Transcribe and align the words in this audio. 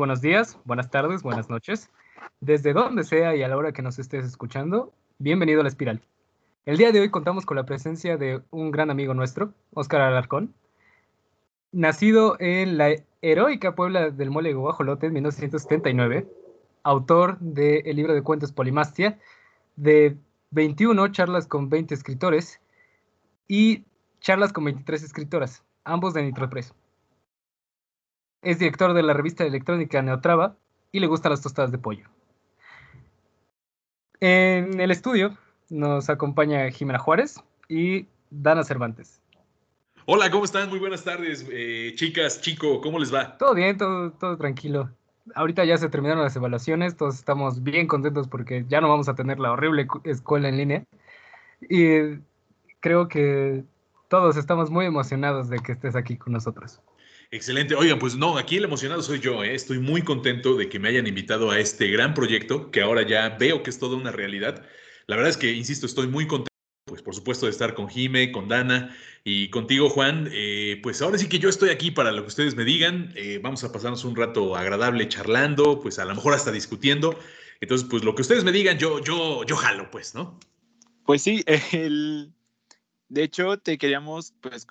buenos 0.00 0.22
días, 0.22 0.58
buenas 0.64 0.90
tardes, 0.90 1.22
buenas 1.22 1.50
noches. 1.50 1.90
Desde 2.40 2.72
donde 2.72 3.04
sea 3.04 3.36
y 3.36 3.42
a 3.42 3.48
la 3.48 3.58
hora 3.58 3.72
que 3.72 3.82
nos 3.82 3.98
estés 3.98 4.24
escuchando, 4.24 4.94
bienvenido 5.18 5.60
a 5.60 5.62
La 5.62 5.68
Espiral. 5.68 6.00
El 6.64 6.78
día 6.78 6.90
de 6.90 7.00
hoy 7.00 7.10
contamos 7.10 7.44
con 7.44 7.58
la 7.58 7.66
presencia 7.66 8.16
de 8.16 8.40
un 8.50 8.70
gran 8.70 8.90
amigo 8.90 9.12
nuestro, 9.12 9.52
Óscar 9.74 10.00
Alarcón, 10.00 10.54
nacido 11.70 12.38
en 12.40 12.78
la 12.78 12.94
heroica 13.20 13.74
Puebla 13.74 14.08
del 14.08 14.30
Mole 14.30 14.54
Guajolote 14.54 15.08
en 15.08 15.12
1979, 15.12 16.26
autor 16.82 17.38
del 17.38 17.94
libro 17.94 18.14
de 18.14 18.22
cuentos 18.22 18.52
Polimastia, 18.52 19.18
de 19.76 20.16
21 20.52 21.08
charlas 21.08 21.46
con 21.46 21.68
20 21.68 21.92
escritores 21.92 22.58
y 23.48 23.84
charlas 24.20 24.54
con 24.54 24.64
23 24.64 25.02
escritoras, 25.02 25.62
ambos 25.84 26.14
de 26.14 26.22
Nitropress. 26.22 26.72
Es 28.42 28.58
director 28.58 28.94
de 28.94 29.02
la 29.02 29.12
revista 29.12 29.44
electrónica 29.44 30.00
Neotrava 30.00 30.56
y 30.92 31.00
le 31.00 31.06
gustan 31.06 31.30
las 31.30 31.42
tostadas 31.42 31.72
de 31.72 31.78
pollo. 31.78 32.08
En 34.20 34.80
el 34.80 34.90
estudio 34.90 35.36
nos 35.68 36.08
acompaña 36.08 36.70
Jimena 36.70 36.98
Juárez 36.98 37.42
y 37.68 38.06
Dana 38.30 38.64
Cervantes. 38.64 39.20
Hola, 40.06 40.30
¿cómo 40.30 40.44
están? 40.44 40.70
Muy 40.70 40.78
buenas 40.78 41.04
tardes, 41.04 41.46
eh, 41.52 41.92
chicas, 41.94 42.40
chico, 42.40 42.80
¿cómo 42.80 42.98
les 42.98 43.14
va? 43.14 43.36
Todo 43.36 43.54
bien, 43.54 43.76
todo, 43.76 44.10
todo 44.12 44.36
tranquilo. 44.38 44.90
Ahorita 45.34 45.64
ya 45.64 45.76
se 45.76 45.88
terminaron 45.88 46.24
las 46.24 46.34
evaluaciones, 46.34 46.96
todos 46.96 47.16
estamos 47.16 47.62
bien 47.62 47.86
contentos 47.86 48.26
porque 48.26 48.64
ya 48.68 48.80
no 48.80 48.88
vamos 48.88 49.08
a 49.08 49.14
tener 49.14 49.38
la 49.38 49.52
horrible 49.52 49.86
escuela 50.04 50.48
en 50.48 50.56
línea. 50.56 50.84
Y 51.60 52.18
creo 52.80 53.06
que 53.08 53.64
todos 54.08 54.36
estamos 54.38 54.70
muy 54.70 54.86
emocionados 54.86 55.50
de 55.50 55.58
que 55.58 55.72
estés 55.72 55.94
aquí 55.94 56.16
con 56.16 56.32
nosotros. 56.32 56.80
Excelente. 57.32 57.76
Oigan, 57.76 58.00
pues 58.00 58.16
no, 58.16 58.36
aquí 58.36 58.56
el 58.56 58.64
emocionado 58.64 59.02
soy 59.02 59.20
yo. 59.20 59.44
¿eh? 59.44 59.54
Estoy 59.54 59.78
muy 59.78 60.02
contento 60.02 60.56
de 60.56 60.68
que 60.68 60.80
me 60.80 60.88
hayan 60.88 61.06
invitado 61.06 61.50
a 61.50 61.60
este 61.60 61.88
gran 61.88 62.12
proyecto 62.12 62.72
que 62.72 62.82
ahora 62.82 63.06
ya 63.06 63.28
veo 63.30 63.62
que 63.62 63.70
es 63.70 63.78
toda 63.78 63.96
una 63.96 64.10
realidad. 64.10 64.66
La 65.06 65.14
verdad 65.14 65.30
es 65.30 65.36
que, 65.36 65.52
insisto, 65.52 65.86
estoy 65.86 66.08
muy 66.08 66.26
contento, 66.26 66.50
pues 66.86 67.02
por 67.02 67.14
supuesto, 67.14 67.46
de 67.46 67.52
estar 67.52 67.74
con 67.74 67.88
Jime, 67.88 68.32
con 68.32 68.48
Dana 68.48 68.96
y 69.22 69.48
contigo, 69.50 69.88
Juan. 69.90 70.28
Eh, 70.32 70.80
pues 70.82 71.02
ahora 71.02 71.18
sí 71.18 71.28
que 71.28 71.38
yo 71.38 71.48
estoy 71.48 71.70
aquí 71.70 71.92
para 71.92 72.10
lo 72.10 72.22
que 72.22 72.28
ustedes 72.28 72.56
me 72.56 72.64
digan. 72.64 73.12
Eh, 73.14 73.38
vamos 73.40 73.62
a 73.62 73.70
pasarnos 73.70 74.04
un 74.04 74.16
rato 74.16 74.56
agradable 74.56 75.08
charlando, 75.08 75.78
pues 75.80 76.00
a 76.00 76.06
lo 76.06 76.16
mejor 76.16 76.34
hasta 76.34 76.50
discutiendo. 76.50 77.16
Entonces, 77.60 77.86
pues 77.88 78.02
lo 78.02 78.16
que 78.16 78.22
ustedes 78.22 78.42
me 78.42 78.50
digan, 78.50 78.76
yo, 78.76 79.04
yo, 79.04 79.44
yo 79.44 79.54
jalo, 79.54 79.88
pues, 79.92 80.16
¿no? 80.16 80.40
Pues 81.06 81.22
sí, 81.22 81.44
el, 81.72 82.32
de 83.08 83.22
hecho, 83.22 83.56
te 83.56 83.78
queríamos 83.78 84.34
pues 84.40 84.66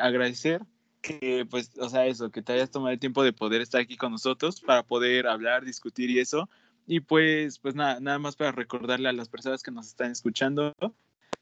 agradecer 0.00 0.62
que 1.08 1.46
pues, 1.50 1.72
o 1.78 1.88
sea, 1.88 2.06
eso, 2.06 2.30
que 2.30 2.42
te 2.42 2.52
hayas 2.52 2.70
tomado 2.70 2.92
el 2.92 3.00
tiempo 3.00 3.22
de 3.22 3.32
poder 3.32 3.60
estar 3.60 3.80
aquí 3.80 3.96
con 3.96 4.12
nosotros 4.12 4.60
para 4.60 4.82
poder 4.82 5.26
hablar, 5.26 5.64
discutir 5.64 6.10
y 6.10 6.20
eso. 6.20 6.48
Y 6.86 7.00
pues, 7.00 7.58
pues 7.58 7.74
nada, 7.74 8.00
nada 8.00 8.18
más 8.18 8.36
para 8.36 8.52
recordarle 8.52 9.08
a 9.08 9.12
las 9.12 9.28
personas 9.28 9.62
que 9.62 9.70
nos 9.70 9.88
están 9.88 10.10
escuchando 10.10 10.74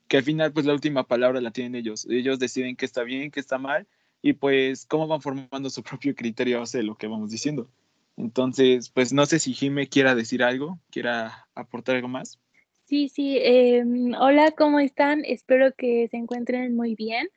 que 0.07 0.17
al 0.17 0.23
final 0.23 0.53
pues 0.53 0.65
la 0.65 0.73
última 0.73 1.07
palabra 1.07 1.41
la 1.41 1.51
tienen 1.51 1.75
ellos. 1.75 2.07
Ellos 2.09 2.39
deciden 2.39 2.75
qué 2.75 2.85
está 2.85 3.03
bien, 3.03 3.31
qué 3.31 3.39
está 3.39 3.57
mal 3.57 3.87
y 4.21 4.33
pues 4.33 4.85
cómo 4.85 5.07
van 5.07 5.21
formando 5.21 5.69
su 5.69 5.83
propio 5.83 6.15
criterio 6.15 6.61
hace 6.61 6.83
lo 6.83 6.95
que 6.95 7.07
vamos 7.07 7.31
diciendo. 7.31 7.69
Entonces, 8.15 8.89
pues 8.89 9.13
no 9.13 9.25
sé 9.25 9.39
si 9.39 9.53
Jime 9.53 9.87
quiera 9.87 10.15
decir 10.15 10.43
algo, 10.43 10.79
quiera 10.89 11.47
aportar 11.53 11.97
algo 11.97 12.07
más. 12.07 12.39
Sí, 12.85 13.09
sí. 13.09 13.37
Em, 13.39 14.13
hola, 14.13 14.51
¿cómo 14.51 14.79
están? 14.79 15.23
Espero 15.25 15.73
que 15.77 16.07
se 16.09 16.17
encuentren 16.17 16.75
muy 16.75 16.95
bien. 16.95 17.27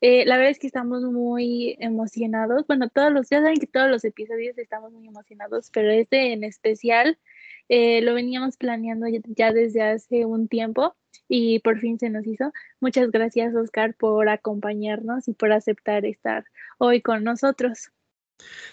Eh, 0.00 0.24
la 0.24 0.36
verdad 0.36 0.52
es 0.52 0.58
que 0.58 0.66
estamos 0.66 1.02
muy 1.02 1.76
emocionados. 1.80 2.66
Bueno, 2.66 2.88
todos 2.88 3.12
los, 3.12 3.28
ya 3.28 3.40
saben 3.40 3.58
que 3.58 3.66
todos 3.66 3.90
los 3.90 4.04
episodios 4.04 4.56
estamos 4.58 4.92
muy 4.92 5.06
emocionados, 5.06 5.70
pero 5.72 5.90
este 5.90 6.32
en 6.32 6.44
especial 6.44 7.18
eh, 7.68 8.00
lo 8.02 8.14
veníamos 8.14 8.56
planeando 8.56 9.06
ya, 9.36 9.52
desde 9.52 9.82
hace 9.82 10.24
un 10.24 10.48
tiempo 10.48 10.96
y 11.28 11.60
por 11.60 11.78
fin 11.78 11.98
se 11.98 12.10
nos 12.10 12.26
hizo. 12.26 12.52
Muchas 12.80 13.10
gracias, 13.10 13.54
Oscar, 13.54 13.94
por 13.94 14.28
acompañarnos 14.28 15.28
y 15.28 15.34
por 15.34 15.52
aceptar 15.52 16.04
estar 16.04 16.44
hoy 16.78 17.00
con 17.00 17.22
nosotros. 17.22 17.90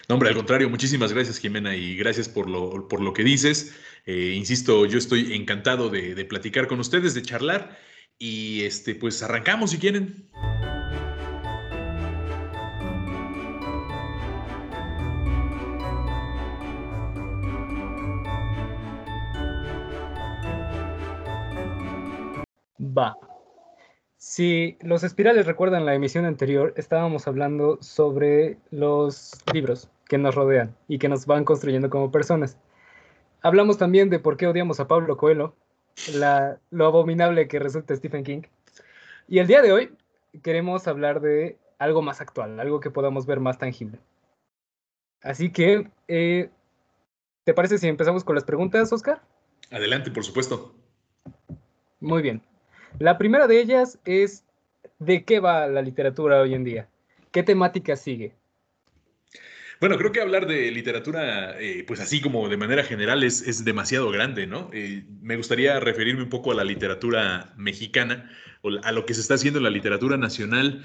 No, 0.08 0.14
hombre, 0.14 0.30
al 0.30 0.34
contrario, 0.34 0.68
muchísimas 0.70 1.12
gracias, 1.12 1.38
Jimena, 1.38 1.76
y 1.76 1.96
gracias 1.96 2.28
por 2.28 2.48
lo, 2.48 2.88
por 2.88 3.00
lo 3.00 3.12
que 3.12 3.22
dices. 3.22 3.74
Eh, 4.06 4.32
insisto, 4.34 4.86
yo 4.86 4.98
estoy 4.98 5.34
encantado 5.34 5.90
de, 5.90 6.14
de, 6.14 6.24
platicar 6.24 6.66
con 6.66 6.80
ustedes, 6.80 7.14
de 7.14 7.22
charlar, 7.22 7.78
y 8.18 8.64
este, 8.64 8.94
pues 8.94 9.22
arrancamos 9.22 9.70
si 9.70 9.78
quieren. 9.78 10.28
Va. 22.98 23.16
Si 24.16 24.76
los 24.80 25.04
espirales 25.04 25.46
recuerdan 25.46 25.86
la 25.86 25.94
emisión 25.94 26.24
anterior, 26.24 26.74
estábamos 26.76 27.28
hablando 27.28 27.78
sobre 27.80 28.58
los 28.72 29.38
libros 29.54 29.88
que 30.08 30.18
nos 30.18 30.34
rodean 30.34 30.74
y 30.88 30.98
que 30.98 31.08
nos 31.08 31.24
van 31.26 31.44
construyendo 31.44 31.90
como 31.90 32.10
personas. 32.10 32.58
Hablamos 33.40 33.78
también 33.78 34.10
de 34.10 34.18
por 34.18 34.36
qué 34.36 34.48
odiamos 34.48 34.80
a 34.80 34.88
Pablo 34.88 35.16
Coelho, 35.16 35.54
la, 36.12 36.58
lo 36.70 36.86
abominable 36.86 37.46
que 37.46 37.60
resulta 37.60 37.94
Stephen 37.94 38.24
King. 38.24 38.42
Y 39.28 39.38
el 39.38 39.46
día 39.46 39.62
de 39.62 39.70
hoy 39.70 39.96
queremos 40.42 40.88
hablar 40.88 41.20
de 41.20 41.56
algo 41.78 42.02
más 42.02 42.20
actual, 42.20 42.58
algo 42.58 42.80
que 42.80 42.90
podamos 42.90 43.26
ver 43.26 43.38
más 43.38 43.58
tangible. 43.58 44.00
Así 45.22 45.52
que, 45.52 45.88
eh, 46.08 46.50
¿te 47.44 47.54
parece 47.54 47.78
si 47.78 47.86
empezamos 47.86 48.24
con 48.24 48.34
las 48.34 48.44
preguntas, 48.44 48.92
Oscar? 48.92 49.22
Adelante, 49.70 50.10
por 50.10 50.24
supuesto. 50.24 50.74
Muy 52.00 52.22
bien. 52.22 52.42
La 52.98 53.18
primera 53.18 53.46
de 53.46 53.60
ellas 53.60 53.98
es, 54.04 54.44
¿de 54.98 55.24
qué 55.24 55.40
va 55.40 55.66
la 55.66 55.82
literatura 55.82 56.40
hoy 56.40 56.54
en 56.54 56.64
día? 56.64 56.88
¿Qué 57.30 57.42
temática 57.42 57.96
sigue? 57.96 58.32
Bueno, 59.80 59.96
creo 59.96 60.10
que 60.10 60.20
hablar 60.20 60.46
de 60.48 60.72
literatura, 60.72 61.60
eh, 61.60 61.84
pues 61.86 62.00
así 62.00 62.20
como 62.20 62.48
de 62.48 62.56
manera 62.56 62.82
general, 62.82 63.22
es, 63.22 63.46
es 63.46 63.64
demasiado 63.64 64.10
grande, 64.10 64.48
¿no? 64.48 64.70
Eh, 64.72 65.04
me 65.20 65.36
gustaría 65.36 65.78
referirme 65.78 66.24
un 66.24 66.28
poco 66.28 66.50
a 66.50 66.54
la 66.54 66.64
literatura 66.64 67.52
mexicana, 67.56 68.28
o 68.62 68.70
a 68.82 68.90
lo 68.90 69.06
que 69.06 69.14
se 69.14 69.20
está 69.20 69.34
haciendo 69.34 69.58
en 69.60 69.64
la 69.64 69.70
literatura 69.70 70.16
nacional. 70.16 70.84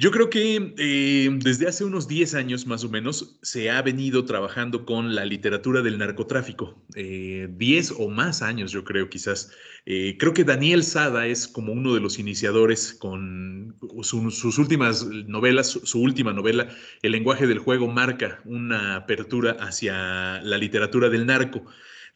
Yo 0.00 0.12
creo 0.12 0.30
que 0.30 0.74
eh, 0.78 1.28
desde 1.42 1.66
hace 1.66 1.82
unos 1.84 2.06
10 2.06 2.34
años 2.34 2.68
más 2.68 2.84
o 2.84 2.88
menos 2.88 3.36
se 3.42 3.68
ha 3.68 3.82
venido 3.82 4.24
trabajando 4.24 4.86
con 4.86 5.16
la 5.16 5.24
literatura 5.24 5.82
del 5.82 5.98
narcotráfico. 5.98 6.80
10 6.94 6.94
eh, 6.94 7.94
o 7.98 8.08
más 8.08 8.40
años, 8.40 8.70
yo 8.70 8.84
creo, 8.84 9.10
quizás. 9.10 9.50
Eh, 9.86 10.16
creo 10.16 10.34
que 10.34 10.44
Daniel 10.44 10.84
Sada 10.84 11.26
es 11.26 11.48
como 11.48 11.72
uno 11.72 11.94
de 11.94 12.00
los 12.00 12.20
iniciadores 12.20 12.94
con 12.94 13.74
sus 14.02 14.58
últimas 14.58 15.04
novelas. 15.04 15.66
Su, 15.82 16.00
última 16.00 16.32
novela, 16.32 16.68
El 17.02 17.10
lenguaje 17.10 17.48
del 17.48 17.58
juego, 17.58 17.88
marca 17.88 18.40
una 18.44 18.94
apertura 18.94 19.56
hacia 19.58 20.40
la 20.42 20.58
literatura 20.58 21.08
del 21.08 21.26
narco. 21.26 21.64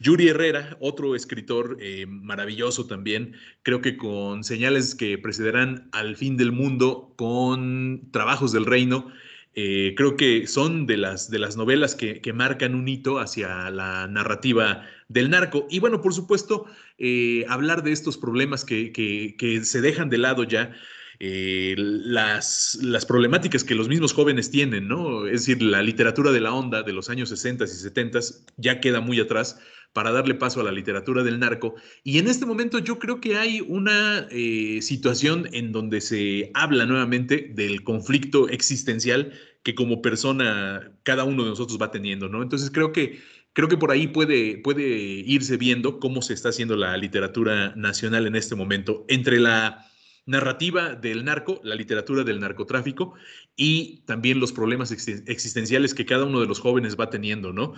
Yuri 0.02 0.28
Herrera, 0.28 0.76
otro 0.80 1.14
escritor 1.14 1.76
eh, 1.80 2.06
maravilloso 2.08 2.86
también, 2.86 3.36
creo 3.62 3.80
que 3.80 3.96
con 3.96 4.42
señales 4.42 4.96
que 4.96 5.16
precederán 5.16 5.88
al 5.92 6.16
fin 6.16 6.36
del 6.36 6.50
mundo, 6.50 7.14
con 7.16 8.10
trabajos 8.10 8.50
del 8.50 8.66
reino, 8.66 9.12
eh, 9.54 9.94
creo 9.96 10.16
que 10.16 10.48
son 10.48 10.86
de 10.86 10.96
las, 10.96 11.30
de 11.30 11.38
las 11.38 11.56
novelas 11.56 11.94
que, 11.94 12.20
marcan 12.34 12.74
un 12.74 12.88
hito 12.88 13.20
hacia 13.20 13.70
la 13.70 14.08
narrativa 14.08 14.88
del 15.08 15.30
narco. 15.30 15.68
Y 15.70 15.78
bueno, 15.78 16.02
por 16.02 16.14
supuesto, 16.14 16.66
eh, 16.98 17.44
hablar 17.48 17.84
de 17.84 17.92
estos 17.92 18.18
problemas 18.18 18.64
que, 18.64 18.92
que, 18.92 19.64
se 19.64 19.80
dejan 19.80 20.10
de 20.10 20.18
lado 20.18 20.42
ya. 20.42 20.74
las, 21.20 22.76
las, 22.82 23.06
problemáticas 23.06 23.62
que 23.62 23.76
los 23.76 23.88
mismos 23.88 24.12
jóvenes 24.12 24.50
tienen, 24.50 24.88
¿no? 24.88 25.26
Es 25.26 25.46
decir, 25.46 25.62
la 25.62 25.80
literatura 25.80 26.32
de 26.32 26.40
la 26.40 26.52
onda 26.52 26.82
de 26.82 26.92
los 26.92 27.08
años 27.08 27.28
60 27.28 27.64
y 27.64 27.68
70 27.68 28.18
ya 28.56 28.80
queda 28.80 29.00
muy 29.00 29.20
atrás, 29.20 29.60
para 29.92 30.12
darle 30.12 30.34
paso 30.34 30.60
a 30.60 30.64
la 30.64 30.72
literatura 30.72 31.22
del 31.22 31.38
narco. 31.38 31.74
Y 32.02 32.18
en 32.18 32.28
este 32.28 32.46
momento 32.46 32.78
yo 32.78 32.98
creo 32.98 33.20
que 33.20 33.36
hay 33.36 33.60
una 33.60 34.26
eh, 34.30 34.80
situación 34.82 35.48
en 35.52 35.72
donde 35.72 36.00
se 36.00 36.50
habla 36.54 36.86
nuevamente 36.86 37.50
del 37.54 37.84
conflicto 37.84 38.48
existencial 38.48 39.32
que 39.62 39.74
como 39.74 40.02
persona 40.02 40.92
cada 41.02 41.24
uno 41.24 41.44
de 41.44 41.50
nosotros 41.50 41.78
va 41.80 41.90
teniendo, 41.90 42.28
¿no? 42.28 42.42
Entonces 42.42 42.70
creo 42.70 42.92
que, 42.92 43.20
creo 43.52 43.68
que 43.68 43.76
por 43.76 43.90
ahí 43.90 44.08
puede, 44.08 44.58
puede 44.58 44.82
irse 44.82 45.56
viendo 45.56 46.00
cómo 46.00 46.22
se 46.22 46.34
está 46.34 46.48
haciendo 46.48 46.76
la 46.76 46.96
literatura 46.96 47.74
nacional 47.76 48.26
en 48.26 48.34
este 48.34 48.56
momento 48.56 49.04
entre 49.08 49.38
la 49.38 49.86
narrativa 50.24 50.94
del 50.94 51.24
narco, 51.24 51.60
la 51.64 51.74
literatura 51.74 52.22
del 52.22 52.38
narcotráfico 52.38 53.14
y 53.56 54.02
también 54.06 54.38
los 54.38 54.52
problemas 54.52 54.92
existenciales 54.92 55.94
que 55.94 56.06
cada 56.06 56.24
uno 56.24 56.40
de 56.40 56.46
los 56.46 56.60
jóvenes 56.60 56.96
va 56.98 57.10
teniendo, 57.10 57.52
¿no? 57.52 57.74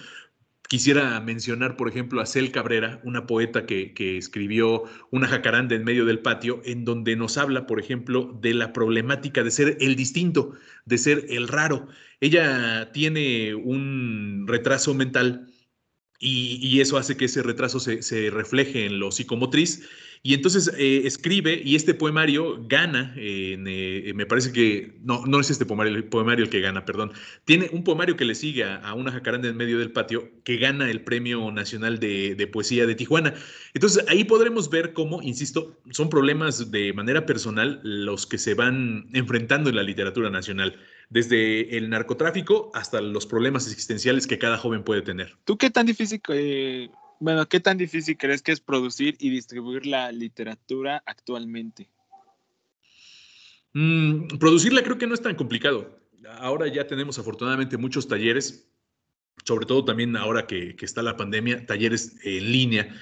Quisiera 0.75 1.21
mencionar, 1.21 1.77
por 1.77 1.89
ejemplo, 1.89 2.21
a 2.21 2.27
Cel 2.27 2.51
Cabrera, 2.51 3.01
una 3.05 3.29
poeta 3.29 3.65
que, 3.65 3.93
escribió 4.19 4.83
una 5.13 5.29
jacaranda 5.29 5.77
en 5.77 5.85
medio 5.85 6.05
del 6.05 6.19
patio, 6.19 6.63
en 6.65 6.85
donde 6.85 7.15
nos 7.15 7.39
habla, 7.39 7.69
por 7.69 7.79
ejemplo, 7.79 8.37
de 8.43 8.55
la 8.55 8.73
problemática 8.73 9.45
de 9.45 9.53
ser 9.53 9.77
el 9.79 9.95
distinto, 9.95 10.55
de 10.85 10.99
ser 10.99 11.27
el 11.29 11.47
raro. 11.47 11.87
Ella 12.19 12.91
tiene 12.91 13.55
un 13.55 14.47
retraso 14.49 14.95
mental 14.95 15.47
y, 16.19 16.81
eso 16.81 16.99
hace 16.99 17.17
que 17.17 17.27
ese 17.27 17.45
retraso 17.45 17.79
se, 17.79 18.03
se 18.03 18.31
refleje 18.31 18.87
en 18.87 18.99
lo 18.99 19.13
psicomotriz 19.13 19.89
y 20.27 20.33
entonces 20.33 20.73
eh, 20.79 21.03
escribe, 21.05 21.61
y 21.63 21.77
este 21.77 21.93
poemario 21.93 22.65
gana, 22.67 23.13
eh, 23.15 24.13
me 24.15 24.25
parece 24.25 24.53
que, 24.53 24.95
no, 25.03 25.27
no 25.27 25.39
es 25.39 25.51
este 25.51 25.67
poemario, 25.67 26.45
el 26.45 26.49
que 26.49 26.63
gana, 26.63 26.87
perdón. 26.87 27.13
Tiene 27.45 27.69
un 27.73 27.85
poemario 27.85 28.17
que 28.17 28.25
le 28.25 28.35
sigue 28.35 28.65
a, 28.65 28.95
una 28.95 29.13
jacaranda 29.13 29.49
en 29.49 29.57
medio 29.59 29.79
del 29.79 29.93
patio 29.93 30.31
que 30.43 30.57
gana 30.57 30.91
el 30.91 31.03
Premio 31.03 31.51
Nacional 31.53 32.01
de, 32.01 32.35
de, 32.37 32.47
Poesía 32.47 32.87
de 32.87 32.95
Tijuana. 32.95 33.35
Entonces 33.75 34.03
ahí 34.09 34.25
podremos 34.25 34.71
ver 34.71 34.95
cómo, 34.95 35.21
insisto, 35.21 35.79
son 35.91 36.09
problemas 36.09 36.71
de 36.71 36.95
manera 36.95 37.27
personal 37.27 37.81
los 37.83 38.27
que 38.27 38.39
se 38.39 38.55
van 38.55 39.09
enfrentando 39.13 39.69
en 39.69 39.77
la 39.77 39.83
literatura 39.83 40.31
nacional 40.31 40.75
desde 41.11 41.77
el 41.77 41.91
narcotráfico 41.91 42.71
hasta 42.73 43.03
los 43.03 43.27
problemas 43.27 43.67
existenciales 43.67 44.27
que 44.27 44.39
cada 44.39 44.57
joven 44.57 44.85
puede 44.85 45.03
tener. 45.03 45.37
¿Tú 45.45 45.59
qué 45.59 45.69
tan 45.69 45.85
difícil 45.85 46.23
eh, 46.31 46.89
bueno, 47.25 47.49
¿qué 47.49 47.59
tan 47.59 47.79
difícil 47.79 48.19
crees 48.19 48.43
que 48.43 48.53
es 48.53 48.61
producir 48.61 49.17
y 49.19 49.31
distribuir 49.31 49.87
la 49.87 50.13
literatura 50.13 51.03
actualmente? 51.07 51.89
Mm, 53.73 54.37
producirla 54.39 54.83
creo 54.83 54.99
que 54.99 55.07
no 55.07 55.15
es 55.15 55.23
tan 55.23 55.35
complicado. 55.35 55.99
Ahora 56.39 56.69
ya 56.69 56.87
tenemos 56.87 57.19
afortunadamente 57.19 57.79
muchos 57.79 58.07
talleres, 58.09 58.71
sobre 59.43 59.65
todo 59.65 59.87
también 59.87 60.17
ahora 60.17 60.47
que, 60.47 60.77
está 60.83 61.03
la 61.03 61.17
pandemia, 61.17 61.65
talleres 61.65 62.15
en 62.25 62.53
línea. 62.53 62.95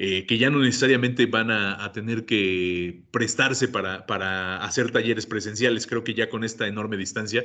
Eh, 0.00 0.26
que 0.26 0.38
ya 0.38 0.48
no 0.48 0.60
necesariamente 0.60 1.26
van 1.26 1.50
a, 1.50 1.90
tener 1.92 2.24
que 2.24 3.02
prestarse 3.10 3.66
para, 3.66 4.06
para, 4.06 4.62
hacer 4.64 4.92
talleres 4.92 5.26
presenciales. 5.26 5.88
Creo 5.88 6.04
que 6.04 6.14
ya 6.14 6.28
con 6.28 6.44
esta 6.44 6.68
enorme 6.68 6.96
distancia 6.96 7.44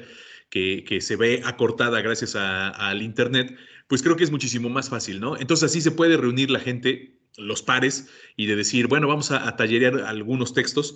que, 0.51 0.83
que 0.83 1.01
se 1.01 1.15
ve 1.15 1.41
acortada 1.45 2.00
gracias 2.01 2.35
al 2.35 3.01
Internet, 3.01 3.57
pues 3.88 4.03
creo 4.03 4.15
que 4.15 4.23
es 4.23 4.29
muchísimo 4.29 4.69
más 4.69 4.89
fácil, 4.89 5.19
¿no? 5.19 5.35
Entonces 5.35 5.71
así 5.71 5.81
se 5.81 5.89
puede 5.89 6.15
reunir 6.15 6.51
la 6.51 6.59
gente, 6.59 7.17
los 7.38 7.63
pares, 7.63 8.09
y 8.38 8.45
de 8.45 8.55
decir, 8.55 8.85
bueno, 8.88 9.07
vamos 9.07 9.31
a, 9.31 9.55
tallerear 9.55 10.01
algunos 10.01 10.53
textos 10.53 10.95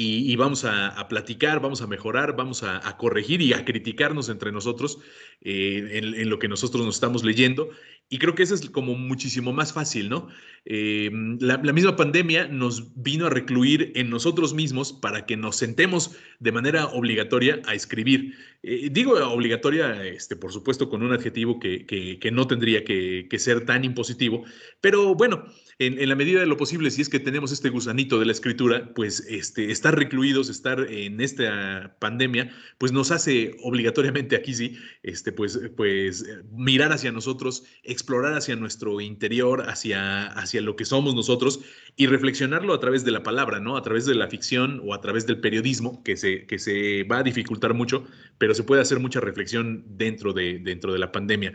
y, 0.00 0.36
vamos 0.36 0.64
a, 0.64 1.08
platicar, 1.08 1.60
vamos 1.60 1.82
a 1.82 1.88
mejorar, 1.88 2.36
vamos 2.36 2.62
a, 2.62 2.96
corregir 2.98 3.42
y 3.42 3.52
a 3.52 3.64
criticarnos 3.64 4.28
entre 4.28 4.52
nosotros 4.52 5.00
eh, 5.40 5.90
en, 5.94 6.30
lo 6.30 6.38
que 6.38 6.46
nosotros 6.46 6.86
nos 6.86 6.94
estamos 6.94 7.24
leyendo. 7.24 7.70
Y 8.08 8.18
creo 8.18 8.36
que 8.36 8.44
eso 8.44 8.54
es 8.54 8.70
como 8.70 8.94
muchísimo 8.94 9.52
más 9.52 9.72
fácil, 9.72 10.08
¿no? 10.08 10.28
Eh, 10.64 11.10
la, 11.40 11.58
misma 11.58 11.96
pandemia 11.96 12.46
nos 12.46 12.94
vino 12.94 13.26
a 13.26 13.30
recluir 13.30 13.92
en 13.96 14.08
nosotros 14.08 14.54
mismos 14.54 14.92
para 14.92 15.26
que 15.26 15.36
nos 15.36 15.56
sentemos 15.56 16.16
de 16.38 16.52
manera 16.52 16.86
obligatoria 16.86 17.60
a 17.66 17.74
escribir. 17.74 18.34
Eh, 18.62 18.88
digo 18.92 19.14
obligatoria, 19.14 20.04
este, 20.04 20.36
por 20.36 20.52
supuesto, 20.52 20.88
con 20.88 21.02
un 21.02 21.12
adjetivo 21.12 21.58
que, 21.58 21.86
que, 21.86 22.30
no 22.30 22.46
tendría 22.46 22.84
que, 22.84 23.26
ser 23.38 23.66
tan 23.66 23.84
impositivo, 23.84 24.44
pero 24.80 25.14
bueno, 25.14 25.44
en, 25.80 26.08
la 26.08 26.16
medida 26.16 26.40
de 26.40 26.46
lo 26.46 26.56
posible, 26.56 26.90
si 26.90 27.02
es 27.02 27.08
que 27.08 27.20
tenemos 27.20 27.52
este 27.52 27.68
gusanito 27.68 28.18
de 28.18 28.26
la 28.26 28.32
escritura, 28.32 28.92
pues 28.94 29.20
este, 29.28 29.70
estar 29.70 29.96
recluidos, 29.96 30.48
estar 30.48 30.80
en 30.90 31.20
esta 31.20 31.96
pandemia, 32.00 32.50
pues 32.78 32.90
nos 32.90 33.12
hace 33.12 33.56
obligatoriamente 33.62 34.34
aquí 34.34 34.54
sí, 34.54 34.76
este, 35.04 35.30
pues, 35.30 35.60
pues 35.76 36.26
mirar 36.50 36.92
hacia 36.92 37.12
nosotros, 37.12 37.62
explorar 37.84 38.34
hacia 38.34 38.56
nuestro 38.56 39.00
interior, 39.00 39.68
hacia, 39.68 40.26
hacia 40.26 40.62
lo 40.62 40.74
que 40.74 40.84
somos 40.84 41.14
nosotros 41.14 41.60
y 41.96 42.08
reflexionarlo 42.08 42.74
a 42.74 42.80
través 42.80 43.04
de 43.04 43.12
la 43.12 43.22
palabra, 43.22 43.60
¿no? 43.60 43.76
A 43.76 43.82
través 43.82 44.04
de 44.04 44.16
la 44.16 44.26
ficción 44.26 44.82
o 44.84 44.94
a 44.94 45.00
través 45.00 45.26
del 45.26 45.38
periodismo, 45.38 46.02
que 46.02 46.16
se, 46.16 46.44
que 46.46 46.58
se 46.58 47.04
va 47.04 47.18
a 47.18 47.22
dificultar 47.22 47.74
mucho, 47.74 48.04
pero 48.38 48.52
se 48.52 48.64
puede 48.64 48.82
hacer 48.82 48.98
mucha 48.98 49.20
reflexión 49.20 49.84
dentro 49.86 50.32
de, 50.32 50.58
dentro 50.58 50.92
de 50.92 50.98
la 50.98 51.12
pandemia. 51.12 51.54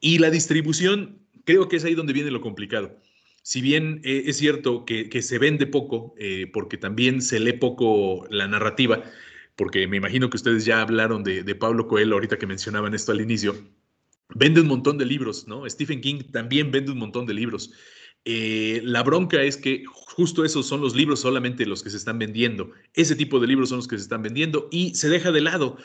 Y 0.00 0.18
la 0.18 0.30
distribución, 0.30 1.18
creo 1.44 1.68
que 1.68 1.76
es 1.76 1.84
ahí 1.84 1.96
donde 1.96 2.12
viene 2.12 2.30
lo 2.30 2.40
complicado. 2.40 2.96
Si 3.46 3.60
bien 3.60 4.00
eh, 4.02 4.24
es 4.26 4.38
cierto 4.38 4.84
que, 4.84 5.22
se 5.22 5.38
vende 5.38 5.68
poco, 5.68 6.16
eh, 6.18 6.50
porque 6.52 6.78
también 6.78 7.22
se 7.22 7.38
lee 7.38 7.52
poco 7.52 8.26
la 8.28 8.48
narrativa, 8.48 9.04
porque 9.54 9.86
me 9.86 9.98
imagino 9.98 10.28
que 10.28 10.36
ustedes 10.36 10.64
ya 10.64 10.82
hablaron 10.82 11.22
de, 11.22 11.54
Pablo 11.54 11.86
Coelho 11.86 12.16
ahorita 12.16 12.38
que 12.38 12.46
mencionaban 12.48 12.92
esto 12.92 13.12
al 13.12 13.20
inicio, 13.20 13.54
vende 14.34 14.62
un 14.62 14.66
montón 14.66 14.98
de 14.98 15.06
libros, 15.06 15.46
¿no? 15.46 15.62
Stephen 15.70 16.00
King 16.00 16.24
también 16.32 16.72
vende 16.72 16.90
un 16.90 16.98
montón 16.98 17.24
de 17.24 17.34
libros. 17.34 17.70
Eh, 18.24 18.80
la 18.82 19.04
bronca 19.04 19.40
es 19.40 19.56
que 19.56 19.84
justo 19.86 20.44
esos 20.44 20.66
son 20.66 20.80
los 20.80 20.96
libros 20.96 21.20
solamente 21.20 21.66
los 21.66 21.84
que 21.84 21.90
se 21.90 21.98
están 21.98 22.18
vendiendo. 22.18 22.72
Ese 22.94 23.14
tipo 23.14 23.38
de 23.38 23.46
libros 23.46 23.68
son 23.68 23.78
los 23.78 23.86
que 23.86 23.96
se 23.96 24.02
están 24.02 24.22
vendiendo 24.22 24.68
y 24.72 24.96
se 24.96 25.08
deja 25.08 25.30
de 25.30 25.42
lado 25.42 25.76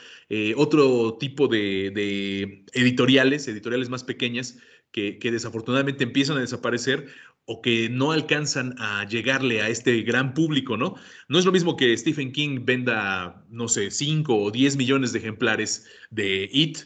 otro 0.56 1.16
tipo 1.20 1.48
de, 1.48 2.66
editoriales, 2.74 3.48
editoriales 3.48 3.90
más 3.90 4.04
pequeñas, 4.04 4.58
que, 4.92 5.32
desafortunadamente 5.32 6.04
empiezan 6.04 6.38
a 6.38 6.42
desaparecer 6.42 7.08
o 7.46 7.62
que 7.62 7.90
no 7.90 8.12
alcanzan 8.12 8.76
a 8.78 9.06
llegarle 9.08 9.62
a 9.62 9.70
este 9.70 10.02
gran 10.04 10.34
público, 10.34 10.78
¿no? 10.78 10.96
No 11.28 11.40
es 11.40 11.46
lo 11.46 11.52
mismo 11.52 11.76
que 11.76 11.96
Stephen 11.98 12.32
King 12.32 12.60
venda, 12.64 13.46
no 13.50 13.68
sé, 13.68 13.92
5 13.92 14.36
o 14.36 14.52
10 14.52 14.78
millones 14.78 15.12
de 15.12 15.20
ejemplares 15.20 15.86
de 16.12 16.50
It 16.52 16.80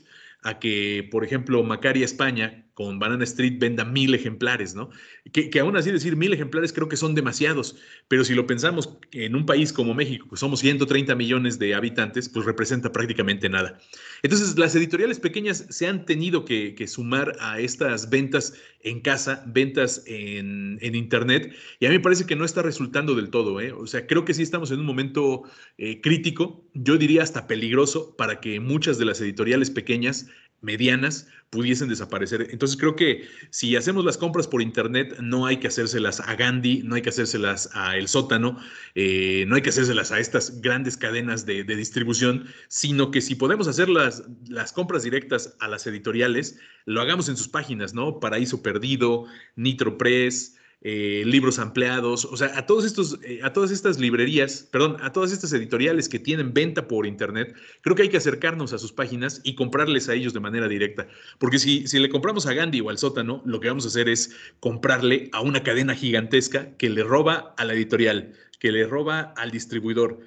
a 0.44 0.60
que, 0.60 1.08
por 1.12 1.24
ejemplo, 1.24 1.64
Macaria 1.64 2.06
España 2.06 2.65
con 2.76 3.00
Banana 3.00 3.24
Street 3.24 3.58
venda 3.58 3.86
mil 3.86 4.14
ejemplares, 4.14 4.76
¿no? 4.76 4.90
Que, 5.32 5.60
aún 5.60 5.78
así 5.78 5.92
decir 5.92 6.16
mil 6.18 6.34
ejemplares 6.34 6.74
creo 6.74 6.90
que 6.90 6.98
son 6.98 7.16
demasiados, 7.16 7.78
pero 8.10 8.26
si 8.26 8.36
lo 8.36 8.46
pensamos 8.46 8.98
en 9.12 9.34
un 9.36 9.46
país 9.46 9.72
como 9.72 9.94
México, 9.94 10.28
que 10.30 10.36
somos 10.36 10.60
130 10.60 11.16
millones 11.16 11.58
de 11.58 11.74
habitantes, 11.74 12.28
pues 12.28 12.46
representa 12.46 12.92
prácticamente 12.92 13.48
nada. 13.50 13.80
Entonces, 14.24 14.58
las 14.58 14.76
editoriales 14.76 15.20
pequeñas 15.20 15.66
se 15.70 15.88
han 15.88 16.06
tenido 16.06 16.44
que, 16.46 16.76
sumar 16.86 17.36
a 17.40 17.60
estas 17.60 18.10
ventas 18.10 18.54
en 18.84 19.00
casa, 19.00 19.44
ventas 19.48 20.04
en, 20.06 20.78
Internet, 20.82 21.56
y 21.80 21.86
a 21.86 21.90
mí 21.90 21.96
me 21.96 22.04
parece 22.04 22.26
que 22.26 22.36
no 22.36 22.44
está 22.46 22.62
resultando 22.62 23.16
del 23.16 23.30
todo, 23.30 23.60
¿eh? 23.62 23.72
O 23.72 23.88
sea, 23.88 24.06
creo 24.06 24.26
que 24.26 24.34
sí 24.34 24.44
estamos 24.44 24.70
en 24.72 24.80
un 24.80 24.86
momento 24.86 25.44
eh, 25.78 26.02
crítico, 26.02 26.64
yo 26.74 26.98
diría 26.98 27.24
hasta 27.24 27.48
peligroso, 27.48 28.16
para 28.18 28.42
que 28.42 28.60
muchas 28.60 28.98
de 28.98 29.06
las 29.06 29.22
editoriales 29.22 29.72
pequeñas 29.72 30.28
medianas 30.66 31.28
pudiesen 31.52 31.88
desaparecer. 31.88 32.48
Entonces 32.52 32.76
creo 32.78 32.96
que 32.96 33.28
si 33.50 33.76
hacemos 33.76 34.04
las 34.04 34.18
compras 34.18 34.48
por 34.48 34.62
internet, 34.62 35.18
no 35.22 35.46
hay 35.46 35.58
que 35.58 35.68
hacérselas 35.68 36.20
a 36.20 36.36
Gandhi, 36.36 36.82
no 36.84 36.96
hay 36.96 37.02
que 37.02 37.10
hacérselas 37.10 37.70
a 37.74 37.96
El 37.96 38.10
Sótano, 38.10 38.58
eh, 38.96 39.46
no 39.48 39.56
hay 39.56 39.62
que 39.62 39.70
hacérselas 39.70 40.12
a 40.12 40.20
estas 40.20 40.60
grandes 40.60 40.98
cadenas 40.98 41.46
de, 41.46 41.64
distribución, 41.64 42.48
sino 42.68 43.12
que 43.12 43.22
si 43.22 43.36
podemos 43.36 43.68
hacer 43.68 43.88
las, 43.88 44.24
las, 44.50 44.74
compras 44.74 45.04
directas 45.04 45.56
a 45.60 45.68
las 45.68 45.88
editoriales, 45.88 46.60
lo 46.86 47.00
hagamos 47.00 47.30
en 47.30 47.38
sus 47.38 47.48
páginas, 47.48 47.94
¿no? 47.94 48.20
Paraíso 48.20 48.62
Perdido, 48.62 49.26
Nitro 49.56 49.98
Press, 49.98 50.58
eh, 50.88 51.24
libros 51.26 51.58
ampliados, 51.58 52.26
o 52.26 52.38
sea, 52.38 52.56
a 52.56 52.68
todos 52.68 52.86
estos, 52.86 53.20
eh, 53.24 53.40
a 53.42 53.52
todas 53.54 53.72
estas 53.72 53.98
librerías, 53.98 54.70
perdón, 54.72 54.98
a 55.02 55.12
todas 55.12 55.32
estas 55.32 55.52
editoriales 55.52 56.08
que 56.08 56.20
tienen 56.20 56.54
venta 56.54 56.88
por 56.88 57.08
internet, 57.08 57.56
creo 57.82 57.96
que 57.96 58.04
hay 58.04 58.10
que 58.10 58.18
acercarnos 58.18 58.72
a 58.72 58.78
sus 58.78 58.94
páginas 58.94 59.42
y 59.44 59.56
comprarles 59.56 60.10
a 60.10 60.14
ellos 60.14 60.32
de 60.32 60.42
manera 60.42 60.68
directa, 60.68 61.08
porque 61.40 61.58
si, 61.58 61.88
si 61.88 61.98
le 61.98 62.08
compramos 62.08 62.46
a 62.46 62.54
Gandhi 62.54 62.82
o 62.82 62.92
al 62.92 63.00
sótano, 63.00 63.42
lo 63.46 63.60
que 63.60 63.68
vamos 63.68 63.86
a 63.86 63.88
hacer 63.88 64.08
es 64.08 64.36
comprarle 64.60 65.32
a 65.34 65.42
una 65.42 65.64
cadena 65.64 65.96
gigantesca 65.96 66.78
que 66.78 66.92
le 66.92 67.04
roba 67.04 67.56
a 67.58 67.66
la 67.66 67.74
editorial, 67.74 68.34
que 68.60 68.72
le 68.72 68.86
roba 68.86 69.34
al 69.38 69.50
distribuidor, 69.50 70.20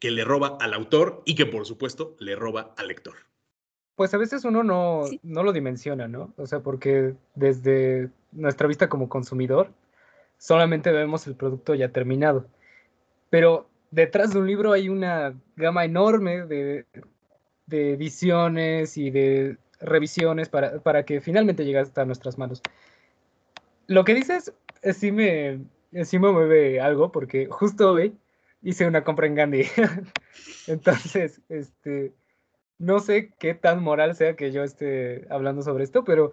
que 0.00 0.10
le 0.10 0.24
roba 0.24 0.58
al 0.60 0.74
autor 0.74 1.22
y 1.24 1.36
que 1.36 1.46
por 1.46 1.66
supuesto 1.66 2.16
le 2.18 2.34
roba 2.34 2.74
al 2.76 2.88
lector. 2.88 3.14
Pues 3.94 4.12
a 4.12 4.18
veces 4.18 4.44
uno 4.44 4.64
no, 4.64 5.04
no 5.22 5.44
lo 5.44 5.52
dimensiona, 5.52 6.08
¿no? 6.08 6.34
O 6.36 6.48
sea, 6.48 6.58
porque 6.58 7.14
desde 7.36 8.10
nuestra 8.32 8.66
vista 8.66 8.88
como 8.88 9.08
consumidor, 9.08 9.70
solamente 10.40 10.90
vemos 10.90 11.26
el 11.26 11.36
producto 11.36 11.74
ya 11.74 11.90
terminado. 11.90 12.46
Pero 13.28 13.68
detrás 13.90 14.32
de 14.32 14.38
un 14.40 14.46
libro 14.46 14.72
hay 14.72 14.88
una 14.88 15.34
gama 15.54 15.84
enorme 15.84 16.46
de, 16.46 16.86
ediciones 17.70 18.96
y 18.96 19.10
de 19.10 19.58
revisiones 19.80 20.48
para, 20.48 21.04
que 21.04 21.20
finalmente 21.20 21.64
llegue 21.64 21.78
hasta 21.78 22.04
nuestras 22.06 22.38
manos. 22.38 22.62
Lo 23.86 24.04
que 24.04 24.14
dices 24.14 24.52
eh, 24.82 24.92
sí 24.94 25.12
me, 25.12 25.60
eh, 25.92 26.04
sí 26.04 26.18
me 26.18 26.32
mueve 26.32 26.80
algo 26.80 27.12
porque 27.12 27.46
justo 27.46 27.92
hoy 27.92 28.16
hice 28.62 28.86
una 28.86 29.04
compra 29.04 29.26
en 29.26 29.34
Gandhi. 29.34 29.66
Entonces, 30.66 31.42
este, 31.50 32.14
no 32.78 33.00
sé 33.00 33.34
qué 33.38 33.54
tan 33.54 33.82
moral 33.82 34.16
sea 34.16 34.36
que 34.36 34.52
yo 34.52 34.64
esté 34.64 35.26
hablando 35.28 35.62
sobre 35.62 35.84
esto, 35.84 36.02
pero 36.02 36.32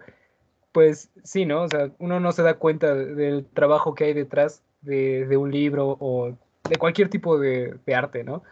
pues 0.72 1.10
sí, 1.24 1.44
¿no? 1.44 1.62
O 1.62 1.68
sea, 1.68 1.90
uno 1.98 2.20
no 2.20 2.32
se 2.32 2.42
da 2.42 2.54
cuenta 2.54 2.94
del 2.94 3.46
trabajo 3.46 3.94
que 3.94 4.04
hay 4.04 4.14
detrás 4.14 4.62
de, 4.82 5.36
un 5.36 5.50
libro 5.50 5.96
o 6.00 6.36
de 6.68 6.76
cualquier 6.76 7.08
tipo 7.08 7.38
de, 7.38 7.78
arte, 7.94 8.24
¿no? 8.24 8.42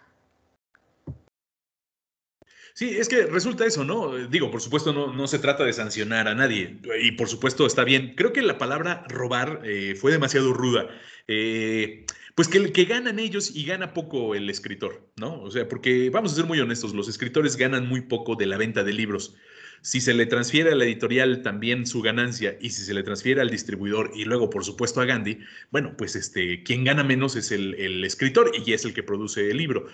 Sí, 2.74 2.96
es 2.98 3.08
que 3.08 3.24
resulta 3.26 3.64
eso, 3.64 3.84
¿no? 3.84 4.28
Digo, 4.28 4.50
por 4.50 4.60
supuesto, 4.60 4.92
no, 4.92 5.12
no 5.12 5.26
se 5.26 5.38
trata 5.38 5.64
de 5.64 5.72
sancionar 5.72 6.28
a 6.28 6.34
nadie. 6.34 6.78
Y 7.00 7.12
por 7.12 7.28
supuesto, 7.28 7.66
está 7.66 7.84
bien. 7.84 8.14
Creo 8.16 8.34
que 8.34 8.42
la 8.42 8.58
palabra 8.58 9.04
robar 9.08 9.62
eh, 9.64 9.94
fue 9.94 10.12
demasiado 10.12 10.52
ruda. 10.52 10.86
Eh, 11.26 12.04
pues 12.34 12.48
que, 12.48 12.72
que 12.72 12.84
ganan 12.84 13.18
ellos 13.18 13.50
y 13.56 13.64
gana 13.64 13.94
poco 13.94 14.34
el 14.34 14.50
escritor, 14.50 15.08
¿no? 15.16 15.40
O 15.40 15.50
sea, 15.50 15.66
porque 15.68 16.10
vamos 16.10 16.32
a 16.32 16.36
ser 16.36 16.44
muy 16.44 16.60
honestos, 16.60 16.92
los 16.92 17.08
escritores 17.08 17.56
ganan 17.56 17.88
muy 17.88 18.02
poco 18.02 18.36
de 18.36 18.44
la 18.44 18.58
venta 18.58 18.84
de 18.84 18.92
libros. 18.92 19.34
Si 19.82 20.00
se 20.00 20.14
le 20.14 20.26
transfiere 20.26 20.72
a 20.72 20.74
la 20.74 20.84
editorial 20.84 21.42
también 21.42 21.86
su 21.86 22.02
ganancia 22.02 22.56
y 22.60 22.70
si 22.70 22.82
se 22.82 22.94
le 22.94 23.02
transfiere 23.02 23.40
al 23.40 23.50
distribuidor 23.50 24.10
y 24.14 24.24
luego, 24.24 24.50
por 24.50 24.64
supuesto, 24.64 25.00
a 25.00 25.04
Gandhi, 25.04 25.38
bueno, 25.70 25.96
pues 25.96 26.16
este, 26.16 26.62
quien 26.62 26.84
gana 26.84 27.04
menos 27.04 27.36
es 27.36 27.52
el, 27.52 27.74
el 27.74 28.04
escritor 28.04 28.52
y 28.64 28.72
es 28.72 28.84
el 28.84 28.94
que 28.94 29.02
produce 29.02 29.50
el 29.50 29.56
libro. 29.56 29.86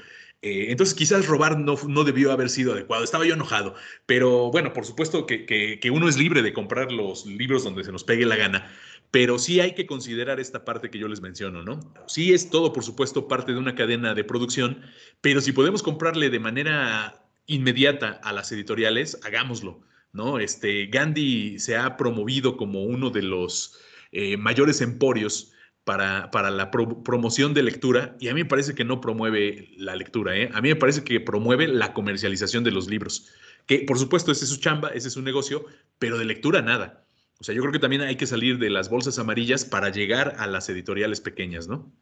Eh, 0.42 0.66
entonces, 0.70 0.94
quizás 0.94 1.26
robar 1.26 1.58
no, 1.58 1.76
no, 1.86 2.02
debió 2.02 2.32
haber 2.32 2.50
sido 2.50 2.72
adecuado. 2.72 3.04
Estaba 3.04 3.24
yo 3.24 3.34
enojado. 3.34 3.76
Pero 4.06 4.50
bueno, 4.50 4.72
por 4.72 4.84
supuesto 4.84 5.24
que, 5.24 5.46
que, 5.46 5.78
que, 5.80 5.90
uno 5.90 6.08
es 6.08 6.18
libre 6.18 6.42
de 6.42 6.52
comprar 6.52 6.90
los 6.90 7.26
libros 7.26 7.62
donde 7.62 7.84
se 7.84 7.92
nos 7.92 8.02
pegue 8.02 8.26
la 8.26 8.36
gana. 8.36 8.68
Pero 9.12 9.38
sí 9.38 9.60
hay 9.60 9.74
que 9.74 9.86
considerar 9.86 10.40
esta 10.40 10.64
parte 10.64 10.90
que 10.90 10.98
yo 10.98 11.06
les 11.06 11.20
menciono, 11.20 11.62
¿no? 11.62 11.78
Sí 12.06 12.32
es 12.32 12.50
todo, 12.50 12.72
por 12.72 12.82
supuesto, 12.82 13.28
parte 13.28 13.52
de 13.52 13.58
una 13.58 13.74
cadena 13.74 14.14
de 14.14 14.24
producción, 14.24 14.80
pero 15.20 15.40
si 15.42 15.52
podemos 15.52 15.82
comprarle 15.82 16.30
de 16.30 16.40
manera 16.40 17.22
inmediata 17.46 18.20
a 18.22 18.32
las 18.32 18.52
editoriales, 18.52 19.18
hagámoslo, 19.24 19.82
¿no? 20.12 20.38
Este, 20.38 20.86
Gandhi 20.86 21.58
se 21.58 21.76
ha 21.76 21.96
promovido 21.96 22.56
como 22.56 22.84
uno 22.84 23.10
de 23.10 23.22
los 23.22 23.78
eh, 24.12 24.36
mayores 24.36 24.80
emporios 24.80 25.52
para, 25.84 26.30
para 26.30 26.50
la 26.50 26.70
pro, 26.70 27.02
promoción 27.02 27.54
de 27.54 27.62
lectura 27.62 28.16
y 28.20 28.28
a 28.28 28.34
mí 28.34 28.42
me 28.42 28.48
parece 28.48 28.74
que 28.74 28.84
no 28.84 29.00
promueve 29.00 29.70
la 29.76 29.96
lectura, 29.96 30.36
¿eh? 30.36 30.50
a 30.52 30.60
mí 30.60 30.68
me 30.68 30.76
parece 30.76 31.02
que 31.02 31.20
promueve 31.20 31.66
la 31.66 31.92
comercialización 31.92 32.62
de 32.62 32.70
los 32.70 32.88
libros, 32.88 33.28
que 33.66 33.80
por 33.80 33.98
supuesto 33.98 34.30
ese 34.30 34.44
es 34.44 34.50
su 34.50 34.60
chamba, 34.60 34.90
ese 34.90 35.08
es 35.08 35.14
su 35.14 35.22
negocio, 35.22 35.64
pero 35.98 36.18
de 36.18 36.24
lectura 36.24 36.62
nada. 36.62 37.04
O 37.40 37.44
sea, 37.44 37.56
yo 37.56 37.62
creo 37.62 37.72
que 37.72 37.80
también 37.80 38.02
hay 38.02 38.16
que 38.16 38.26
salir 38.26 38.58
de 38.58 38.70
las 38.70 38.88
bolsas 38.88 39.18
amarillas 39.18 39.64
para 39.64 39.88
llegar 39.88 40.36
a 40.38 40.46
las 40.46 40.68
editoriales 40.68 41.20
pequeñas, 41.20 41.66
¿no? 41.66 41.92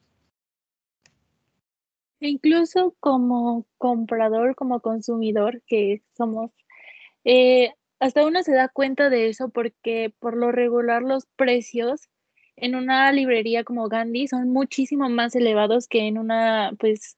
Incluso 2.22 2.94
como 3.00 3.66
comprador, 3.78 4.54
como 4.54 4.80
consumidor 4.80 5.62
que 5.66 6.02
somos, 6.16 6.50
eh, 7.24 7.72
hasta 8.00 8.26
uno 8.26 8.42
se 8.42 8.52
da 8.52 8.68
cuenta 8.68 9.10
de 9.10 9.28
eso 9.28 9.50
porque 9.50 10.12
por 10.20 10.36
lo 10.36 10.52
regular 10.52 11.02
los 11.02 11.26
precios 11.36 12.08
en 12.56 12.74
una 12.76 13.10
librería 13.12 13.64
como 13.64 13.88
Gandhi 13.88 14.28
son 14.28 14.50
muchísimo 14.50 15.08
más 15.08 15.34
elevados 15.36 15.88
que 15.88 16.06
en 16.08 16.18
una, 16.18 16.72
pues, 16.78 17.16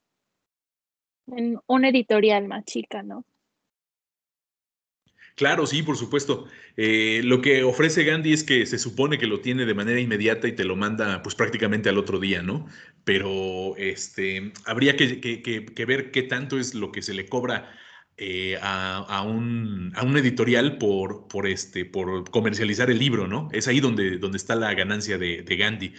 en 1.26 1.58
una 1.66 1.88
editorial 1.88 2.46
más 2.46 2.64
chica, 2.64 3.02
¿no? 3.02 3.24
Claro, 5.36 5.66
sí, 5.66 5.82
por 5.82 5.96
supuesto. 5.96 6.46
Eh, 6.76 7.22
lo 7.24 7.40
que 7.40 7.62
ofrece 7.64 8.04
Gandhi 8.04 8.32
es 8.32 8.44
que 8.44 8.66
se 8.66 8.78
supone 8.78 9.18
que 9.18 9.26
lo 9.26 9.40
tiene 9.40 9.64
de 9.66 9.74
manera 9.74 10.00
inmediata 10.00 10.46
y 10.48 10.52
te 10.52 10.64
lo 10.64 10.76
manda 10.76 11.22
pues 11.22 11.34
prácticamente 11.34 11.88
al 11.88 11.98
otro 11.98 12.18
día, 12.20 12.42
¿no? 12.42 12.66
Pero 13.04 13.74
este, 13.76 14.52
habría 14.66 14.96
que, 14.96 15.20
que, 15.20 15.84
ver 15.86 16.10
qué 16.10 16.22
tanto 16.22 16.58
es 16.58 16.74
lo 16.74 16.92
que 16.92 17.02
se 17.02 17.14
le 17.14 17.26
cobra 17.26 17.72
eh, 18.16 18.58
a, 18.60 19.22
un, 19.22 19.92
a, 19.96 20.02
un, 20.04 20.16
editorial 20.18 20.78
por, 20.78 21.28
por, 21.28 21.46
este, 21.46 21.84
por 21.84 22.30
comercializar 22.30 22.90
el 22.90 22.98
libro, 22.98 23.26
¿no? 23.26 23.48
Es 23.52 23.68
ahí 23.68 23.80
donde, 23.80 24.18
donde 24.18 24.36
está 24.36 24.54
la 24.54 24.74
ganancia 24.74 25.18
de, 25.18 25.56
Gandhi. 25.56 25.94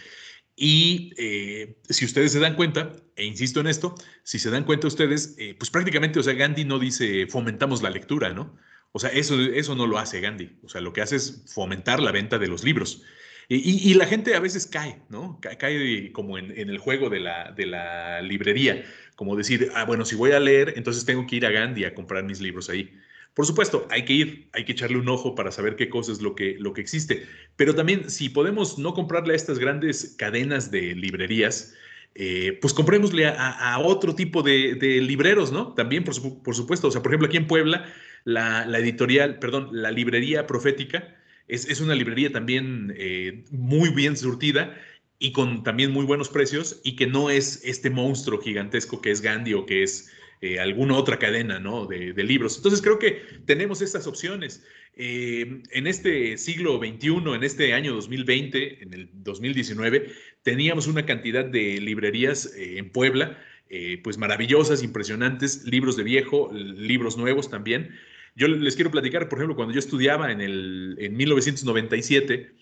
Y 0.56 1.12
eh, 1.18 1.76
si 1.88 2.04
ustedes 2.04 2.32
se 2.32 2.38
dan 2.38 2.54
cuenta, 2.54 2.92
e 3.16 3.24
insisto 3.24 3.60
en 3.60 3.66
esto, 3.66 3.94
si 4.22 4.38
se 4.38 4.50
dan 4.50 4.64
cuenta 4.64 4.86
ustedes, 4.86 5.36
pues 5.58 5.70
prácticamente, 5.70 6.20
o 6.20 6.22
sea, 6.22 6.34
Gandhi 6.34 6.64
no 6.64 6.78
dice 6.78 7.26
fomentamos 7.26 7.82
la 7.82 7.90
lectura, 7.90 8.32
¿no? 8.32 8.56
O 8.96 9.00
sea, 9.00 9.10
eso, 9.10 9.40
eso 9.40 9.74
no 9.74 9.86
lo 9.86 9.98
hace 9.98 10.20
Gandhi. 10.20 10.50
O 10.62 10.68
sea, 10.68 10.80
lo 10.80 10.92
que 10.92 11.02
hace 11.02 11.16
es 11.16 11.44
fomentar 11.52 12.00
la 12.00 12.12
venta 12.12 12.38
de 12.38 12.46
los 12.46 12.64
libros. 12.64 13.02
Y, 13.46 13.92
la 13.92 14.06
gente 14.06 14.34
a 14.34 14.40
veces 14.40 14.66
cae, 14.66 15.02
¿no? 15.10 15.38
Cae, 15.42 16.12
como 16.12 16.38
en, 16.38 16.50
el 16.56 16.78
juego 16.78 17.10
de 17.10 17.20
la, 17.20 17.52
de 17.52 17.66
la 17.66 18.22
librería 18.22 18.84
como 19.16 19.36
decir, 19.36 19.70
ah, 19.74 19.84
bueno, 19.84 20.04
si 20.04 20.16
voy 20.16 20.32
a 20.32 20.40
leer, 20.40 20.74
entonces 20.76 21.04
tengo 21.04 21.26
que 21.26 21.36
ir 21.36 21.46
a 21.46 21.50
Gandhi 21.50 21.84
a 21.84 21.94
comprar 21.94 22.24
mis 22.24 22.40
libros 22.40 22.68
ahí. 22.68 22.92
Por 23.34 23.46
supuesto, 23.46 23.86
hay 23.90 24.04
que 24.04 24.12
ir, 24.12 24.48
hay 24.52 24.64
que 24.64 24.72
echarle 24.72 24.96
un 24.96 25.08
ojo 25.08 25.34
para 25.34 25.50
saber 25.50 25.76
qué 25.76 25.88
cosa 25.88 26.12
es 26.12 26.20
lo 26.20 26.34
que, 26.34 26.56
lo 26.58 26.72
que 26.72 26.80
existe. 26.80 27.26
Pero 27.56 27.74
también, 27.74 28.10
si 28.10 28.28
podemos 28.28 28.78
no 28.78 28.94
comprarle 28.94 29.32
a 29.32 29.36
estas 29.36 29.58
grandes 29.58 30.14
cadenas 30.16 30.70
de 30.70 30.94
librerías, 30.94 31.74
eh, 32.14 32.58
pues 32.60 32.72
comprémosle 32.72 33.26
a, 33.26 33.76
otro 33.80 34.14
tipo 34.14 34.42
de, 34.44 35.00
libreros, 35.02 35.50
¿no? 35.50 35.74
También, 35.74 36.04
por, 36.04 36.14
por, 36.42 36.54
supuesto. 36.54 36.88
O 36.88 36.90
sea, 36.92 37.02
por 37.02 37.10
ejemplo, 37.10 37.26
aquí 37.26 37.36
en 37.36 37.48
Puebla, 37.48 37.92
la, 38.24 38.78
editorial, 38.78 39.38
perdón, 39.38 39.68
la 39.72 39.90
librería 39.90 40.46
profética 40.46 41.16
es, 41.46 41.68
es 41.68 41.80
una 41.80 41.94
librería 41.94 42.32
también 42.32 42.94
eh, 42.96 43.44
muy 43.50 43.90
bien 43.90 44.16
surtida 44.16 44.74
y 45.18 45.32
con 45.32 45.62
también 45.62 45.92
muy 45.92 46.04
buenos 46.04 46.28
precios 46.28 46.80
y 46.84 46.96
que 46.96 47.06
no 47.06 47.30
es 47.30 47.62
este 47.64 47.90
monstruo 47.90 48.40
gigantesco 48.40 49.00
que 49.00 49.10
es 49.10 49.20
Gandhi 49.20 49.54
o 49.54 49.66
que 49.66 49.82
es 49.82 50.10
eh, 50.40 50.58
alguna 50.58 50.96
otra 50.96 51.18
cadena 51.18 51.58
¿no? 51.58 51.86
de, 51.86 52.12
de, 52.12 52.24
libros. 52.24 52.56
Entonces 52.56 52.82
creo 52.82 52.98
que 52.98 53.22
tenemos 53.46 53.82
estas 53.82 54.06
opciones. 54.06 54.64
Eh, 54.96 55.62
en 55.70 55.86
este 55.86 56.36
siglo 56.38 56.78
XXI, 56.78 57.34
en 57.34 57.44
este 57.44 57.74
año 57.74 57.94
2020, 57.94 58.82
en 58.82 58.94
el 58.94 59.10
2019, 59.12 60.12
teníamos 60.42 60.86
una 60.86 61.04
cantidad 61.04 61.44
de 61.44 61.80
librerías 61.80 62.52
en 62.56 62.90
Puebla, 62.90 63.38
pues 64.04 64.18
maravillosas, 64.18 64.84
impresionantes, 64.84 65.64
libros 65.64 65.96
de 65.96 66.04
viejo, 66.04 66.52
libros 66.52 67.16
nuevos 67.16 67.50
también. 67.50 67.90
Yo 68.34 68.48
les 68.48 68.74
quiero 68.74 68.90
platicar, 68.90 69.28
por 69.28 69.38
ejemplo, 69.38 69.54
cuando 69.56 69.72
yo 69.72 69.78
estudiaba 69.78 70.32
en, 70.32 70.40
el, 70.40 70.96
en 70.98 71.16
1997, 71.16 72.54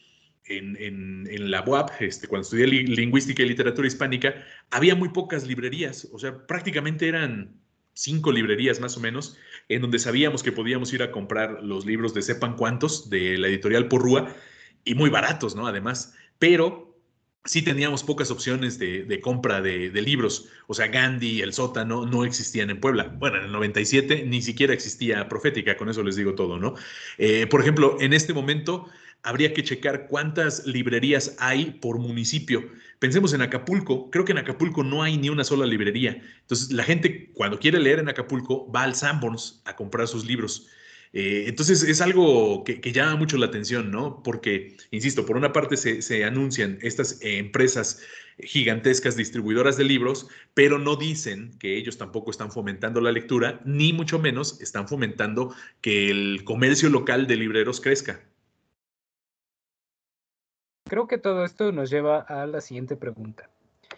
en, 0.45 1.51
la 1.51 1.63
UAP, 1.63 1.91
este, 2.01 2.27
cuando 2.27 2.43
estudié 2.43 2.67
lingüística 2.67 3.43
y 3.43 3.49
literatura 3.49 3.87
hispánica, 3.87 4.35
había 4.71 4.95
muy 4.95 5.11
pocas 5.11 5.47
librerías, 5.47 6.09
o 6.13 6.19
sea, 6.19 6.47
prácticamente 6.47 7.09
eran 7.09 7.61
cinco 7.95 8.33
librerías 8.33 8.81
más 8.81 8.97
o 8.97 9.01
menos, 9.01 9.37
en 9.69 9.83
donde 9.83 9.99
sabíamos 9.99 10.43
que 10.43 10.53
podíamos 10.53 10.93
ir 10.93 11.03
a 11.03 11.11
comprar 11.11 11.63
los 11.63 11.87
libros 11.87 12.15
de 12.15 12.23
sepan 12.23 12.57
cuántos, 12.57 13.11
de 13.11 13.39
la 13.39 13.49
editorial 13.49 13.89
Porrúa, 13.89 14.35
y 14.85 14.95
muy 14.95 15.11
baratos, 15.11 15.55
¿no? 15.55 15.67
Además, 15.67 16.15
pero 16.39 16.92
sí 17.45 17.63
teníamos 17.63 18.05
pocas 18.05 18.31
opciones 18.31 18.79
de, 18.79 19.21
compra 19.21 19.61
de, 19.61 19.91
de, 19.91 20.03
libros, 20.03 20.49
o 20.67 20.75
sea, 20.75 20.89
Gandhi, 20.89 21.41
El 21.41 21.53
Sótano, 21.53 22.07
no 22.07 22.25
existían 22.25 22.71
en 22.71 22.81
Puebla. 22.81 23.15
Bueno, 23.19 23.39
en 23.39 23.45
el 23.45 23.53
97 23.53 24.25
ni 24.27 24.43
siquiera 24.43 24.73
existía 24.73 25.29
Profética, 25.29 25.77
con 25.77 25.89
eso 25.89 26.03
les 26.03 26.17
digo 26.17 26.35
todo, 26.35 26.59
¿no? 26.59 26.75
Eh, 27.19 27.47
por 27.49 27.61
ejemplo, 27.61 27.97
en 28.01 28.13
este 28.13 28.33
momento 28.33 28.89
habría 29.25 29.55
que 29.55 29.63
checar 29.63 30.09
cuántas 30.09 30.67
librerías 30.67 31.37
hay 31.39 31.79
por 31.81 31.99
municipio. 31.99 32.69
Pensemos 32.99 33.33
en 33.33 33.43
Acapulco, 33.43 34.11
creo 34.11 34.25
que 34.25 34.33
en 34.33 34.39
Acapulco 34.39 34.85
no 34.85 35.03
hay 35.03 35.17
ni 35.17 35.29
una 35.29 35.45
sola 35.45 35.67
librería. 35.67 36.23
Entonces, 36.43 36.73
la 36.73 36.85
gente 36.85 37.31
cuando 37.35 37.59
quiere 37.59 37.81
leer 37.81 37.99
en 37.99 38.09
Acapulco 38.09 38.71
va 38.71 38.83
al 38.83 38.95
Sanborns 38.95 39.63
a 39.65 39.75
comprar 39.75 40.07
sus 40.07 40.25
libros. 40.25 40.69
Eh, 41.13 41.45
entonces, 41.47 41.83
es 41.83 42.01
algo 42.01 42.65
que, 42.65 42.81
que, 42.81 42.93
llama 42.93 43.17
mucho 43.17 43.37
la 43.37 43.47
atención, 43.47 43.91
¿no? 43.91 44.23
Porque, 44.23 44.77
insisto, 44.91 45.27
por 45.27 45.37
una 45.37 45.53
parte 45.53 45.77
se, 45.77 46.01
se 46.01 46.25
anuncian 46.25 46.79
estas 46.81 47.21
eh, 47.23 47.39
empresas 47.39 48.01
gigantescas 48.39 49.17
distribuidoras 49.17 49.77
de 49.77 49.85
libros, 49.85 50.29
pero 50.55 50.79
no 50.79 50.97
dicen 50.97 51.51
que 51.59 51.77
ellos 51.77 51.99
tampoco 51.99 52.31
están 52.31 52.51
fomentando 52.51 53.01
la 53.01 53.13
lectura, 53.13 53.61
ni 53.65 53.93
mucho 53.93 54.19
menos 54.19 54.61
están 54.63 54.89
fomentando 54.89 55.55
que 55.83 56.11
el 56.11 56.45
comercio 56.45 56.89
local 56.89 57.27
de 57.27 57.37
libreros 57.37 57.81
crezca 57.81 58.21
creo 60.93 61.07
que 61.07 61.17
todo 61.17 61.47
esto 61.47 61.73
nos 61.73 61.89
lleva 61.89 62.21
a 62.21 62.45
la 62.47 62.61
siguiente 62.61 62.97
pregunta. 62.97 63.49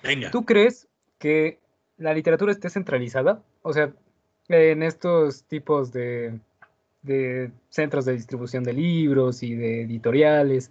Venga. 0.05 0.31
¿Tú 0.31 0.45
crees 0.45 0.87
que 1.19 1.59
la 1.97 2.15
literatura 2.15 2.53
esté 2.53 2.71
centralizada? 2.71 3.43
O 3.63 3.73
sea, 3.73 3.93
en 4.47 4.81
estos 4.85 5.43
tipos 5.43 5.91
de, 5.91 6.39
de 7.05 7.53
centros 7.69 8.05
de 8.05 8.15
distribución 8.15 8.65
de 8.65 8.73
libros 8.73 9.43
y 9.43 9.55
de 9.55 9.83
editoriales. 9.83 10.71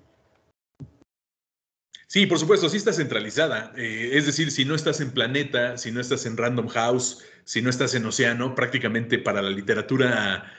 Sí, 2.07 2.27
por 2.27 2.37
supuesto, 2.37 2.69
sí 2.69 2.77
está 2.77 2.93
centralizada. 2.93 3.73
Eh, 3.75 4.11
es 4.13 4.25
decir, 4.25 4.51
si 4.51 4.65
no 4.65 4.75
estás 4.75 5.01
en 5.01 5.11
Planeta, 5.11 5.77
si 5.77 5.91
no 5.91 5.99
estás 5.99 6.25
en 6.25 6.37
Random 6.37 6.67
House, 6.67 7.23
si 7.43 7.61
no 7.61 7.69
estás 7.69 7.95
en 7.95 8.05
Océano, 8.05 8.53
prácticamente 8.53 9.17
para 9.17 9.41
la 9.41 9.49
literatura 9.49 10.51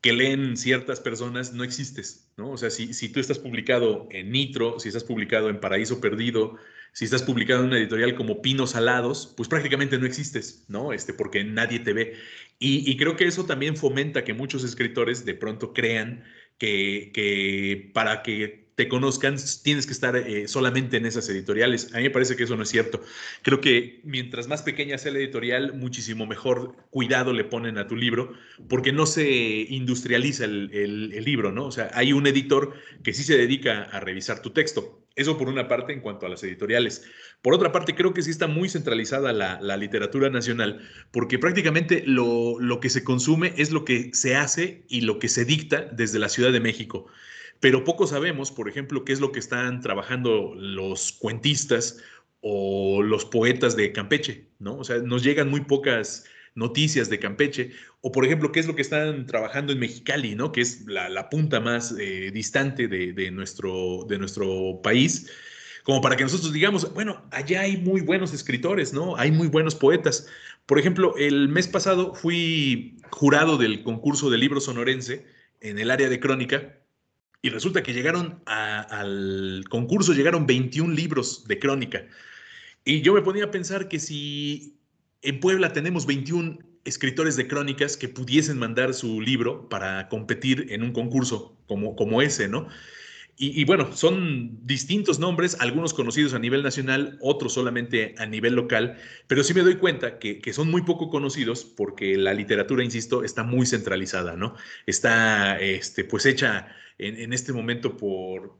que 0.00 0.12
leen 0.12 0.56
ciertas 0.56 1.00
personas, 1.00 1.52
no 1.52 1.64
existes, 1.64 2.32
¿no? 2.36 2.50
O 2.50 2.56
sea, 2.56 2.70
si, 2.70 2.92
si 2.92 3.08
tú 3.08 3.20
estás 3.20 3.38
publicado 3.38 4.08
en 4.10 4.32
Nitro, 4.32 4.80
si 4.80 4.88
estás 4.88 5.04
publicado 5.04 5.48
en 5.48 5.60
Paraíso 5.60 6.00
Perdido, 6.00 6.56
si 6.92 7.06
estás 7.06 7.22
publicado 7.22 7.60
en 7.60 7.68
una 7.68 7.78
editorial 7.78 8.14
como 8.14 8.42
Pinos 8.42 8.76
Alados, 8.76 9.32
pues 9.36 9.48
prácticamente 9.48 9.98
no 9.98 10.06
existes, 10.06 10.64
¿no? 10.68 10.92
Este, 10.92 11.14
porque 11.14 11.42
nadie 11.42 11.80
te 11.80 11.92
ve. 11.92 12.14
Y, 12.58 12.90
y 12.90 12.96
creo 12.96 13.16
que 13.16 13.26
eso 13.26 13.46
también 13.46 13.76
fomenta 13.76 14.24
que 14.24 14.34
muchos 14.34 14.62
escritores 14.62 15.24
de 15.24 15.34
pronto 15.34 15.72
crean 15.72 16.22
que, 16.58 17.10
que 17.14 17.90
para 17.94 18.22
que 18.22 18.61
te 18.74 18.88
conozcan, 18.88 19.36
tienes 19.62 19.86
que 19.86 19.92
estar 19.92 20.16
eh, 20.16 20.48
solamente 20.48 20.96
en 20.96 21.04
esas 21.04 21.28
editoriales. 21.28 21.92
A 21.92 21.98
mí 21.98 22.04
me 22.04 22.10
parece 22.10 22.36
que 22.36 22.44
eso 22.44 22.56
no 22.56 22.62
es 22.62 22.70
cierto. 22.70 23.02
Creo 23.42 23.60
que 23.60 24.00
mientras 24.04 24.48
más 24.48 24.62
pequeña 24.62 24.96
sea 24.96 25.12
la 25.12 25.18
editorial, 25.18 25.74
muchísimo 25.74 26.26
mejor 26.26 26.76
cuidado 26.90 27.32
le 27.32 27.44
ponen 27.44 27.76
a 27.76 27.86
tu 27.86 27.96
libro, 27.96 28.32
porque 28.68 28.92
no 28.92 29.04
se 29.04 29.26
industrializa 29.68 30.44
el, 30.44 31.10
libro, 31.22 31.52
¿no? 31.52 31.66
O 31.66 31.72
sea, 31.72 31.90
hay 31.94 32.12
un 32.12 32.26
editor 32.26 32.72
que 33.02 33.12
sí 33.12 33.22
se 33.22 33.36
dedica 33.36 33.82
a 33.84 34.00
revisar 34.00 34.40
tu 34.40 34.50
texto. 34.50 34.98
Eso 35.14 35.36
por 35.36 35.48
una 35.48 35.68
parte 35.68 35.92
en 35.92 36.00
cuanto 36.00 36.24
a 36.24 36.30
las 36.30 36.42
editoriales. 36.42 37.04
Por 37.42 37.52
otra 37.52 37.70
parte, 37.70 37.94
creo 37.94 38.14
que 38.14 38.22
sí 38.22 38.30
está 38.30 38.46
muy 38.46 38.70
centralizada 38.70 39.34
la, 39.34 39.76
literatura 39.76 40.30
nacional, 40.30 40.80
porque 41.10 41.38
prácticamente 41.38 42.02
lo, 42.06 42.58
lo 42.58 42.80
que 42.80 42.88
se 42.88 43.04
consume 43.04 43.52
es 43.58 43.70
lo 43.70 43.84
que 43.84 44.10
se 44.14 44.36
hace 44.36 44.84
y 44.88 45.02
lo 45.02 45.18
que 45.18 45.28
se 45.28 45.44
dicta 45.44 45.82
desde 45.92 46.18
la 46.18 46.30
Ciudad 46.30 46.52
de 46.52 46.60
México 46.60 47.08
pero 47.62 47.84
poco 47.84 48.08
sabemos, 48.08 48.50
por 48.50 48.68
ejemplo, 48.68 49.04
qué 49.04 49.12
es 49.12 49.20
lo 49.20 49.30
que 49.30 49.38
están 49.38 49.80
trabajando 49.82 50.52
los 50.56 51.12
cuentistas 51.12 52.02
o 52.40 53.02
los 53.04 53.24
poetas 53.24 53.76
de 53.76 53.92
Campeche, 53.92 54.48
¿no? 54.58 54.78
O 54.78 54.82
sea, 54.82 54.98
nos 54.98 55.22
llegan 55.22 55.48
muy 55.48 55.60
pocas 55.60 56.24
noticias 56.56 57.08
de 57.08 57.20
Campeche, 57.20 57.70
o 58.00 58.10
por 58.10 58.24
ejemplo, 58.24 58.50
qué 58.50 58.58
es 58.58 58.66
lo 58.66 58.74
que 58.74 58.82
están 58.82 59.26
trabajando 59.26 59.72
en 59.72 59.78
Mexicali, 59.78 60.34
¿no? 60.34 60.50
Que 60.50 60.60
es 60.60 60.84
la, 60.88 61.30
punta 61.30 61.60
más 61.60 61.94
eh, 62.00 62.32
distante 62.34 62.88
de, 62.88 63.30
nuestro, 63.30 64.06
de 64.08 64.18
nuestro 64.18 64.80
país, 64.82 65.30
como 65.84 66.00
para 66.00 66.16
que 66.16 66.24
nosotros 66.24 66.52
digamos, 66.52 66.92
bueno, 66.94 67.24
allá 67.30 67.60
hay 67.60 67.76
muy 67.76 68.00
buenos 68.00 68.34
escritores, 68.34 68.92
¿no? 68.92 69.16
Hay 69.16 69.30
muy 69.30 69.46
buenos 69.46 69.76
poetas. 69.76 70.26
Por 70.66 70.80
ejemplo, 70.80 71.14
el 71.16 71.48
mes 71.48 71.68
pasado 71.68 72.12
fui 72.12 72.98
jurado 73.12 73.56
del 73.56 73.84
concurso 73.84 74.30
de 74.30 74.38
libro 74.38 74.60
sonorense 74.60 75.26
en 75.60 75.78
el 75.78 75.92
área 75.92 76.08
de 76.08 76.18
crónica 76.18 76.81
y 77.42 77.50
resulta 77.50 77.82
que 77.82 77.92
llegaron 77.92 78.40
al 78.46 79.64
concurso, 79.68 80.12
llegaron 80.12 80.46
21 80.46 80.94
libros 80.94 81.44
de 81.48 81.58
crónica. 81.58 82.06
Y 82.84 83.02
yo 83.02 83.12
me 83.14 83.22
ponía 83.22 83.44
a 83.44 83.50
pensar 83.50 83.88
que 83.88 83.98
si 83.98 84.78
en 85.22 85.40
Puebla 85.40 85.72
tenemos 85.72 86.06
21 86.06 86.58
escritores 86.84 87.36
de 87.36 87.48
crónicas 87.48 87.96
que 87.96 88.08
pudiesen 88.08 88.58
mandar 88.58 88.94
su 88.94 89.20
libro 89.20 89.68
para 89.68 90.08
competir 90.08 90.66
en 90.70 90.84
un 90.84 90.92
concurso 90.92 91.56
como, 91.66 91.96
como 91.96 92.22
ese, 92.22 92.48
¿no? 92.48 92.68
Y, 93.34 93.64
bueno, 93.64 93.96
son 93.96 94.64
distintos 94.66 95.18
nombres, 95.18 95.56
algunos 95.58 95.94
conocidos 95.94 96.32
a 96.34 96.38
nivel 96.38 96.62
nacional, 96.62 97.18
otros 97.20 97.54
solamente 97.54 98.14
a 98.18 98.26
nivel 98.26 98.54
local, 98.54 98.98
pero 99.26 99.42
sí 99.42 99.52
me 99.52 99.62
doy 99.62 99.76
cuenta 99.76 100.20
que, 100.20 100.38
que, 100.38 100.52
son 100.52 100.70
muy 100.70 100.82
poco 100.82 101.08
conocidos 101.08 101.64
porque 101.64 102.16
la 102.16 102.34
literatura, 102.34 102.84
insisto, 102.84 103.24
está 103.24 103.42
muy 103.42 103.66
centralizada, 103.66 104.36
¿no? 104.36 104.54
Está, 104.86 105.58
este, 105.58 106.04
pues, 106.04 106.26
hecha 106.26 106.68
en, 106.98 107.32
este 107.32 107.52
momento 107.52 107.96
por 107.96 108.58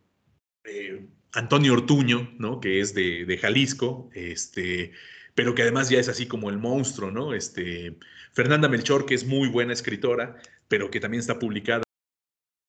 eh, 0.65 1.07
Antonio 1.33 1.75
Ortuño, 1.75 2.35
¿no? 2.39 2.61
Que 2.61 2.81
es 2.81 2.95
de, 2.95 3.39
Jalisco, 3.41 4.11
este, 4.15 4.93
pero 5.35 5.55
que 5.55 5.63
además 5.63 5.91
ya 5.91 6.01
es 6.01 6.09
así 6.09 6.27
como 6.27 6.51
el 6.51 6.59
monstruo, 6.59 7.11
¿no? 7.11 7.35
Este, 7.35 7.99
Fernanda 8.33 8.69
Melchor, 8.69 9.07
que 9.07 9.15
es 9.15 9.27
muy 9.27 9.49
buena 9.49 9.73
escritora, 9.73 10.37
pero 10.69 10.91
que 10.91 11.01
también 11.01 11.21
está 11.21 11.39
publicada 11.39 11.83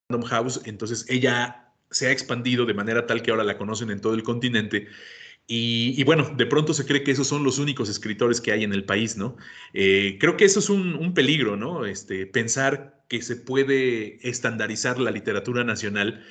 en 0.10 0.16
Random 0.16 0.30
House, 0.30 0.62
entonces 0.66 1.06
ella 1.10 1.63
se 1.94 2.08
ha 2.08 2.12
expandido 2.12 2.66
de 2.66 2.74
manera 2.74 3.06
tal 3.08 3.22
que 3.22 3.32
ahora 3.32 3.44
la 3.44 3.58
conocen 3.58 3.90
en 3.92 4.02
todo 4.02 4.14
el 4.14 4.24
continente. 4.24 4.88
Y, 5.46 6.02
bueno, 6.06 6.34
de 6.38 6.46
pronto 6.46 6.74
se 6.74 6.86
cree 6.86 7.04
que 7.04 7.12
esos 7.12 7.28
son 7.28 7.44
los 7.44 7.60
únicos 7.60 7.90
escritores 7.90 8.40
que 8.40 8.54
hay 8.54 8.64
en 8.64 8.74
el 8.74 8.86
país, 8.86 9.18
¿no? 9.18 9.36
Eh, 9.74 10.18
creo 10.20 10.38
que 10.38 10.46
eso 10.46 10.60
es 10.60 10.70
un, 10.70 10.96
un, 10.96 11.14
peligro, 11.14 11.58
¿no? 11.58 11.86
Este, 11.86 12.26
pensar 12.26 13.04
que 13.10 13.22
se 13.22 13.36
puede 13.36 14.28
estandarizar 14.28 15.00
la 15.00 15.12
literatura 15.12 15.66
nacional 15.66 16.24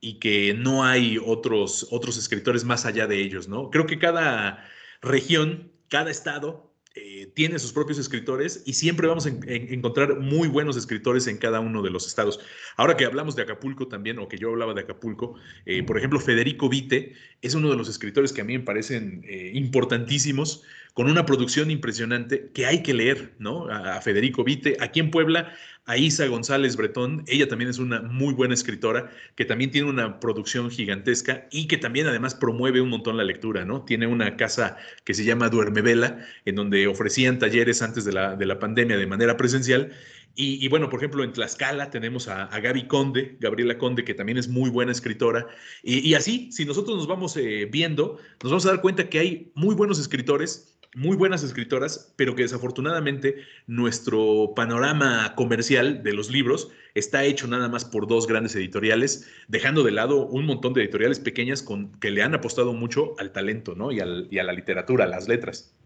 y 0.00 0.20
que 0.20 0.54
no 0.54 0.84
hay 0.84 1.18
otros, 1.18 1.88
otros 1.90 2.16
escritores 2.16 2.64
más 2.64 2.86
allá 2.86 3.06
de 3.08 3.20
ellos, 3.20 3.48
¿no? 3.48 3.70
Creo 3.70 3.86
que 3.86 3.98
cada 3.98 4.64
región, 5.02 5.72
cada 5.88 6.10
estado 6.10 6.69
eh, 6.96 7.30
tiene 7.36 7.60
sus 7.60 7.72
propios 7.72 7.98
escritores 7.98 8.64
y 8.66 8.72
siempre 8.72 9.06
vamos 9.06 9.24
a 9.24 9.28
encontrar 9.28 10.18
muy 10.18 10.48
buenos 10.48 10.76
escritores 10.76 11.28
en 11.28 11.38
cada 11.38 11.60
uno 11.60 11.82
de 11.82 11.90
los 11.90 12.04
estados. 12.04 12.40
Ahora 12.76 12.96
que 12.96 13.04
hablamos 13.04 13.36
de 13.36 13.42
Acapulco 13.42 13.86
también, 13.86 14.18
o 14.18 14.26
que 14.26 14.38
yo 14.38 14.50
hablaba 14.50 14.74
de 14.74 14.80
Acapulco, 14.80 15.36
eh, 15.66 15.84
por 15.84 15.98
ejemplo, 15.98 16.18
Federico 16.18 16.68
Vite 16.68 17.14
es 17.42 17.54
uno 17.54 17.70
de 17.70 17.76
los 17.76 17.88
escritores 17.88 18.32
que 18.32 18.40
a 18.40 18.44
mí 18.44 18.58
me 18.58 18.64
parecen 18.64 19.22
eh, 19.28 19.52
importantísimos, 19.54 20.64
con 20.94 21.10
una 21.10 21.26
producción 21.26 21.70
impresionante 21.70 22.50
que 22.52 22.66
hay 22.66 22.82
que 22.82 22.94
leer, 22.94 23.34
¿no? 23.38 23.68
A, 23.68 24.00
Federico 24.00 24.44
Vite. 24.44 24.76
Aquí 24.80 25.00
en 25.00 25.10
Puebla 25.10 25.52
a 25.86 25.96
Isa 25.96 26.26
González 26.26 26.76
Bretón. 26.76 27.24
Ella 27.26 27.48
también 27.48 27.68
es 27.68 27.78
una 27.78 28.00
muy 28.00 28.32
buena 28.32 28.54
escritora, 28.54 29.10
que 29.34 29.44
también 29.44 29.70
tiene 29.70 29.88
una 29.88 30.20
producción 30.20 30.70
gigantesca 30.70 31.48
y 31.50 31.66
que 31.66 31.78
también 31.78 32.06
además 32.06 32.34
promueve 32.34 32.80
un 32.80 32.90
montón 32.90 33.16
la 33.16 33.24
lectura, 33.24 33.64
¿no? 33.64 33.84
Tiene 33.84 34.06
una 34.06 34.36
casa 34.36 34.76
que 35.04 35.14
se 35.14 35.24
llama 35.24 35.48
Duerme 35.48 35.82
Vela, 35.82 36.24
en 36.44 36.54
donde 36.54 36.86
ofrecían 36.86 37.38
talleres 37.40 37.82
antes 37.82 38.04
de 38.04 38.12
la, 38.12 38.36
de 38.36 38.46
la 38.46 38.58
pandemia 38.60 38.96
de 38.96 39.06
manera 39.06 39.36
presencial. 39.36 39.92
Y, 40.36 40.68
bueno, 40.68 40.88
por 40.88 41.00
ejemplo, 41.00 41.22
en 41.22 41.32
Tlaxcala 41.32 41.90
tenemos 41.90 42.28
a, 42.28 42.46
Gaby 42.46 42.86
Conde, 42.86 43.36
Gabriela 43.40 43.76
Conde, 43.76 44.04
que 44.04 44.14
también 44.14 44.38
es 44.38 44.48
muy 44.48 44.70
buena 44.70 44.92
escritora. 44.92 45.46
Y, 45.82 46.14
así, 46.14 46.50
si 46.52 46.64
nosotros 46.64 46.96
nos 46.96 47.06
vamos 47.06 47.36
eh, 47.36 47.68
viendo, 47.70 48.18
nos 48.42 48.52
vamos 48.52 48.64
a 48.64 48.70
dar 48.70 48.80
cuenta 48.80 49.10
que 49.10 49.18
hay 49.18 49.52
muy 49.54 49.74
buenos 49.74 49.98
escritores 49.98 50.79
muy 50.94 51.16
buenas 51.16 51.44
escritoras, 51.44 52.12
pero 52.16 52.34
que 52.34 52.42
desafortunadamente 52.42 53.36
nuestro 53.66 54.52
panorama 54.56 55.34
comercial 55.36 56.02
de 56.02 56.12
los 56.12 56.30
libros 56.30 56.72
está 56.94 57.24
hecho 57.24 57.46
nada 57.46 57.68
más 57.68 57.84
por 57.84 58.08
dos 58.08 58.26
grandes 58.26 58.56
editoriales, 58.56 59.30
dejando 59.48 59.84
de 59.84 59.92
lado 59.92 60.26
un 60.26 60.46
montón 60.46 60.72
de 60.72 60.82
editoriales 60.82 61.20
pequeñas 61.20 61.62
con, 61.62 61.92
que 62.00 62.10
le 62.10 62.22
han 62.22 62.34
apostado 62.34 62.72
mucho 62.72 63.14
al 63.18 63.32
talento 63.32 63.74
¿no? 63.74 63.92
y, 63.92 64.00
a 64.00 64.44
la 64.44 64.52
literatura, 64.52 65.04
a 65.04 65.08
las 65.08 65.28
letras. 65.28 65.76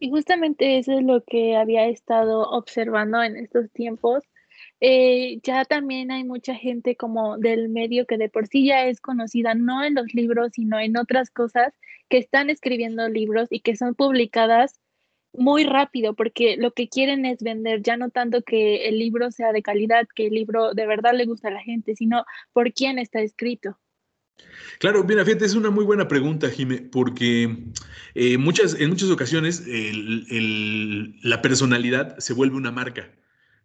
Y 0.00 0.10
justamente 0.10 0.78
eso 0.78 0.92
es 0.92 1.02
lo 1.02 1.24
que 1.24 1.56
había 1.56 1.88
estado 1.88 2.42
observando 2.50 3.22
en 3.22 3.36
estos 3.36 3.70
tiempos 3.72 4.22
eh, 4.80 5.40
ya 5.42 5.64
también 5.64 6.12
hay 6.12 6.24
mucha 6.24 6.54
gente 6.54 6.96
como 6.96 7.36
del 7.36 7.68
medio 7.68 8.06
que 8.06 8.16
de 8.16 8.28
por 8.28 8.46
sí 8.46 8.66
ya 8.66 8.86
es 8.86 9.00
conocida, 9.00 9.54
no 9.54 9.82
en 9.84 9.94
los 9.94 10.14
libros, 10.14 10.52
sino 10.54 10.78
en 10.78 10.96
otras 10.96 11.30
cosas, 11.30 11.74
que 12.08 12.18
están 12.18 12.50
escribiendo 12.50 13.08
libros 13.08 13.48
y 13.50 13.60
que 13.60 13.76
son 13.76 13.94
publicadas 13.94 14.80
muy 15.32 15.64
rápido, 15.64 16.14
porque 16.14 16.56
lo 16.56 16.72
que 16.72 16.88
quieren 16.88 17.26
es 17.26 17.42
vender, 17.42 17.82
ya 17.82 17.96
no 17.96 18.10
tanto 18.10 18.42
que 18.42 18.88
el 18.88 18.98
libro 18.98 19.30
sea 19.30 19.52
de 19.52 19.62
calidad, 19.62 20.08
que 20.14 20.26
el 20.26 20.34
libro 20.34 20.74
de 20.74 20.86
verdad 20.86 21.12
le 21.14 21.26
gusta 21.26 21.48
a 21.48 21.52
la 21.52 21.62
gente, 21.62 21.94
sino 21.94 22.24
por 22.52 22.72
quién 22.72 22.98
está 22.98 23.20
escrito. 23.20 23.78
Claro, 24.78 25.04
bien, 25.04 25.24
fíjate, 25.24 25.44
es 25.44 25.54
una 25.54 25.70
muy 25.70 25.84
buena 25.84 26.08
pregunta, 26.08 26.48
Jime, 26.48 26.78
porque 26.78 27.56
eh, 28.14 28.38
muchas, 28.38 28.80
en 28.80 28.88
muchas 28.88 29.10
ocasiones 29.10 29.64
la 29.66 31.42
personalidad 31.42 32.18
se 32.18 32.32
vuelve 32.32 32.56
una 32.56 32.70
marca. 32.70 33.10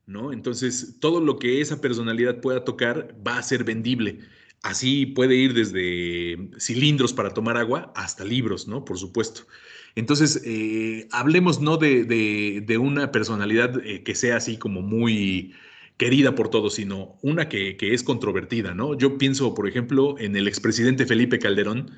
¿no? 0.06 0.34
Entonces, 0.34 0.97
todo 0.99 1.21
lo 1.21 1.39
que 1.39 1.62
esa 1.62 1.79
personalidad 1.79 2.41
pueda 2.41 2.65
tocar 2.65 3.15
va 3.25 3.38
a 3.38 3.43
ser 3.43 3.63
vendible. 3.63 4.19
Así 4.63 5.06
puede 5.06 5.36
ir 5.36 5.54
desde 5.54 6.49
cilindros 6.58 7.13
para 7.13 7.34
tomar 7.34 7.58
agua 7.58 7.91
hasta 7.95 8.23
libros, 8.23 8.67
¿no? 8.67 8.86
Por 8.86 8.97
supuesto. 8.97 9.45
Entonces, 9.95 10.41
eh, 10.45 11.08
hablemos 11.12 11.60
no 11.62 11.78
de, 11.78 12.78
una 12.80 13.12
personalidad 13.12 13.86
eh, 13.86 14.04
que 14.04 14.15
sea 14.15 14.38
así 14.38 14.58
como 14.58 14.82
muy 14.82 15.54
querida 15.97 16.34
por 16.34 16.49
todos, 16.49 16.76
sino 16.76 17.17
una 17.21 17.49
que, 17.49 17.78
es 17.80 18.04
controvertida, 18.04 18.73
¿no? 18.73 18.97
Yo 18.97 19.17
pienso, 19.17 19.54
por 19.54 19.67
ejemplo, 19.67 20.15
en 20.17 20.36
el 20.36 20.47
expresidente 20.47 21.06
Felipe 21.06 21.39
Calderón. 21.39 21.91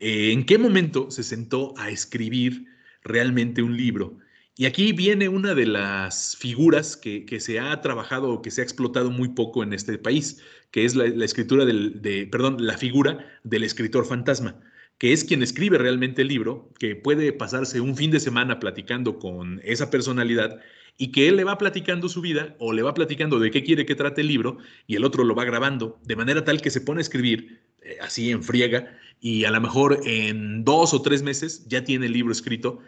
Eh, 0.00 0.32
¿En 0.32 0.46
qué 0.46 0.56
momento 0.56 1.10
se 1.10 1.22
sentó 1.22 1.74
a 1.76 1.90
escribir 1.90 2.66
realmente 3.02 3.62
un 3.62 3.76
libro? 3.76 4.18
Y 4.56 4.66
aquí 4.66 4.92
viene 4.92 5.28
una 5.28 5.54
de 5.54 5.66
las 5.66 6.36
figuras 6.36 6.96
que, 6.96 7.26
se 7.40 7.58
ha 7.58 7.80
trabajado 7.80 8.32
o 8.32 8.40
que 8.40 8.52
se 8.52 8.60
ha 8.60 8.64
explotado 8.64 9.10
muy 9.10 9.30
poco 9.30 9.64
en 9.64 9.72
este 9.72 9.98
país, 9.98 10.40
que 10.74 10.84
es 10.84 10.96
la, 10.96 11.24
escritura 11.24 11.64
del, 11.64 12.02
de, 12.02 12.26
perdón, 12.26 12.56
la 12.58 12.76
figura 12.76 13.24
del 13.44 13.62
escritor 13.62 14.06
fantasma, 14.06 14.60
que 14.98 15.12
es 15.12 15.22
quien 15.22 15.40
escribe 15.40 15.78
realmente 15.78 16.22
el 16.22 16.26
libro, 16.26 16.68
que 16.80 16.96
puede 16.96 17.32
pasarse 17.32 17.80
un 17.80 17.94
fin 17.94 18.10
de 18.10 18.18
semana 18.18 18.58
platicando 18.58 19.20
con 19.20 19.60
esa 19.62 19.88
personalidad 19.88 20.58
y 20.98 21.12
que 21.12 21.28
él 21.28 21.36
le 21.36 21.44
va 21.44 21.58
platicando 21.58 22.08
su 22.08 22.20
vida 22.20 22.56
o 22.58 22.72
le 22.72 22.82
va 22.82 22.92
platicando 22.92 23.38
de 23.38 23.52
qué 23.52 23.62
quiere 23.62 23.86
que 23.86 23.94
trate 23.94 24.22
el 24.22 24.26
libro 24.26 24.58
y 24.88 24.96
el 24.96 25.04
otro 25.04 25.22
lo 25.22 25.36
va 25.36 25.44
grabando, 25.44 26.00
de 26.02 26.16
manera 26.16 26.44
tal 26.44 26.60
que 26.60 26.70
se 26.70 26.80
pone 26.80 26.98
a 26.98 27.02
escribir 27.02 27.60
eh, 27.82 27.98
así 28.02 28.32
en 28.32 28.42
friega 28.42 28.98
y 29.20 29.44
a 29.44 29.52
lo 29.52 29.60
mejor 29.60 30.00
en 30.04 30.64
dos 30.64 30.92
o 30.92 31.02
tres 31.02 31.22
meses 31.22 31.68
ya 31.68 31.84
tiene 31.84 32.06
el 32.06 32.12
libro 32.12 32.32
escrito 32.32 32.80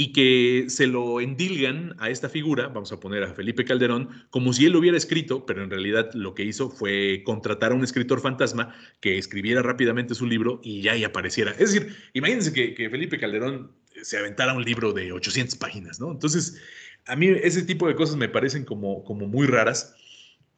y 0.00 0.12
que 0.12 0.66
se 0.68 0.86
lo 0.86 1.20
endilgan 1.20 1.96
a 1.98 2.08
esta 2.08 2.28
figura, 2.28 2.68
vamos 2.68 2.92
a 2.92 3.00
poner 3.00 3.24
a 3.24 3.34
Felipe 3.34 3.64
Calderón, 3.64 4.08
como 4.30 4.52
si 4.52 4.64
él 4.64 4.74
lo 4.74 4.78
hubiera 4.78 4.96
escrito, 4.96 5.44
pero 5.44 5.64
en 5.64 5.70
realidad 5.70 6.08
lo 6.14 6.36
que 6.36 6.44
hizo 6.44 6.70
fue 6.70 7.22
contratar 7.24 7.72
a 7.72 7.74
un 7.74 7.82
escritor 7.82 8.20
fantasma 8.20 8.72
que 9.00 9.18
escribiera 9.18 9.60
rápidamente 9.60 10.14
su 10.14 10.24
libro 10.24 10.60
y 10.62 10.82
ya 10.82 10.94
y 10.94 11.02
apareciera. 11.02 11.50
Es 11.50 11.72
decir, 11.72 11.96
imagínense 12.12 12.52
que, 12.52 12.88
Felipe 12.88 13.18
Calderón 13.18 13.72
se 14.00 14.16
aventara 14.18 14.54
un 14.54 14.62
libro 14.62 14.92
de 14.92 15.10
800 15.10 15.56
páginas, 15.56 15.98
¿no? 15.98 16.12
Entonces, 16.12 16.62
a 17.06 17.16
mí 17.16 17.26
ese 17.42 17.64
tipo 17.64 17.88
de 17.88 17.96
cosas 17.96 18.14
me 18.14 18.28
parecen 18.28 18.64
como, 18.64 19.02
como 19.02 19.26
muy 19.26 19.48
raras. 19.48 19.96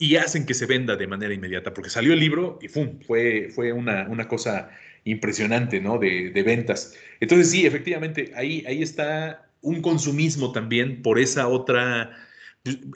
Y 0.01 0.17
hacen 0.17 0.47
que 0.47 0.55
se 0.55 0.65
venda 0.65 0.97
de 0.97 1.07
manera 1.07 1.35
inmediata, 1.35 1.75
porque 1.75 1.91
salió 1.91 2.15
el 2.15 2.21
libro 2.21 2.59
y 2.63 2.69
¡fum! 2.69 2.99
Fue, 3.07 3.51
fue 3.55 3.71
una, 3.75 4.09
una 4.09 4.27
cosa 4.27 4.71
impresionante, 5.05 5.79
¿no? 5.79 5.99
De, 5.99 6.31
de, 6.31 6.43
ventas. 6.43 6.97
Entonces, 7.21 7.51
sí, 7.51 7.67
efectivamente, 7.67 8.33
ahí, 8.35 8.65
ahí 8.67 8.83
está 8.83 9.47
un 9.61 9.83
consumismo 9.83 10.53
también 10.53 11.03
por 11.03 11.19
esa 11.19 11.49
otra, 11.49 12.17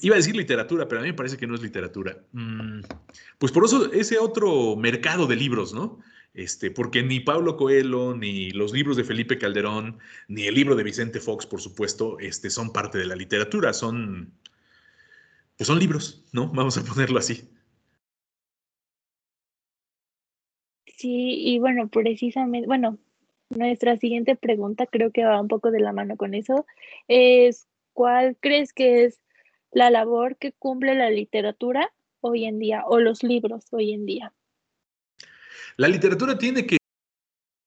iba 0.00 0.14
a 0.14 0.16
decir 0.16 0.34
literatura, 0.34 0.88
pero 0.88 1.00
a 1.00 1.02
mí 1.02 1.10
me 1.10 1.14
parece 1.14 1.36
que 1.36 1.46
no 1.46 1.54
es 1.54 1.60
literatura. 1.60 2.16
Mm, 2.32 2.80
pues 3.36 3.52
por 3.52 3.66
eso 3.66 3.92
ese 3.92 4.18
otro 4.18 4.74
mercado 4.74 5.26
de 5.26 5.36
libros, 5.36 5.74
¿no? 5.74 6.00
Este, 6.32 6.70
porque 6.70 7.02
ni 7.02 7.20
Pablo 7.20 7.58
Coelho, 7.58 8.16
ni 8.16 8.50
los 8.50 8.72
libros 8.72 8.96
de 8.96 9.04
Felipe 9.04 9.36
Calderón, 9.36 9.98
ni 10.28 10.46
el 10.46 10.54
libro 10.54 10.74
de 10.74 10.84
Vicente 10.84 11.20
Fox, 11.20 11.44
por 11.44 11.60
supuesto, 11.60 12.18
este, 12.18 12.48
son 12.48 12.72
parte 12.72 12.96
de 12.96 13.04
la 13.04 13.14
literatura, 13.14 13.74
son, 13.74 14.32
pues 15.56 15.66
son 15.66 15.78
libros, 15.78 16.24
¿no? 16.32 16.48
Vamos 16.48 16.76
a 16.76 16.84
ponerlo 16.84 17.18
así. 17.18 17.48
Sí, 20.86 21.36
y 21.44 21.58
bueno, 21.58 21.88
precisamente, 21.88 22.66
bueno, 22.66 22.98
nuestra 23.50 23.96
siguiente 23.98 24.36
pregunta 24.36 24.86
creo 24.86 25.10
que 25.12 25.24
va 25.24 25.40
un 25.40 25.48
poco 25.48 25.70
de 25.70 25.80
la 25.80 25.92
mano 25.92 26.16
con 26.16 26.34
eso, 26.34 26.66
es 27.08 27.66
¿cuál 27.92 28.36
crees 28.40 28.72
que 28.72 29.04
es 29.04 29.20
la 29.70 29.90
labor 29.90 30.36
que 30.36 30.52
cumple 30.52 30.94
la 30.94 31.10
literatura 31.10 31.92
hoy 32.20 32.44
en 32.46 32.58
día 32.58 32.84
o 32.86 33.00
los 33.00 33.22
libros 33.22 33.66
hoy 33.72 33.92
en 33.92 34.06
día? 34.06 34.32
La 35.76 35.88
literatura 35.88 36.38
tiene 36.38 36.66
que 36.66 36.78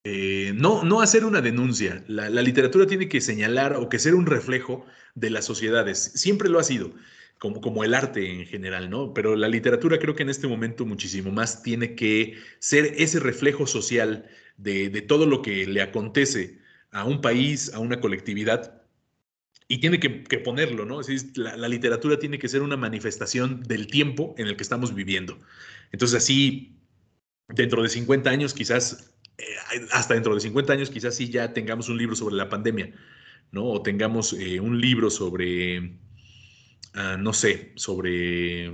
eh, 0.04 0.52
no, 0.54 0.84
no 0.84 1.00
hacer 1.00 1.24
una 1.24 1.40
denuncia, 1.40 2.02
la, 2.08 2.30
la, 2.30 2.40
literatura 2.40 2.86
tiene 2.86 3.08
que 3.08 3.20
señalar 3.20 3.74
o 3.74 3.88
que 3.88 3.98
ser 3.98 4.14
un 4.14 4.26
reflejo 4.26 4.86
de 5.14 5.28
las 5.28 5.44
sociedades, 5.44 5.98
siempre 6.14 6.48
lo 6.48 6.58
ha 6.58 6.62
sido, 6.62 6.92
como, 7.38 7.60
como 7.60 7.84
el 7.84 7.94
arte 7.94 8.30
en 8.30 8.46
general, 8.46 8.90
¿no? 8.90 9.14
Pero 9.14 9.36
la 9.36 9.48
literatura 9.48 9.98
creo 9.98 10.14
que 10.14 10.22
en 10.24 10.30
este 10.30 10.48
momento 10.48 10.84
muchísimo 10.86 11.30
más 11.30 11.62
tiene 11.62 11.94
que 11.94 12.36
ser 12.58 12.94
ese 12.96 13.20
reflejo 13.20 13.66
social 13.66 14.28
de, 14.56 14.90
de 14.90 15.02
todo 15.02 15.26
lo 15.26 15.42
que 15.42 15.66
le 15.66 15.82
acontece 15.82 16.58
a 16.90 17.04
un 17.04 17.20
país, 17.20 17.72
a 17.74 17.78
una 17.78 18.00
colectividad, 18.00 18.82
y 19.68 19.78
tiene 19.78 20.00
que, 20.00 20.24
que 20.24 20.38
ponerlo, 20.38 20.86
¿no? 20.86 21.00
Es 21.00 21.36
la, 21.36 21.56
la, 21.56 21.68
literatura 21.68 22.18
tiene 22.18 22.38
que 22.38 22.48
ser 22.48 22.62
una 22.62 22.76
manifestación 22.76 23.62
del 23.62 23.86
tiempo 23.86 24.34
en 24.38 24.48
el 24.48 24.56
que 24.56 24.62
estamos 24.62 24.94
viviendo. 24.94 25.38
Entonces, 25.92 26.16
así, 26.22 26.78
dentro 27.48 27.82
de 27.82 27.90
50 27.90 28.30
años, 28.30 28.54
quizás, 28.54 29.14
eh, 29.36 29.44
hasta 29.92 30.14
dentro 30.14 30.34
de 30.34 30.40
50 30.40 30.72
años, 30.72 30.90
quizás 30.90 31.14
sí 31.14 31.28
ya 31.28 31.52
tengamos 31.52 31.90
un 31.90 31.98
libro 31.98 32.16
sobre 32.16 32.34
la 32.34 32.48
pandemia, 32.48 32.94
¿no? 33.52 33.66
O 33.66 33.82
tengamos 33.82 34.32
eh, 34.32 34.58
un 34.58 34.80
libro 34.80 35.10
sobre, 35.10 35.98
uh, 36.94 37.18
no 37.18 37.32
sé, 37.32 37.72
sobre 37.76 38.70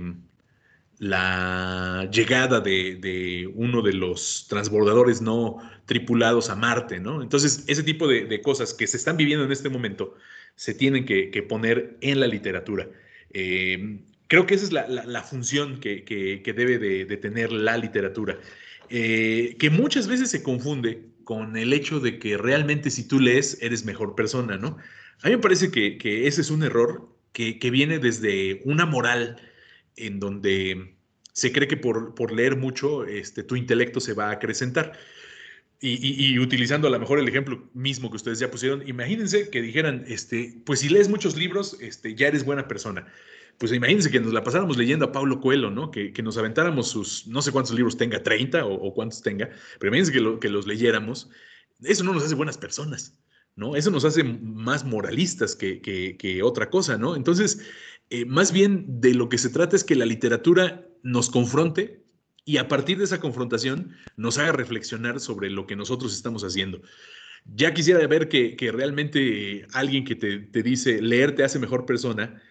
la 0.97 2.09
llegada 2.11 2.61
de, 2.61 3.49
uno 3.53 3.81
de 3.81 3.93
los 3.93 4.47
transbordadores 4.49 5.21
no 5.21 5.57
tripulados 5.85 6.49
a 6.49 6.55
Marte, 6.55 6.99
¿no? 6.99 7.21
Entonces, 7.21 7.65
ese 7.67 7.83
tipo 7.83 8.07
de, 8.07 8.41
cosas 8.41 8.73
que 8.73 8.87
se 8.87 8.97
están 8.97 9.17
viviendo 9.17 9.45
en 9.45 9.51
este 9.51 9.69
momento 9.69 10.15
se 10.55 10.73
tienen 10.73 11.05
que, 11.05 11.45
poner 11.47 11.97
en 12.01 12.19
la 12.19 12.27
literatura. 12.27 12.87
Eh, 13.31 13.99
creo 14.27 14.45
que 14.45 14.55
esa 14.55 14.65
es 14.65 14.71
la, 14.71 15.23
función 15.23 15.79
que, 15.79 16.41
debe 16.45 16.79
de, 16.79 17.05
de, 17.05 17.17
tener 17.17 17.51
la 17.51 17.77
literatura, 17.77 18.39
eh, 18.89 19.55
que 19.59 19.69
muchas 19.69 20.07
veces 20.07 20.29
se 20.29 20.43
confunde 20.43 21.09
con 21.23 21.57
el 21.57 21.73
hecho 21.73 21.99
de 21.99 22.19
que 22.19 22.37
realmente 22.37 22.91
si 22.91 23.07
tú 23.07 23.19
lees 23.19 23.57
eres 23.61 23.83
mejor 23.83 24.15
persona, 24.15 24.57
¿no? 24.57 24.77
A 25.21 25.27
mí 25.27 25.35
me 25.35 25.41
parece 25.41 25.71
que, 25.71 26.27
ese 26.27 26.41
es 26.41 26.51
un 26.51 26.63
error 26.63 27.09
que, 27.35 27.69
viene 27.69 27.99
desde 27.99 28.61
una 28.63 28.85
moral 28.85 29.35
en 29.97 30.19
donde 30.21 30.95
se 31.33 31.51
cree 31.51 31.67
que 31.67 31.75
por, 31.75 32.15
por 32.15 32.31
leer 32.31 32.55
mucho 32.55 33.05
este, 33.05 33.43
tu 33.43 33.57
intelecto 33.57 33.99
se 33.99 34.13
va 34.13 34.29
a 34.29 34.31
acrecentar. 34.31 34.93
Y, 35.81 36.39
utilizando 36.39 36.87
a 36.87 36.91
lo 36.91 36.99
mejor 36.99 37.19
el 37.19 37.27
ejemplo 37.27 37.69
mismo 37.73 38.09
que 38.09 38.15
ustedes 38.15 38.39
ya 38.39 38.49
pusieron, 38.49 38.87
imagínense 38.87 39.49
que 39.51 39.61
dijeran, 39.61 40.03
este, 40.07 40.59
pues 40.65 40.79
si 40.79 40.89
lees 40.89 41.09
muchos 41.09 41.35
libros, 41.35 41.77
este, 41.79 42.15
ya 42.15 42.27
eres 42.27 42.43
buena 42.43 42.67
persona. 42.67 43.05
Pues 43.59 43.71
imagínense 43.71 44.09
que 44.09 44.19
nos 44.19 44.33
la 44.33 44.43
pasáramos 44.43 44.77
leyendo 44.77 45.05
a 45.05 45.11
Pablo 45.11 45.41
Coelho, 45.41 45.69
¿no? 45.69 45.91
Que, 45.91 46.11
que 46.11 46.23
nos 46.23 46.37
aventáramos 46.37 46.87
sus, 46.87 47.27
no 47.27 47.41
sé 47.41 47.51
cuántos 47.51 47.75
libros 47.75 47.97
tenga, 47.97 48.23
30 48.23 48.65
o, 48.65 48.73
o 48.73 48.93
cuántos 48.93 49.21
tenga, 49.21 49.49
pero 49.79 49.89
imagínense 49.89 50.13
que, 50.13 50.21
lo, 50.21 50.39
que 50.39 50.49
los 50.49 50.65
leyéramos. 50.65 51.29
Eso 51.83 52.03
no 52.03 52.13
nos 52.13 52.23
hace 52.23 52.35
buenas 52.35 52.57
personas, 52.57 53.19
¿no? 53.55 53.75
Eso 53.75 53.91
nos 53.91 54.05
hace 54.05 54.23
más 54.23 54.83
moralistas 54.85 55.55
que, 55.55 55.81
que, 55.81 56.43
otra 56.43 56.69
cosa, 56.69 56.97
¿no? 56.97 57.15
Entonces, 57.15 57.61
eh, 58.09 58.25
más 58.25 58.51
bien 58.51 58.85
de 58.99 59.13
lo 59.13 59.29
que 59.29 59.37
se 59.37 59.49
trata 59.49 59.75
es 59.75 59.83
que 59.83 59.95
la 59.95 60.05
literatura 60.05 60.87
nos 61.03 61.29
confronte 61.29 62.03
y 62.43 62.57
a 62.57 62.67
partir 62.67 62.97
de 62.97 63.05
esa 63.05 63.19
confrontación 63.19 63.95
nos 64.17 64.37
haga 64.37 64.51
reflexionar 64.51 65.19
sobre 65.19 65.49
lo 65.49 65.65
que 65.65 65.75
nosotros 65.75 66.13
estamos 66.13 66.43
haciendo. 66.43 66.81
Ya 67.45 67.73
quisiera 67.73 68.05
ver 68.07 68.27
que, 68.27 68.55
que 68.55 68.71
realmente 68.71 69.67
alguien 69.73 70.03
que 70.03 70.15
te, 70.15 70.39
te, 70.39 70.63
dice 70.63 71.01
leer 71.01 71.35
te 71.35 71.43
hace 71.43 71.59
mejor 71.59 71.85
persona, 71.85 72.41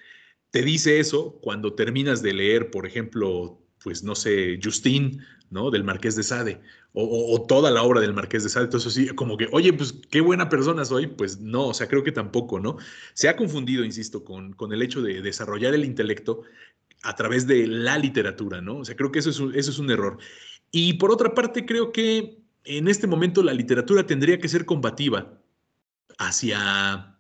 te 0.50 0.62
dice 0.62 1.00
eso 1.00 1.38
cuando 1.40 1.74
terminas 1.74 2.22
de 2.22 2.32
leer, 2.32 2.70
por 2.70 2.86
ejemplo, 2.86 3.60
pues 3.82 4.02
no 4.02 4.14
sé, 4.14 4.58
Justin, 4.62 5.20
¿no? 5.54 5.70
Del 5.70 5.84
Marqués 5.84 6.16
de 6.16 6.22
Sade, 6.22 6.60
o, 6.92 7.46
toda 7.48 7.70
la 7.70 7.82
obra 7.82 8.00
del 8.00 8.12
Marqués 8.12 8.42
de 8.42 8.50
Sade. 8.50 8.66
Entonces, 8.66 8.92
sí, 8.92 9.06
como 9.10 9.36
que, 9.38 9.48
oye, 9.52 9.72
pues 9.72 9.94
qué 10.10 10.20
buena 10.20 10.48
persona 10.48 10.84
soy, 10.84 11.06
pues 11.06 11.40
no, 11.40 11.68
o 11.68 11.74
sea, 11.74 11.88
creo 11.88 12.02
que 12.04 12.12
tampoco, 12.12 12.60
¿no? 12.60 12.76
Se 13.14 13.28
ha 13.28 13.36
confundido, 13.36 13.84
insisto, 13.84 14.24
con, 14.24 14.52
con 14.52 14.72
el 14.72 14.82
hecho 14.82 15.00
de 15.00 15.22
desarrollar 15.22 15.72
el 15.74 15.84
intelecto 15.84 16.42
a 17.02 17.14
través 17.16 17.46
de 17.46 17.66
la 17.66 17.96
literatura, 17.98 18.60
¿no? 18.60 18.78
O 18.78 18.84
sea, 18.84 18.96
creo 18.96 19.12
que 19.12 19.20
eso 19.20 19.30
es 19.30 19.38
un, 19.38 19.54
eso 19.54 19.70
es 19.70 19.78
un 19.78 19.90
error. 19.90 20.18
Y 20.70 20.94
por 20.94 21.12
otra 21.12 21.34
parte, 21.34 21.64
creo 21.64 21.92
que 21.92 22.42
en 22.64 22.88
este 22.88 23.06
momento 23.06 23.42
la 23.42 23.52
literatura 23.52 24.06
tendría 24.06 24.38
que 24.38 24.48
ser 24.48 24.64
combativa 24.66 25.40
hacia, 26.18 27.16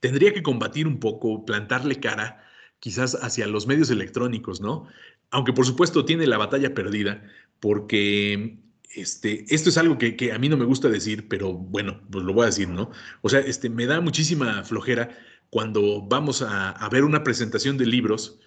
tendría 0.00 0.32
que 0.32 0.42
combatir 0.42 0.86
un 0.86 0.98
poco, 0.98 1.44
plantarle 1.44 2.00
cara 2.00 2.42
quizás 2.78 3.16
hacia 3.22 3.46
los 3.46 3.66
medios 3.66 3.90
electrónicos, 3.90 4.60
¿no? 4.60 4.86
Aunque 5.30 5.52
por 5.52 5.66
supuesto 5.66 6.04
tiene 6.04 6.26
la 6.26 6.38
batalla 6.38 6.74
perdida, 6.74 7.24
porque 7.60 8.58
este, 8.94 9.44
esto 9.54 9.68
es 9.68 9.78
algo 9.78 9.98
que, 9.98 10.16
que, 10.16 10.32
a 10.32 10.38
mí 10.38 10.48
no 10.48 10.56
me 10.56 10.64
gusta 10.64 10.88
decir, 10.88 11.28
pero 11.28 11.52
bueno, 11.52 12.00
pues 12.10 12.24
lo 12.24 12.32
voy 12.32 12.44
a 12.44 12.46
decir, 12.46 12.68
¿no? 12.68 12.90
O 13.22 13.28
sea, 13.28 13.40
este, 13.40 13.68
me 13.68 13.86
da 13.86 14.00
muchísima 14.00 14.64
flojera 14.64 15.16
cuando 15.50 16.02
vamos 16.02 16.42
a, 16.42 16.70
a 16.70 16.88
ver 16.88 17.04
una 17.04 17.24
presentación 17.24 17.76
de 17.78 17.86
libros 17.86 18.38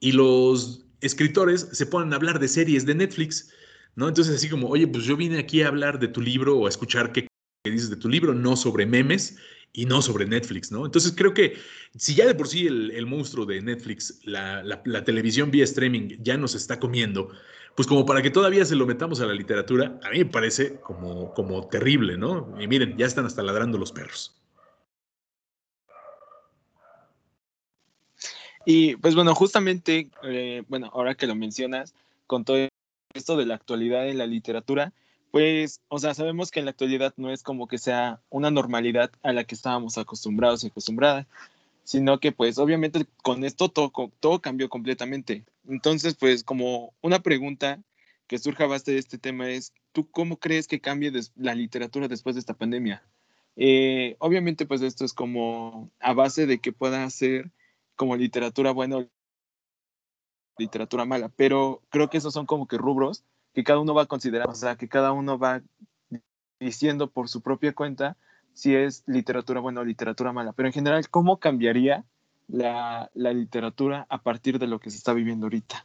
y 0.00 0.12
los 0.12 0.86
escritores 1.00 1.68
se 1.72 1.86
ponen 1.86 2.12
a 2.12 2.16
hablar 2.16 2.38
de 2.38 2.48
series 2.48 2.86
de 2.86 2.94
Netflix, 2.94 3.52
¿no? 3.94 4.08
Entonces 4.08 4.36
así 4.36 4.48
como, 4.48 4.68
oye, 4.68 4.86
pues 4.86 5.04
yo 5.04 5.16
vine 5.16 5.38
aquí 5.38 5.62
a 5.62 5.68
hablar 5.68 5.98
de 5.98 6.08
tu 6.08 6.20
libro 6.20 6.56
o 6.58 6.66
a 6.66 6.68
escuchar 6.68 7.12
qué 7.12 7.26
dices 7.64 7.90
de 7.90 7.96
tu 7.96 8.08
libro, 8.08 8.34
no 8.34 8.56
sobre 8.56 8.86
memes 8.86 9.36
y 9.72 9.84
no 9.84 10.00
sobre 10.00 10.26
Netflix, 10.26 10.70
¿no? 10.70 10.86
Entonces 10.86 11.12
creo 11.14 11.34
que 11.34 11.56
si 11.96 12.14
ya 12.14 12.26
de 12.26 12.34
por 12.34 12.48
sí 12.48 12.66
el, 12.66 12.90
el 12.92 13.06
monstruo 13.06 13.44
de 13.44 13.60
Netflix, 13.60 14.20
la, 14.24 14.62
la, 14.62 14.82
la, 14.84 15.04
televisión 15.04 15.50
vía 15.50 15.64
streaming 15.64 16.16
ya 16.20 16.36
nos 16.36 16.54
está 16.54 16.78
comiendo, 16.78 17.30
pues 17.76 17.86
como 17.86 18.06
para 18.06 18.22
que 18.22 18.30
todavía 18.30 18.64
se 18.64 18.74
lo 18.74 18.86
metamos 18.86 19.20
a 19.20 19.26
la 19.26 19.34
literatura, 19.34 20.00
a 20.02 20.10
mí 20.10 20.18
me 20.18 20.24
parece 20.26 20.80
como, 20.80 21.34
como 21.34 21.68
terrible, 21.68 22.16
¿no? 22.16 22.54
Y 22.58 22.66
miren, 22.66 22.96
ya 22.96 23.04
están 23.04 23.26
hasta 23.26 23.42
ladrando 23.42 23.76
los 23.76 23.92
perros. 23.92 24.34
Y 28.64 28.96
pues 28.96 29.14
bueno, 29.14 29.34
justamente, 29.34 30.10
eh, 30.24 30.64
bueno, 30.68 30.90
ahora 30.92 31.14
que 31.14 31.26
lo 31.26 31.34
mencionas, 31.34 31.94
con 32.26 32.44
todo 32.44 32.56
esto 33.14 33.36
de 33.36 33.46
la 33.46 33.54
actualidad 33.54 34.02
de 34.02 34.14
la 34.14 34.26
literatura, 34.26 34.92
pues, 35.30 35.80
o 35.88 35.98
sea, 35.98 36.14
sabemos 36.14 36.50
que 36.50 36.60
en 36.60 36.64
la 36.64 36.70
actualidad 36.70 37.12
no 37.18 37.30
es 37.30 37.42
como 37.42 37.68
que 37.68 37.76
sea 37.76 38.20
una 38.30 38.50
normalidad 38.50 39.10
a 39.22 39.32
la 39.34 39.44
que 39.44 39.54
estábamos 39.54 39.98
acostumbrados 39.98 40.64
y 40.64 40.68
acostumbradas, 40.68 41.26
sino 41.86 42.18
que 42.18 42.32
pues 42.32 42.58
obviamente 42.58 43.06
con 43.22 43.44
esto 43.44 43.68
todo, 43.68 43.92
todo 44.18 44.40
cambió 44.40 44.68
completamente. 44.68 45.44
Entonces, 45.68 46.16
pues 46.16 46.42
como 46.42 46.92
una 47.00 47.20
pregunta 47.20 47.80
que 48.26 48.38
surja 48.38 48.66
base 48.66 48.90
de 48.90 48.98
este 48.98 49.18
tema 49.18 49.48
es, 49.50 49.72
¿tú 49.92 50.10
cómo 50.10 50.38
crees 50.38 50.66
que 50.66 50.80
cambie 50.80 51.12
la 51.36 51.54
literatura 51.54 52.08
después 52.08 52.34
de 52.34 52.40
esta 52.40 52.54
pandemia? 52.54 53.04
Eh, 53.54 54.16
obviamente, 54.18 54.66
pues 54.66 54.82
esto 54.82 55.04
es 55.04 55.12
como 55.12 55.92
a 56.00 56.12
base 56.12 56.46
de 56.46 56.58
que 56.58 56.72
pueda 56.72 57.08
ser 57.08 57.52
como 57.94 58.16
literatura 58.16 58.72
buena 58.72 58.96
o 58.98 59.08
literatura 60.58 61.04
mala, 61.04 61.28
pero 61.36 61.84
creo 61.90 62.10
que 62.10 62.18
esos 62.18 62.34
son 62.34 62.46
como 62.46 62.66
que 62.66 62.78
rubros 62.78 63.24
que 63.54 63.62
cada 63.62 63.78
uno 63.78 63.94
va 63.94 64.02
a 64.02 64.06
considerar, 64.06 64.48
o 64.48 64.56
sea, 64.56 64.74
que 64.74 64.88
cada 64.88 65.12
uno 65.12 65.38
va 65.38 65.62
diciendo 66.58 67.12
por 67.12 67.28
su 67.28 67.42
propia 67.42 67.72
cuenta 67.74 68.16
si 68.56 68.74
es 68.74 69.04
literatura 69.06 69.60
buena 69.60 69.82
o 69.82 69.84
literatura 69.84 70.32
mala, 70.32 70.52
pero 70.52 70.66
en 70.66 70.72
general, 70.72 71.08
¿cómo 71.10 71.38
cambiaría 71.38 72.04
la, 72.48 73.10
la 73.12 73.32
literatura 73.34 74.06
a 74.08 74.22
partir 74.22 74.58
de 74.58 74.66
lo 74.66 74.80
que 74.80 74.90
se 74.90 74.96
está 74.96 75.12
viviendo 75.12 75.46
ahorita? 75.46 75.84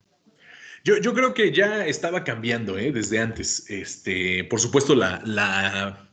Yo, 0.86 0.97
yo 0.97 1.13
creo 1.13 1.34
que 1.34 1.51
ya 1.51 1.86
estaba 1.86 2.23
cambiando 2.23 2.77
¿eh? 2.77 2.91
desde 2.91 3.19
antes. 3.19 3.69
Este, 3.69 4.45
por 4.45 4.62
supuesto, 4.62 4.95
la, 4.95 5.21
la 5.25 6.07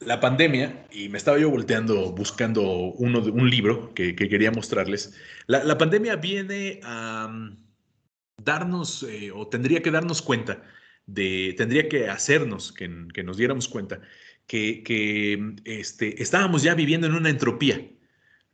la 0.00 0.20
pandemia, 0.20 0.86
y 0.92 1.08
me 1.08 1.18
estaba 1.18 1.38
yo 1.38 1.50
volteando 1.50 2.12
buscando 2.12 2.62
uno 2.62 3.20
de, 3.20 3.32
un 3.32 3.50
libro 3.50 3.92
que, 3.94 4.14
que 4.14 4.28
quería 4.28 4.52
mostrarles, 4.52 5.12
la, 5.48 5.64
la, 5.64 5.76
pandemia 5.76 6.14
viene 6.14 6.78
a 6.84 7.26
um, 7.28 7.56
darnos 8.36 9.02
eh, 9.02 9.32
o 9.32 9.48
tendría 9.48 9.82
que 9.82 9.90
darnos 9.90 10.22
cuenta 10.22 10.62
de, 11.06 11.54
tendría 11.56 11.88
que 11.88 12.08
hacernos 12.08 12.72
que, 12.72 12.88
nos 12.88 13.36
diéramos 13.36 13.66
cuenta 13.66 14.00
que, 14.48 15.54
este, 15.64 16.22
estábamos 16.22 16.62
ya 16.62 16.74
viviendo 16.74 17.06
en 17.06 17.14
una 17.14 17.30
entropía, 17.30 17.86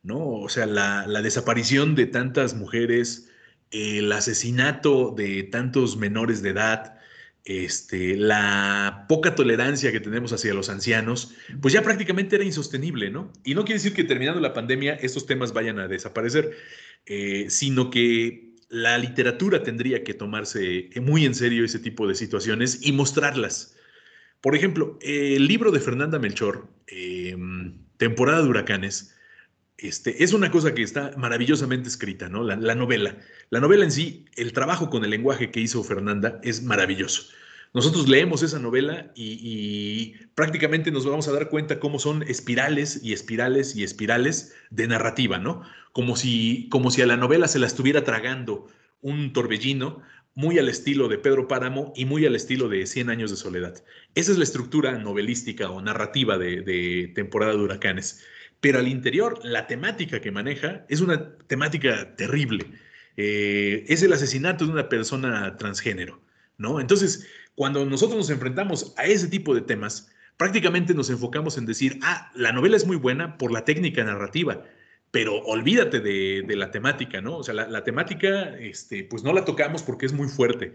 ¿no? 0.03 0.19
O 0.41 0.49
sea, 0.49 0.65
la, 0.67 1.21
desaparición 1.21 1.95
de 1.95 2.05
tantas 2.05 2.53
mujeres, 2.53 3.29
el 3.71 4.11
asesinato 4.11 5.13
de 5.17 5.43
tantos 5.43 5.97
menores 5.97 6.41
de 6.43 6.49
edad, 6.49 6.99
este, 7.45 8.17
la 8.17 9.05
poca 9.07 9.35
tolerancia 9.35 9.91
que 9.91 9.99
tenemos 9.99 10.33
hacia 10.33 10.53
los 10.53 10.69
ancianos, 10.69 11.33
pues 11.61 11.73
ya 11.73 11.81
prácticamente 11.81 12.35
era 12.35 12.45
insostenible, 12.45 13.09
¿no? 13.09 13.31
Y 13.43 13.55
no 13.55 13.63
quiere 13.63 13.79
decir 13.79 13.93
que 13.93 14.03
terminando 14.03 14.41
la 14.41 14.53
pandemia 14.53 14.95
estos 14.95 15.25
temas 15.25 15.53
vayan 15.53 15.79
a 15.79 15.87
desaparecer, 15.87 16.51
eh, 17.05 17.45
sino 17.49 17.89
que 17.89 18.55
la 18.67 18.97
literatura 18.97 19.63
tendría 19.63 20.03
que 20.03 20.13
tomarse 20.13 20.89
muy 21.01 21.25
en 21.25 21.35
serio 21.35 21.63
ese 21.63 21.79
tipo 21.79 22.07
de 22.07 22.15
situaciones 22.15 22.79
y 22.81 22.91
mostrarlas. 22.91 23.74
Por 24.45 24.55
ejemplo, 24.55 24.99
el 25.01 25.47
libro 25.47 25.71
de 25.71 25.79
Fernanda 25.79 26.19
Melchor, 26.19 26.67
em, 26.85 27.79
Temporada 27.97 28.43
de 28.43 28.47
Huracanes, 28.47 29.15
este, 29.79 30.23
es 30.23 30.33
una 30.33 30.51
cosa 30.51 30.75
que 30.75 30.83
está 30.83 31.13
maravillosamente 31.17 31.89
escrita, 31.89 32.29
¿no? 32.29 32.43
La, 32.43 32.55
la, 32.55 32.75
novela. 32.75 33.17
La 33.49 33.59
novela 33.59 33.85
en 33.85 33.91
sí, 33.91 34.25
el 34.35 34.53
trabajo 34.53 34.91
con 34.91 35.03
el 35.03 35.09
lenguaje 35.09 35.49
que 35.49 35.61
hizo 35.61 35.83
Fernanda 35.83 36.39
es 36.43 36.61
maravilloso. 36.61 37.23
Nosotros 37.73 38.07
leemos 38.07 38.43
esa 38.43 38.59
novela 38.59 39.11
y, 39.15 40.13
prácticamente 40.35 40.91
nos 40.91 41.07
vamos 41.07 41.27
a 41.27 41.31
dar 41.31 41.49
cuenta 41.49 41.79
cómo 41.79 41.97
son 41.97 42.21
espirales 42.21 42.99
y 43.03 43.13
espirales 43.13 43.75
y 43.75 43.83
espirales 43.83 44.53
de 44.69 44.87
narrativa, 44.87 45.39
¿no? 45.39 45.63
Como 45.91 46.15
si, 46.15 46.69
como 46.69 46.91
si 46.91 47.01
a 47.01 47.07
la 47.07 47.17
novela 47.17 47.47
se 47.47 47.57
la 47.57 47.65
estuviera 47.65 48.03
tragando 48.03 48.67
un 49.01 49.33
torbellino 49.33 50.03
muy 50.35 50.59
al 50.59 50.67
estilo 50.67 51.07
de 51.07 51.17
Pedro 51.17 51.47
Páramo 51.47 51.93
y 51.95 52.05
muy 52.05 52.25
al 52.25 52.35
estilo 52.35 52.67
de 52.67 52.85
Cien 52.85 53.09
años 53.09 53.31
de 53.31 53.37
soledad. 53.37 53.83
Esa 54.15 54.33
es 54.33 54.37
la 54.37 54.43
estructura 54.43 54.97
novelística 54.97 55.69
o 55.69 55.81
narrativa 55.81 56.37
de, 56.37 57.11
temporada 57.15 57.53
de 57.53 57.59
huracanes. 57.59 58.21
Pero 58.59 58.79
al 58.79 58.87
interior, 58.87 59.39
la 59.43 59.67
temática 59.67 60.19
que 60.19 60.31
maneja 60.31 60.85
es 60.89 60.99
una 60.99 61.37
temática 61.47 62.15
terrible. 62.15 62.65
Eh, 63.15 63.85
es 63.87 64.03
el 64.03 64.11
asesinato 64.11 64.65
de 64.65 64.71
una 64.71 64.89
persona 64.89 65.55
transgénero, 65.55 66.21
¿no? 66.57 66.81
Entonces, 66.81 67.27
cuando 67.55 67.85
nosotros 67.85 68.17
nos 68.17 68.29
enfrentamos 68.29 68.93
a 68.97 69.05
ese 69.05 69.29
tipo 69.29 69.55
de 69.55 69.61
temas, 69.61 70.11
prácticamente 70.35 70.93
nos 70.93 71.09
enfocamos 71.09 71.57
en 71.57 71.65
decir, 71.65 71.97
ah, 72.03 72.29
la 72.35 72.51
novela 72.51 72.75
es 72.75 72.85
muy 72.85 72.97
buena 72.97 73.37
por 73.37 73.53
la 73.53 73.63
técnica 73.63 74.03
narrativa, 74.03 74.63
pero 75.11 75.37
olvídate 75.43 75.99
de, 75.99 76.43
la 76.55 76.71
temática, 76.71 77.21
¿no? 77.21 77.37
O 77.37 77.43
sea, 77.43 77.53
la, 77.53 77.83
temática, 77.83 78.55
este, 78.59 79.03
pues 79.03 79.23
no 79.23 79.33
la 79.33 79.45
tocamos 79.45 79.83
porque 79.83 80.05
es 80.05 80.13
muy 80.13 80.27
fuerte. 80.27 80.73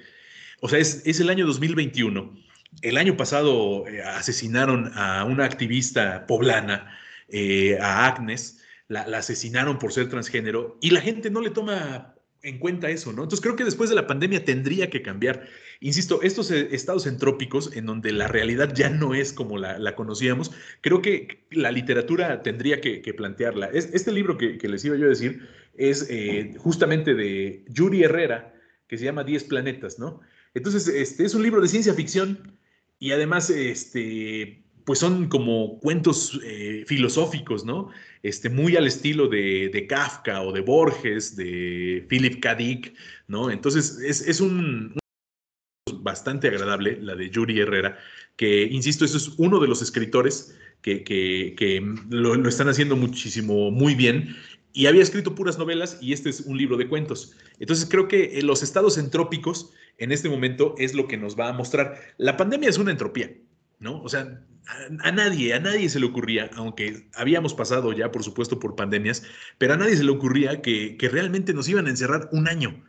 O 0.61 0.69
sea, 0.69 0.79
es, 0.79 1.21
el 1.21 1.31
año 1.31 1.47
2021. 1.47 2.35
El 2.83 2.97
año 2.97 3.17
pasado 3.17 3.87
eh, 3.87 4.03
asesinaron 4.03 4.93
a 4.95 5.25
una 5.25 5.45
activista 5.45 6.27
poblana, 6.27 6.99
eh, 7.29 7.79
a 7.81 8.07
Agnes, 8.07 8.63
la, 8.89 9.07
la, 9.07 9.19
asesinaron 9.19 9.79
por 9.79 9.93
ser 9.93 10.09
transgénero 10.09 10.79
y 10.81 10.91
la 10.91 11.01
gente 11.01 11.31
no 11.31 11.41
le 11.41 11.51
toma 11.51 12.15
en 12.43 12.59
cuenta 12.59 12.89
eso, 12.89 13.13
¿no? 13.13 13.23
Entonces 13.23 13.41
creo 13.41 13.57
que 13.57 13.65
después 13.65 13.91
de 13.91 13.97
la 13.97 14.07
pandemia 14.07 14.45
tendría 14.45 14.91
que 14.91 15.03
cambiar. 15.03 15.47
Insisto, 15.81 16.21
estos 16.23 16.51
eh, 16.51 16.69
estados 16.73 17.07
entrópicos 17.07 17.75
en 17.75 17.87
donde 17.87 18.13
la 18.13 18.29
realidad 18.29 18.75
ya 18.75 18.91
no 18.91 19.15
es 19.15 19.33
como 19.33 19.57
la, 19.57 19.95
conocíamos, 19.97 20.53
creo 20.83 21.01
que 21.01 21.47
la 21.51 21.73
literatura 21.73 22.43
tendría 22.43 22.83
que, 22.83 23.15
plantearla. 23.15 23.71
este 23.73 24.13
libro 24.13 24.37
que, 24.37 24.59
les 24.63 24.85
iba 24.85 24.97
yo 24.97 25.07
a 25.07 25.09
decir 25.09 25.49
es 25.75 26.07
eh, 26.11 26.55
justamente 26.59 27.15
de 27.15 27.65
Yuri 27.69 28.03
Herrera, 28.03 28.55
que 28.89 28.99
se 28.99 29.05
llama 29.07 29.25
Diez 29.25 29.45
planetas, 29.45 29.99
¿no? 29.99 30.21
Entonces, 30.53 30.87
este 30.89 31.25
es 31.25 31.35
un 31.35 31.43
libro 31.43 31.63
de 31.63 31.69
ciencia 31.69 31.95
ficción 31.95 32.59
y 32.99 33.13
además, 33.13 33.49
este, 33.49 34.63
pues 34.85 34.99
son 34.99 35.29
como 35.29 35.79
cuentos 35.79 36.39
eh, 36.45 36.85
filosóficos, 36.87 37.65
¿no? 37.65 37.91
Este, 38.23 38.51
muy 38.51 38.77
al 38.77 38.87
estilo 38.87 39.29
de, 39.29 39.87
Kafka 39.89 40.43
o 40.43 40.53
de 40.53 40.61
Borges, 40.61 41.37
de 41.37 42.05
Philip 42.09 42.41
K. 42.41 42.55
Dick, 42.55 42.95
¿no? 43.29 43.51
Entonces 43.51 43.99
es, 44.01 44.41
un, 44.41 45.00
bastante 46.03 46.49
agradable, 46.49 46.99
la 47.01 47.15
de 47.15 47.31
Yuri 47.31 47.61
Herrera, 47.61 47.99
que, 48.37 48.63
insisto, 48.65 49.05
eso 49.05 49.17
es 49.17 49.33
uno 49.37 49.61
de 49.61 49.69
los 49.69 49.83
escritores 49.83 50.57
que, 50.83 51.95
lo, 52.09 52.49
están 52.49 52.69
haciendo 52.69 52.97
muchísimo, 52.97 53.71
muy 53.71 53.95
bien. 53.95 54.37
Y 54.73 54.87
había 54.87 55.03
escrito 55.03 55.35
puras 55.35 55.59
novelas 55.59 55.99
y 56.01 56.13
este 56.13 56.31
es 56.31 56.41
un 56.41 56.57
libro 56.57 56.77
de 56.77 56.89
cuentos. 56.89 57.37
Entonces 57.59 57.89
creo 57.91 58.07
que 58.07 58.39
eh, 58.39 58.43
los 58.43 58.63
estados 58.63 58.99
entrópicos 58.99 59.73
en 59.99 60.13
este 60.13 60.29
momento 60.29 60.75
es 60.79 60.95
lo 60.95 61.09
que 61.09 61.17
nos 61.17 61.39
va 61.39 61.49
a 61.49 61.53
mostrar. 61.53 62.01
La 62.19 62.37
pandemia 62.37 62.69
es 62.69 62.79
una 62.79 62.93
entropía, 62.93 63.33
¿no? 63.81 64.01
O 64.03 64.09
sea, 64.09 64.43
a, 65.03 65.13
nadie, 65.13 65.55
a 65.55 65.61
nadie 65.61 65.89
se 65.89 66.01
le 66.01 66.07
ocurría, 66.07 66.51
aunque 66.55 67.09
habíamos 67.15 67.55
pasado 67.55 67.93
ya, 67.93 68.11
por 68.11 68.23
supuesto, 68.23 68.59
por 68.59 68.77
pandemias, 68.77 69.25
pero 69.59 69.75
a 69.75 69.77
nadie 69.77 69.97
se 69.97 70.05
le 70.05 70.11
ocurría 70.11 70.63
que, 70.63 70.97
realmente 71.11 71.53
nos 71.53 71.69
iban 71.69 71.87
a 71.87 71.91
encerrar 71.91 72.29
un 72.33 72.49
año. 72.49 72.85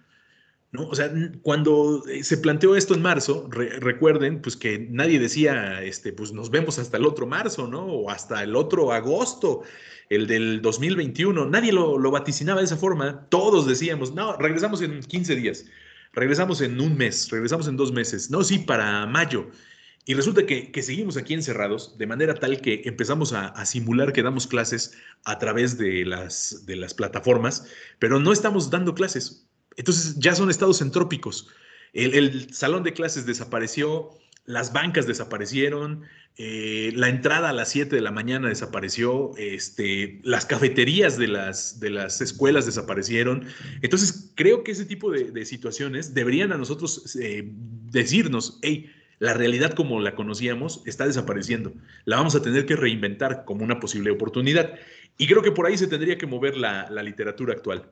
O 0.77 0.95
sea, 0.95 1.11
cuando 1.41 2.03
eh, 2.07 2.23
se 2.23 2.37
planteó 2.37 2.77
esto 2.77 2.93
en 2.93 3.01
marzo, 3.01 3.49
recuerden, 3.49 4.41
pues 4.41 4.55
que 4.55 4.79
nadie 4.89 5.19
decía, 5.19 5.83
este, 5.83 6.13
pues 6.13 6.31
nos 6.31 6.49
vemos 6.49 6.79
hasta 6.79 6.95
el 6.95 7.05
otro 7.05 7.27
marzo, 7.27 7.67
¿no? 7.67 7.85
O 7.85 8.09
hasta 8.09 8.41
el 8.41 8.55
otro 8.55 8.93
agosto, 8.93 9.63
el 10.09 10.27
del 10.27 10.61
2021. 10.61 11.45
Nadie 11.47 11.73
lo, 11.73 11.97
lo 11.97 12.09
vaticinaba 12.09 12.61
de 12.61 12.65
esa 12.65 12.77
forma. 12.77 13.27
Todos 13.29 13.67
decíamos, 13.67 14.13
no, 14.13 14.37
regresamos 14.37 14.81
en 14.81 15.01
15 15.01 15.35
días, 15.35 15.65
regresamos 16.13 16.61
en 16.61 16.79
un 16.79 16.97
mes, 16.97 17.29
regresamos 17.29 17.67
en 17.67 17.75
dos 17.75 17.91
meses. 17.91 18.31
No, 18.31 18.41
sí, 18.43 18.59
para 18.59 19.05
mayo. 19.07 19.49
Y 20.05 20.15
resulta 20.15 20.45
que, 20.45 20.71
seguimos 20.81 21.15
aquí 21.15 21.33
encerrados, 21.33 21.97
de 21.97 22.07
manera 22.07 22.33
tal 22.33 22.59
que 22.59 22.81
empezamos 22.85 23.33
a, 23.33 23.65
simular 23.65 24.13
que 24.13 24.23
damos 24.23 24.47
clases 24.47 24.97
a 25.25 25.37
través 25.37 25.77
de 25.77 26.05
las, 26.05 26.65
de 26.65 26.75
las 26.75 26.93
plataformas, 26.93 27.67
pero 27.99 28.19
no 28.19 28.33
estamos 28.33 28.71
dando 28.71 28.95
clases. 28.95 29.47
Entonces 29.77 30.15
ya 30.17 30.35
son 30.35 30.49
estados 30.49 30.81
entrópicos. 30.81 31.49
El, 31.93 32.53
salón 32.53 32.83
de 32.83 32.93
clases 32.93 33.25
desapareció, 33.25 34.11
las 34.45 34.73
bancas 34.73 35.07
desaparecieron, 35.07 36.03
eh, 36.37 36.91
la 36.95 37.09
entrada 37.09 37.49
a 37.49 37.53
las 37.53 37.69
7 37.69 37.95
de 37.95 38.01
la 38.01 38.11
mañana 38.11 38.47
desapareció, 38.47 39.31
este, 39.37 40.19
las 40.23 40.45
cafeterías 40.45 41.17
de 41.17 41.27
las, 41.27 41.79
de 41.79 41.89
las 41.89 42.21
escuelas 42.21 42.65
desaparecieron. 42.65 43.45
Entonces 43.81 44.31
creo 44.35 44.63
que 44.63 44.71
ese 44.71 44.85
tipo 44.85 45.11
de, 45.11 45.45
situaciones 45.45 46.13
deberían 46.13 46.53
a 46.53 46.57
nosotros 46.57 47.17
eh, 47.19 47.43
decirnos, 47.91 48.59
hey, 48.61 48.89
la 49.21 49.35
realidad 49.35 49.73
como 49.73 49.99
la 49.99 50.15
conocíamos 50.15 50.81
está 50.87 51.05
desapareciendo. 51.05 51.71
La 52.05 52.15
vamos 52.15 52.33
a 52.33 52.41
tener 52.41 52.65
que 52.65 52.75
reinventar 52.75 53.45
como 53.45 53.63
una 53.63 53.79
posible 53.79 54.09
oportunidad. 54.09 54.73
Y 55.19 55.27
creo 55.27 55.43
que 55.43 55.51
por 55.51 55.67
ahí 55.67 55.77
se 55.77 55.85
tendría 55.85 56.17
que 56.17 56.25
mover 56.25 56.57
la, 56.57 56.89
literatura 57.03 57.53
actual. 57.53 57.91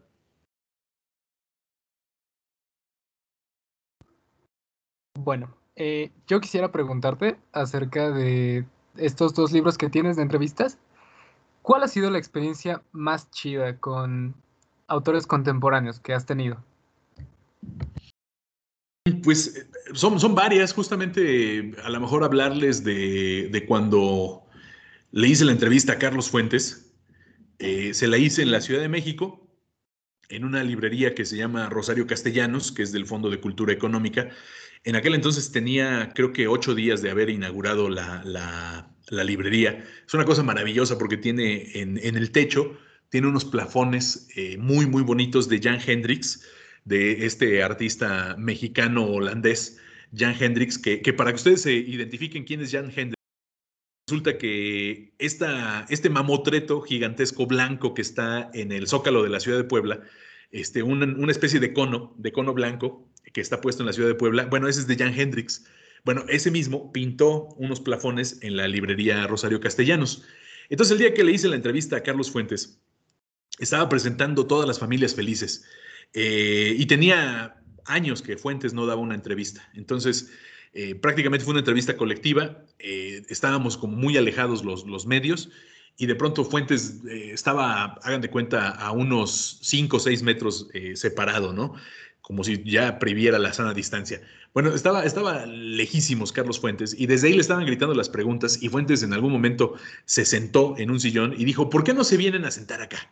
Bueno, 5.22 5.54
eh, 5.76 6.12
yo 6.28 6.40
quisiera 6.40 6.72
preguntarte 6.72 7.38
acerca 7.52 8.10
de 8.10 8.66
estos 8.96 9.34
dos 9.34 9.52
libros 9.52 9.78
que 9.78 9.90
tienes 9.90 10.16
de 10.16 10.22
entrevistas. 10.22 10.78
¿Cuál 11.62 11.84
ha 11.84 11.90
sido 11.90 12.10
la 12.10 12.18
experiencia 12.18 12.82
más 12.94 13.30
chida 13.30 13.78
con 13.78 14.34
autores 14.88 15.28
contemporáneos 15.28 16.00
que 16.00 16.14
has 16.14 16.26
tenido? 16.26 16.64
Pues 19.22 19.58
eh, 19.58 19.68
son, 19.94 20.22
son 20.22 20.36
varias, 20.36 20.72
justamente 20.72 21.74
a 21.84 21.90
lo 21.90 22.00
mejor 22.00 22.24
hablarles 22.24 22.86
de, 22.86 23.66
cuando 23.68 24.46
le 25.12 25.28
hice 25.28 25.44
la 25.44 25.52
entrevista 25.52 25.94
a 25.94 26.00
Carlos 26.00 26.30
Fuentes. 26.30 26.94
Eh, 27.58 27.94
se 27.94 28.08
la 28.08 28.18
hice 28.18 28.42
en 28.42 28.52
la 28.52 28.62
Ciudad 28.62 28.80
de 28.80 28.88
México, 28.88 29.46
en 30.30 30.46
una 30.46 30.64
librería 30.64 31.14
que 31.14 31.26
se 31.26 31.36
llama 31.36 31.68
Rosario 31.68 32.08
Castellanos, 32.08 32.72
que 32.72 32.84
es 32.84 32.94
del 32.94 33.06
Fondo 33.06 33.30
de 33.30 33.42
Cultura 33.42 33.74
Económica. 33.74 34.30
En 34.84 34.96
aquel 34.96 35.14
entonces 35.14 35.52
tenía, 35.52 36.12
creo 36.16 36.32
que 36.32 36.48
ocho 36.48 36.74
días 36.74 37.02
de 37.02 37.12
haber 37.12 37.30
inaugurado 37.30 37.90
la, 37.90 38.86
librería. 39.12 39.86
Es 40.06 40.14
una 40.14 40.26
cosa 40.26 40.44
maravillosa 40.44 40.98
porque 40.98 41.18
tiene 41.18 41.72
en, 41.74 41.98
el 41.98 42.32
techo, 42.32 42.78
tiene 43.10 43.28
unos 43.28 43.44
plafones 43.44 44.28
eh, 44.36 44.58
muy, 44.58 44.86
muy 44.86 45.02
bonitos 45.02 45.50
de 45.50 45.60
Jan 45.60 45.80
Hendricks 45.86 46.46
de 46.86 47.26
este 47.26 47.62
artista 47.64 48.36
mexicano-holandés, 48.38 49.80
Jan 50.16 50.36
Hendricks, 50.40 50.78
que, 50.78 51.14
para 51.14 51.32
que 51.32 51.36
ustedes 51.36 51.64
se 51.64 51.74
identifiquen 51.74 52.44
quién 52.44 52.62
es 52.62 52.72
Jan 52.72 52.86
Hendricks, 52.96 53.16
resulta 54.08 54.38
que 54.38 55.14
esta, 55.20 55.86
este 55.90 56.10
mamotreto 56.10 56.82
gigantesco 56.82 57.46
blanco 57.46 57.94
que 57.94 58.02
está 58.02 58.50
en 58.54 58.72
el 58.72 58.88
zócalo 58.88 59.24
de 59.24 59.30
la 59.30 59.40
ciudad 59.40 59.58
de 59.58 59.66
Puebla, 59.66 60.02
este, 60.52 60.82
una, 60.82 61.06
una, 61.06 61.32
especie 61.32 61.60
de 61.60 61.74
cono, 61.74 62.16
de 62.18 62.32
cono 62.32 62.54
blanco 62.54 63.09
que 63.34 63.42
está 63.42 63.62
puesto 63.62 63.84
en 63.84 63.88
la 63.88 63.94
ciudad 63.94 64.10
de 64.10 64.16
Puebla, 64.16 64.46
bueno, 64.46 64.68
ese 64.68 64.82
es 64.82 64.88
de 64.88 64.98
Jan 64.98 65.18
Hendricks. 65.18 65.66
Bueno, 66.06 66.26
ese 66.30 66.50
mismo 66.52 66.92
pintó 66.92 67.50
unos 67.58 67.82
plafones 67.82 68.40
en 68.42 68.56
la 68.56 68.68
librería 68.68 69.28
Rosario 69.28 69.60
Castellanos. 69.60 70.24
Entonces, 70.70 70.94
el 70.94 71.00
día 71.00 71.14
que 71.14 71.24
le 71.24 71.32
hice 71.32 71.48
la 71.48 71.56
entrevista 71.56 71.98
a 71.98 72.04
Carlos 72.04 72.32
Fuentes, 72.32 72.80
estaba 73.60 73.90
presentando 73.90 74.48
todas 74.48 74.68
las 74.68 74.80
familias 74.80 75.14
felices. 75.14 75.66
Eh, 76.14 76.76
y 76.78 76.86
tenía 76.86 77.62
años 77.86 78.22
que 78.22 78.38
Fuentes 78.38 78.74
no 78.74 78.86
daba 78.86 79.02
una 79.02 79.16
entrevista. 79.16 79.70
Entonces, 79.74 80.32
eh, 80.74 80.96
prácticamente 80.96 81.44
fue 81.44 81.52
una 81.52 81.60
entrevista 81.60 81.98
colectiva, 81.98 82.64
eh, 82.78 83.24
estábamos 83.30 83.78
como 83.78 83.98
muy 83.98 84.18
alejados 84.18 84.64
los, 84.64 84.86
los 84.86 85.06
medios 85.08 85.50
y 85.98 86.06
de 86.06 86.16
pronto 86.16 86.46
Fuentes 86.46 87.02
estaba, 87.06 87.98
hagan 88.04 88.22
de 88.22 88.30
cuenta, 88.30 88.70
a 88.70 88.92
unos 88.92 89.60
5 89.64 89.98
o 89.98 90.00
6 90.00 90.24
metros 90.24 90.70
separado, 90.94 91.52
¿no? 91.52 91.76
Como 92.30 92.44
si 92.44 92.64
ya 92.64 93.00
previera 93.00 93.40
la 93.40 93.52
sana 93.54 93.74
distancia. 93.74 94.22
Bueno, 94.54 94.70
estaba, 94.70 95.04
estaba 95.04 95.48
lejísimos 95.48 96.32
Carlos 96.32 96.60
Fuentes 96.60 96.96
y 96.96 97.08
desde 97.08 97.28
ahí 97.28 97.34
le 97.34 97.42
estaban 97.42 97.66
gritando 97.66 97.96
las 97.96 98.08
preguntas 98.08 98.62
y 98.62 98.70
Fuentes 98.70 99.02
en 99.02 99.14
algún 99.14 99.32
momento 99.32 99.74
se 100.06 100.26
sentó 100.26 100.76
en 100.78 100.92
un 100.92 101.00
sillón 101.00 101.34
y 101.36 101.44
dijo, 101.44 101.72
¿por 101.72 101.84
qué 101.84 101.96
no 101.96 102.04
se 102.04 102.18
vienen 102.18 102.46
a 102.46 102.52
sentar 102.52 102.84
acá? 102.84 103.10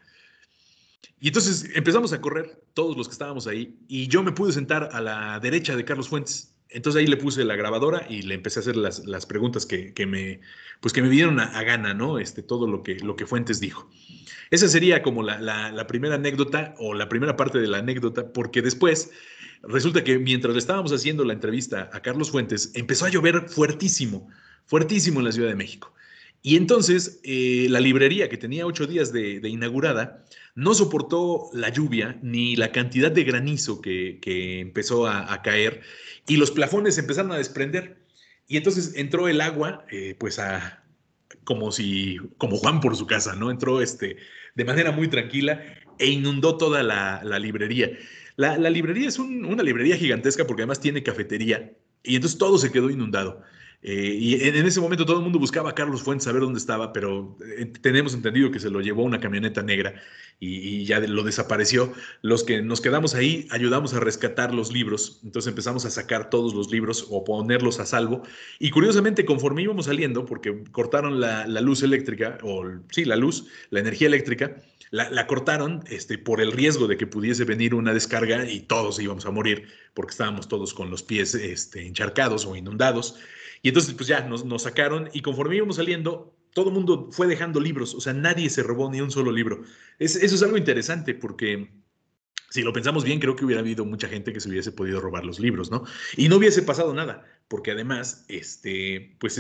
Y 1.20 1.30
entonces 1.30 1.68
empezamos 1.74 2.14
a 2.14 2.22
correr 2.22 2.64
todos 2.76 2.96
los 2.96 3.08
que 3.08 3.14
estábamos 3.14 3.48
ahí 3.48 3.80
y 3.88 4.08
yo 4.08 4.22
me 4.22 4.34
pude 4.34 4.52
sentar 4.52 4.90
a 4.94 5.02
la 5.02 5.40
derecha 5.40 5.76
de 5.76 5.84
Carlos 5.84 6.10
Fuentes. 6.10 6.54
Entonces 6.70 7.00
ahí 7.00 7.08
le 7.08 7.18
puse 7.18 7.46
la 7.46 7.56
grabadora 7.56 8.06
y 8.10 8.24
le 8.24 8.36
empecé 8.36 8.60
a 8.60 8.62
hacer 8.62 8.76
las, 8.76 9.06
las 9.06 9.26
preguntas 9.26 9.66
que, 9.66 9.94
que, 9.94 10.06
me, 10.06 10.42
pues 10.82 10.94
que 10.94 11.02
me 11.02 11.10
vinieron 11.10 11.40
a, 11.40 11.64
gana, 11.64 11.94
¿no? 11.94 12.20
Este, 12.20 12.44
todo 12.44 12.68
lo 12.68 12.84
que, 12.84 12.96
lo 12.96 13.16
que 13.16 13.26
Fuentes 13.26 13.60
dijo. 13.60 13.90
Esa 14.52 14.68
sería 14.68 15.02
como 15.02 15.24
la, 15.24 15.40
la, 15.40 15.88
primera 15.88 16.16
anécdota 16.16 16.74
o 16.78 16.94
la 16.94 17.10
primera 17.10 17.36
parte 17.36 17.60
de 17.60 17.68
la 17.68 17.80
anécdota, 17.80 18.32
porque 18.32 18.62
después 18.62 19.12
resulta 19.64 20.04
que 20.04 20.20
mientras 20.20 20.54
le 20.54 20.60
estábamos 20.60 20.92
haciendo 20.92 21.24
la 21.24 21.34
entrevista 21.34 21.90
a 21.94 22.02
Carlos 22.02 22.32
Fuentes, 22.32 22.72
empezó 22.76 23.06
a 23.06 23.10
llover 23.10 23.50
fuertísimo, 23.50 24.30
fuertísimo 24.66 25.20
en 25.20 25.26
la 25.26 25.32
Ciudad 25.32 25.50
de 25.50 25.56
México. 25.56 25.94
Y 26.42 26.56
entonces 26.56 27.20
eh, 27.24 27.68
la 27.70 27.80
librería 27.80 28.30
que 28.30 28.38
tenía 28.38 28.66
ocho 28.66 28.88
días 28.88 29.12
de, 29.12 29.42
inaugurada 29.50 30.24
no 30.58 30.74
soportó 30.74 31.52
la 31.54 31.70
lluvia 31.70 32.18
ni 32.24 32.56
la 32.56 32.72
cantidad 32.72 33.12
de 33.12 33.24
granizo 33.24 33.80
que, 33.80 34.18
que 34.20 34.60
empezó 34.60 35.06
a, 35.06 35.40
caer 35.44 35.82
y 36.28 36.38
los 36.38 36.50
plafones 36.50 36.98
empezaron 36.98 37.32
a 37.32 37.38
desprender. 37.38 38.00
Y 38.48 38.58
entonces 38.58 38.94
entró 38.96 39.28
el 39.28 39.40
agua, 39.42 39.86
eh, 39.92 40.16
pues 40.18 40.40
a 40.40 40.84
como 41.44 41.72
si, 41.72 42.18
como 42.40 42.58
Juan 42.58 42.82
por 42.82 42.96
su 42.96 43.06
casa, 43.06 43.36
¿no? 43.36 43.52
Entró 43.52 43.82
este, 43.82 44.18
de 44.56 44.66
manera 44.66 44.92
muy 44.92 45.10
tranquila 45.10 45.64
e 46.00 46.08
inundó 46.08 46.58
toda 46.58 46.82
la, 46.82 47.22
la 47.24 47.38
librería. 47.38 47.92
La, 48.36 48.58
la, 48.58 48.72
librería 48.72 49.10
es 49.10 49.20
un, 49.20 49.46
una 49.46 49.62
librería 49.62 49.96
gigantesca 49.96 50.48
porque 50.48 50.64
además 50.64 50.80
tiene 50.80 51.04
cafetería 51.04 51.72
y 52.02 52.16
entonces 52.16 52.40
todo 52.40 52.58
se 52.58 52.72
quedó 52.72 52.90
inundado. 52.90 53.44
Eh, 53.84 54.18
y 54.20 54.34
en, 54.48 54.56
en, 54.56 54.66
ese 54.66 54.82
momento 54.82 55.06
todo 55.06 55.18
el 55.18 55.24
mundo 55.24 55.38
buscaba 55.38 55.70
a 55.70 55.76
Carlos 55.76 56.02
Fuentes 56.02 56.28
a 56.28 56.32
ver 56.32 56.42
dónde 56.42 56.58
estaba, 56.58 56.92
pero 56.94 57.38
eh, 57.58 57.66
tenemos 57.66 58.16
entendido 58.16 58.50
que 58.50 58.60
se 58.60 58.72
lo 58.72 58.82
llevó 58.82 59.04
una 59.04 59.20
camioneta 59.20 59.62
negra 59.62 59.94
y, 60.40 60.58
y, 60.58 60.86
ya 60.86 61.00
lo 61.00 61.24
desapareció. 61.24 61.94
Los 62.24 62.44
que 62.44 62.64
nos 62.64 62.82
quedamos 62.82 63.14
ahí 63.14 63.48
ayudamos 63.52 63.94
a 63.94 64.00
rescatar 64.00 64.54
los 64.54 64.72
libros, 64.74 65.22
entonces 65.24 65.50
empezamos 65.50 65.86
a 65.86 65.92
sacar 65.92 66.32
todos 66.32 66.56
los 66.56 66.72
libros 66.72 67.06
o 67.12 67.24
ponerlos 67.24 67.80
a 67.80 67.86
salvo. 67.86 68.24
Y 68.60 68.72
curiosamente, 68.72 69.26
conforme 69.26 69.62
íbamos 69.62 69.86
saliendo, 69.86 70.26
porque 70.26 70.64
cortaron 70.72 71.20
la, 71.20 71.46
la 71.46 71.62
luz 71.62 71.84
eléctrica, 71.84 72.40
o 72.44 72.66
sí, 72.90 73.06
la 73.06 73.16
luz, 73.16 73.46
la 73.70 73.80
energía 73.80 74.08
eléctrica, 74.08 74.56
la, 74.90 75.10
la, 75.12 75.28
cortaron 75.28 75.84
este, 75.90 76.18
por 76.18 76.42
el 76.42 76.52
riesgo 76.52 76.88
de 76.88 76.98
que 76.98 77.08
pudiese 77.08 77.44
venir 77.44 77.76
una 77.76 77.94
descarga 77.94 78.50
y 78.50 78.62
todos 78.62 79.00
íbamos 79.00 79.26
a 79.26 79.32
morir 79.32 79.68
porque 79.94 80.12
estábamos 80.12 80.48
todos 80.48 80.74
con 80.74 80.90
los 80.90 81.04
pies 81.04 81.36
este, 81.36 81.86
encharcados 81.86 82.46
o 82.46 82.56
inundados. 82.56 83.18
Y 83.62 83.70
entonces, 83.70 83.94
pues 83.94 84.08
ya 84.08 84.22
nos, 84.22 84.46
nos 84.46 84.64
sacaron 84.64 85.10
y 85.14 85.22
conforme 85.22 85.56
íbamos 85.56 85.78
saliendo, 85.78 86.36
todo 86.54 86.70
el 86.70 86.74
mundo 86.74 87.10
fue 87.12 87.28
dejando 87.28 87.60
libros, 87.60 87.94
o 87.94 88.02
sea, 88.02 88.14
nadie 88.14 88.50
se 88.50 88.64
robó 88.64 88.92
ni 88.92 89.02
un 89.02 89.12
solo 89.12 89.32
libro. 89.32 89.62
Es, 90.00 90.16
eso 90.16 90.36
es 90.36 90.44
algo 90.44 90.58
interesante 90.58 91.14
porque 91.14 91.70
si 92.50 92.62
lo 92.62 92.74
pensamos 92.74 93.04
bien, 93.04 93.20
creo 93.20 93.36
que 93.36 93.46
hubiera 93.46 93.62
habido 93.62 93.86
mucha 93.86 94.08
gente 94.08 94.34
que 94.34 94.40
se 94.40 94.50
hubiese 94.50 94.72
podido 94.72 95.00
robar 95.00 95.26
los 95.26 95.40
libros, 95.40 95.70
¿no? 95.70 95.84
Y 96.16 96.30
no 96.30 96.38
hubiese 96.38 96.62
pasado 96.62 96.94
nada, 96.94 97.26
porque 97.48 97.72
además, 97.72 98.26
este, 98.30 99.16
pues, 99.20 99.40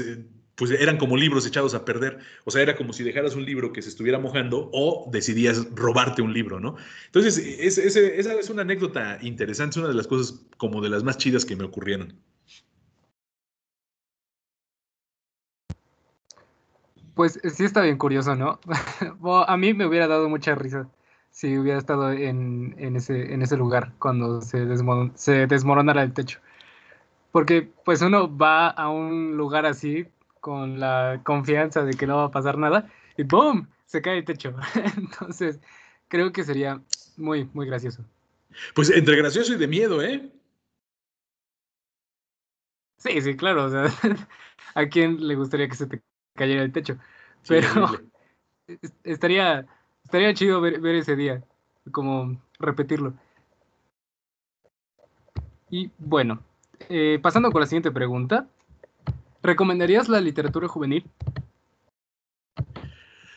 pues 0.55 0.71
eran 0.71 0.97
como 0.97 1.15
libros 1.15 1.45
echados 1.45 1.73
a 1.73 1.85
perder. 1.85 2.19
O 2.43 2.51
sea, 2.51 2.61
era 2.61 2.75
como 2.75 2.91
si 2.91 3.03
dejaras 3.03 3.35
un 3.35 3.45
libro 3.45 3.71
que 3.71 3.81
se 3.81 3.89
estuviera 3.89 4.19
mojando 4.19 4.69
o 4.73 5.09
decidías 5.11 5.67
robarte 5.73 6.21
un 6.21 6.33
libro, 6.33 6.59
¿no? 6.59 6.75
Entonces, 7.05 7.37
es, 7.37 7.77
es, 7.77 7.95
esa 7.95 8.33
es 8.33 8.49
una 8.49 8.63
anécdota 8.63 9.19
interesante, 9.21 9.71
es 9.71 9.77
una 9.77 9.87
de 9.87 9.93
las 9.93 10.07
cosas 10.07 10.45
como 10.57 10.81
de 10.81 10.89
las 10.89 11.03
más 11.03 11.17
chidas 11.17 11.45
que 11.45 11.55
me 11.55 11.63
ocurrieron. 11.63 12.19
Pues 17.17 17.39
sí 17.43 17.65
está 17.65 17.81
bien 17.81 17.97
curioso, 17.97 18.35
¿no? 18.35 18.59
a 19.47 19.57
mí 19.57 19.73
me 19.73 19.87
hubiera 19.87 20.07
dado 20.07 20.29
mucha 20.29 20.53
risa 20.53 20.87
si 21.31 21.57
hubiera 21.57 21.79
estado 21.79 22.11
en, 22.11 22.75
en, 22.77 22.95
ese, 22.95 23.33
en 23.33 23.41
ese 23.41 23.57
lugar 23.57 23.91
cuando 23.97 24.41
se, 24.41 24.65
desmoron, 24.65 25.13
se 25.15 25.47
desmoronara 25.47 26.03
el 26.03 26.13
techo. 26.13 26.39
Porque 27.31 27.69
pues 27.83 28.03
uno 28.03 28.37
va 28.37 28.69
a 28.69 28.89
un 28.89 29.35
lugar 29.35 29.65
así 29.65 30.05
con 30.41 30.79
la 30.79 31.21
confianza 31.23 31.83
de 31.83 31.95
que 31.95 32.05
no 32.05 32.17
va 32.17 32.25
a 32.25 32.31
pasar 32.31 32.59
nada 32.59 32.87
y 33.17 33.23
¡boom! 33.23 33.67
se 33.87 34.03
cae 34.03 34.19
el 34.19 34.25
techo. 34.25 34.55
Entonces 34.97 35.59
creo 36.09 36.31
que 36.31 36.43
sería 36.43 36.81
muy, 37.17 37.49
muy 37.51 37.65
gracioso. 37.65 38.05
Pues 38.75 38.91
entre 38.91 39.15
gracioso 39.15 39.53
y 39.53 39.57
de 39.57 39.67
miedo, 39.67 40.03
¿eh? 40.03 40.31
Sí, 42.97 43.21
sí, 43.21 43.35
claro. 43.35 43.65
O 43.65 43.69
sea, 43.69 43.85
¿a 44.75 44.85
quién 44.87 45.27
le 45.27 45.33
gustaría 45.33 45.67
que 45.67 45.75
se 45.75 45.87
te 45.87 46.01
cayera 46.37 46.63
el 46.63 46.71
techo. 46.71 46.97
Pero 47.47 47.67
sí, 48.67 48.79
estaría, 49.03 49.65
estaría 50.05 50.33
chido 50.33 50.61
ver, 50.61 50.79
ver, 50.79 50.95
ese 50.95 51.17
día, 51.17 51.43
como 51.91 52.41
repetirlo. 52.59 53.13
Y 55.69 55.91
bueno, 55.97 56.41
eh, 56.87 57.19
pasando 57.21 57.51
con 57.51 57.59
la 57.59 57.67
siguiente 57.67 57.91
pregunta, 57.91 58.47
¿recomendarías 59.43 60.07
la 60.07 60.21
literatura 60.21 60.69
juvenil? 60.69 61.03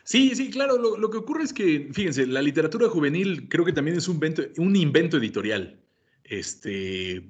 Sí, 0.04 0.34
sí, 0.34 0.50
claro. 0.50 0.76
Lo, 0.76 0.96
lo, 0.96 1.10
que 1.10 1.18
ocurre 1.18 1.44
es 1.44 1.52
que, 1.52 1.88
fíjense, 1.92 2.26
la 2.26 2.42
literatura 2.42 2.88
juvenil 2.88 3.48
creo 3.48 3.64
que 3.64 3.72
también 3.72 3.96
es 3.96 4.08
un 4.08 4.14
invento, 4.14 4.42
un 4.58 4.76
invento 4.76 5.16
editorial. 5.16 5.80
Este, 6.24 7.28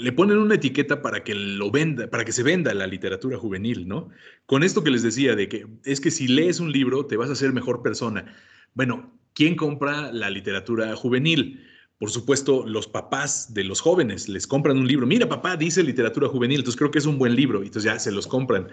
le 0.00 0.12
ponen 0.12 0.38
una 0.38 0.54
etiqueta 0.54 1.02
para 1.02 1.22
que 1.22 1.34
lo 1.34 1.70
venda, 1.70 2.08
para 2.08 2.24
que 2.24 2.32
se 2.32 2.42
venda 2.42 2.72
la 2.74 2.86
literatura 2.86 3.36
juvenil, 3.36 3.86
¿no? 3.86 4.08
Con 4.46 4.62
esto 4.62 4.82
que 4.82 4.90
les 4.90 5.02
decía 5.02 5.36
de 5.36 5.48
que 5.48 5.66
es 5.84 6.00
que 6.00 6.10
si 6.10 6.26
lees 6.26 6.58
un 6.58 6.72
libro 6.72 7.06
te 7.06 7.16
vas 7.16 7.30
a 7.30 7.36
ser 7.36 7.52
mejor 7.52 7.82
persona. 7.82 8.34
Bueno, 8.74 9.12
¿quién 9.34 9.56
compra 9.56 10.10
la 10.12 10.30
literatura 10.30 10.96
juvenil? 10.96 11.66
Por 12.00 12.10
supuesto, 12.10 12.66
los 12.66 12.86
papás 12.86 13.52
de 13.52 13.62
los 13.62 13.82
jóvenes 13.82 14.26
les 14.26 14.46
compran 14.46 14.78
un 14.78 14.88
libro. 14.88 15.06
Mira, 15.06 15.28
papá, 15.28 15.58
dice 15.58 15.82
literatura 15.82 16.28
juvenil, 16.28 16.60
entonces 16.60 16.78
creo 16.78 16.90
que 16.90 16.98
es 16.98 17.04
un 17.04 17.18
buen 17.18 17.36
libro, 17.36 17.58
entonces 17.58 17.84
ya 17.92 17.98
se 17.98 18.10
los 18.10 18.26
compran. 18.26 18.68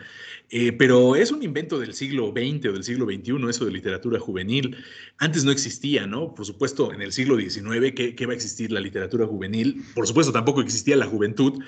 Eh, 0.49 0.71
pero 0.71 1.13
es 1.17 1.29
un 1.29 1.43
invento 1.43 1.77
del 1.77 1.93
siglo 1.93 2.31
XX 2.31 2.67
o 2.69 2.71
del 2.71 2.85
siglo 2.85 3.05
XXI, 3.05 3.49
eso 3.49 3.65
de 3.65 3.71
literatura 3.71 4.17
juvenil. 4.17 4.77
Antes 5.17 5.43
no 5.43 5.51
existía, 5.51 6.07
¿no? 6.07 6.33
Por 6.33 6.45
supuesto, 6.45 6.93
en 6.93 7.01
el 7.01 7.11
siglo 7.11 7.35
XIX, 7.37 7.91
¿qué, 7.93 8.25
va 8.25 8.31
a 8.31 8.35
existir 8.35 8.71
la 8.71 8.79
literatura 8.79 9.27
juvenil? 9.27 9.83
Por 9.93 10.07
supuesto, 10.07 10.31
tampoco 10.31 10.61
existía 10.61 10.95
la 10.95 11.05
juventud. 11.05 11.61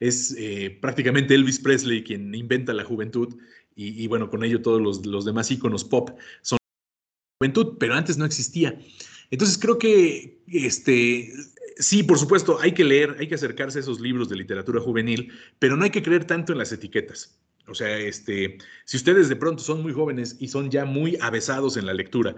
Es 0.00 0.34
eh, 0.36 0.76
prácticamente 0.82 1.36
Elvis 1.36 1.60
Presley 1.60 2.02
quien 2.02 2.34
inventa 2.34 2.74
la 2.74 2.82
juventud 2.82 3.36
y, 3.76 4.02
y 4.02 4.08
bueno, 4.08 4.30
con 4.30 4.42
ello 4.42 4.62
todos 4.62 4.82
los, 5.06 5.24
demás 5.24 5.48
íconos 5.52 5.84
pop 5.84 6.10
son 6.42 6.58
juventud, 7.38 7.76
pero 7.78 7.94
antes 7.94 8.18
no 8.18 8.24
existía. 8.24 8.76
Entonces 9.30 9.58
creo 9.58 9.78
que, 9.78 10.38
este, 10.46 11.32
sí, 11.76 12.02
por 12.02 12.18
supuesto, 12.18 12.58
hay 12.60 12.72
que 12.72 12.84
leer, 12.84 13.16
hay 13.18 13.28
que 13.28 13.34
acercarse 13.34 13.78
a 13.78 13.82
esos 13.82 14.00
libros 14.00 14.28
de 14.28 14.36
literatura 14.36 14.80
juvenil, 14.80 15.32
pero 15.58 15.76
no 15.76 15.84
hay 15.84 15.90
que 15.90 16.02
creer 16.02 16.24
tanto 16.24 16.52
en 16.52 16.58
las 16.58 16.72
etiquetas. 16.72 17.38
O 17.66 17.74
sea, 17.74 17.98
este, 17.98 18.58
si 18.84 18.96
ustedes 18.96 19.28
de 19.28 19.36
pronto 19.36 19.62
son 19.62 19.82
muy 19.82 19.92
jóvenes 19.92 20.36
y 20.38 20.48
son 20.48 20.70
ya 20.70 20.84
muy 20.84 21.16
avesados 21.20 21.76
en 21.76 21.86
la 21.86 21.94
lectura 21.94 22.36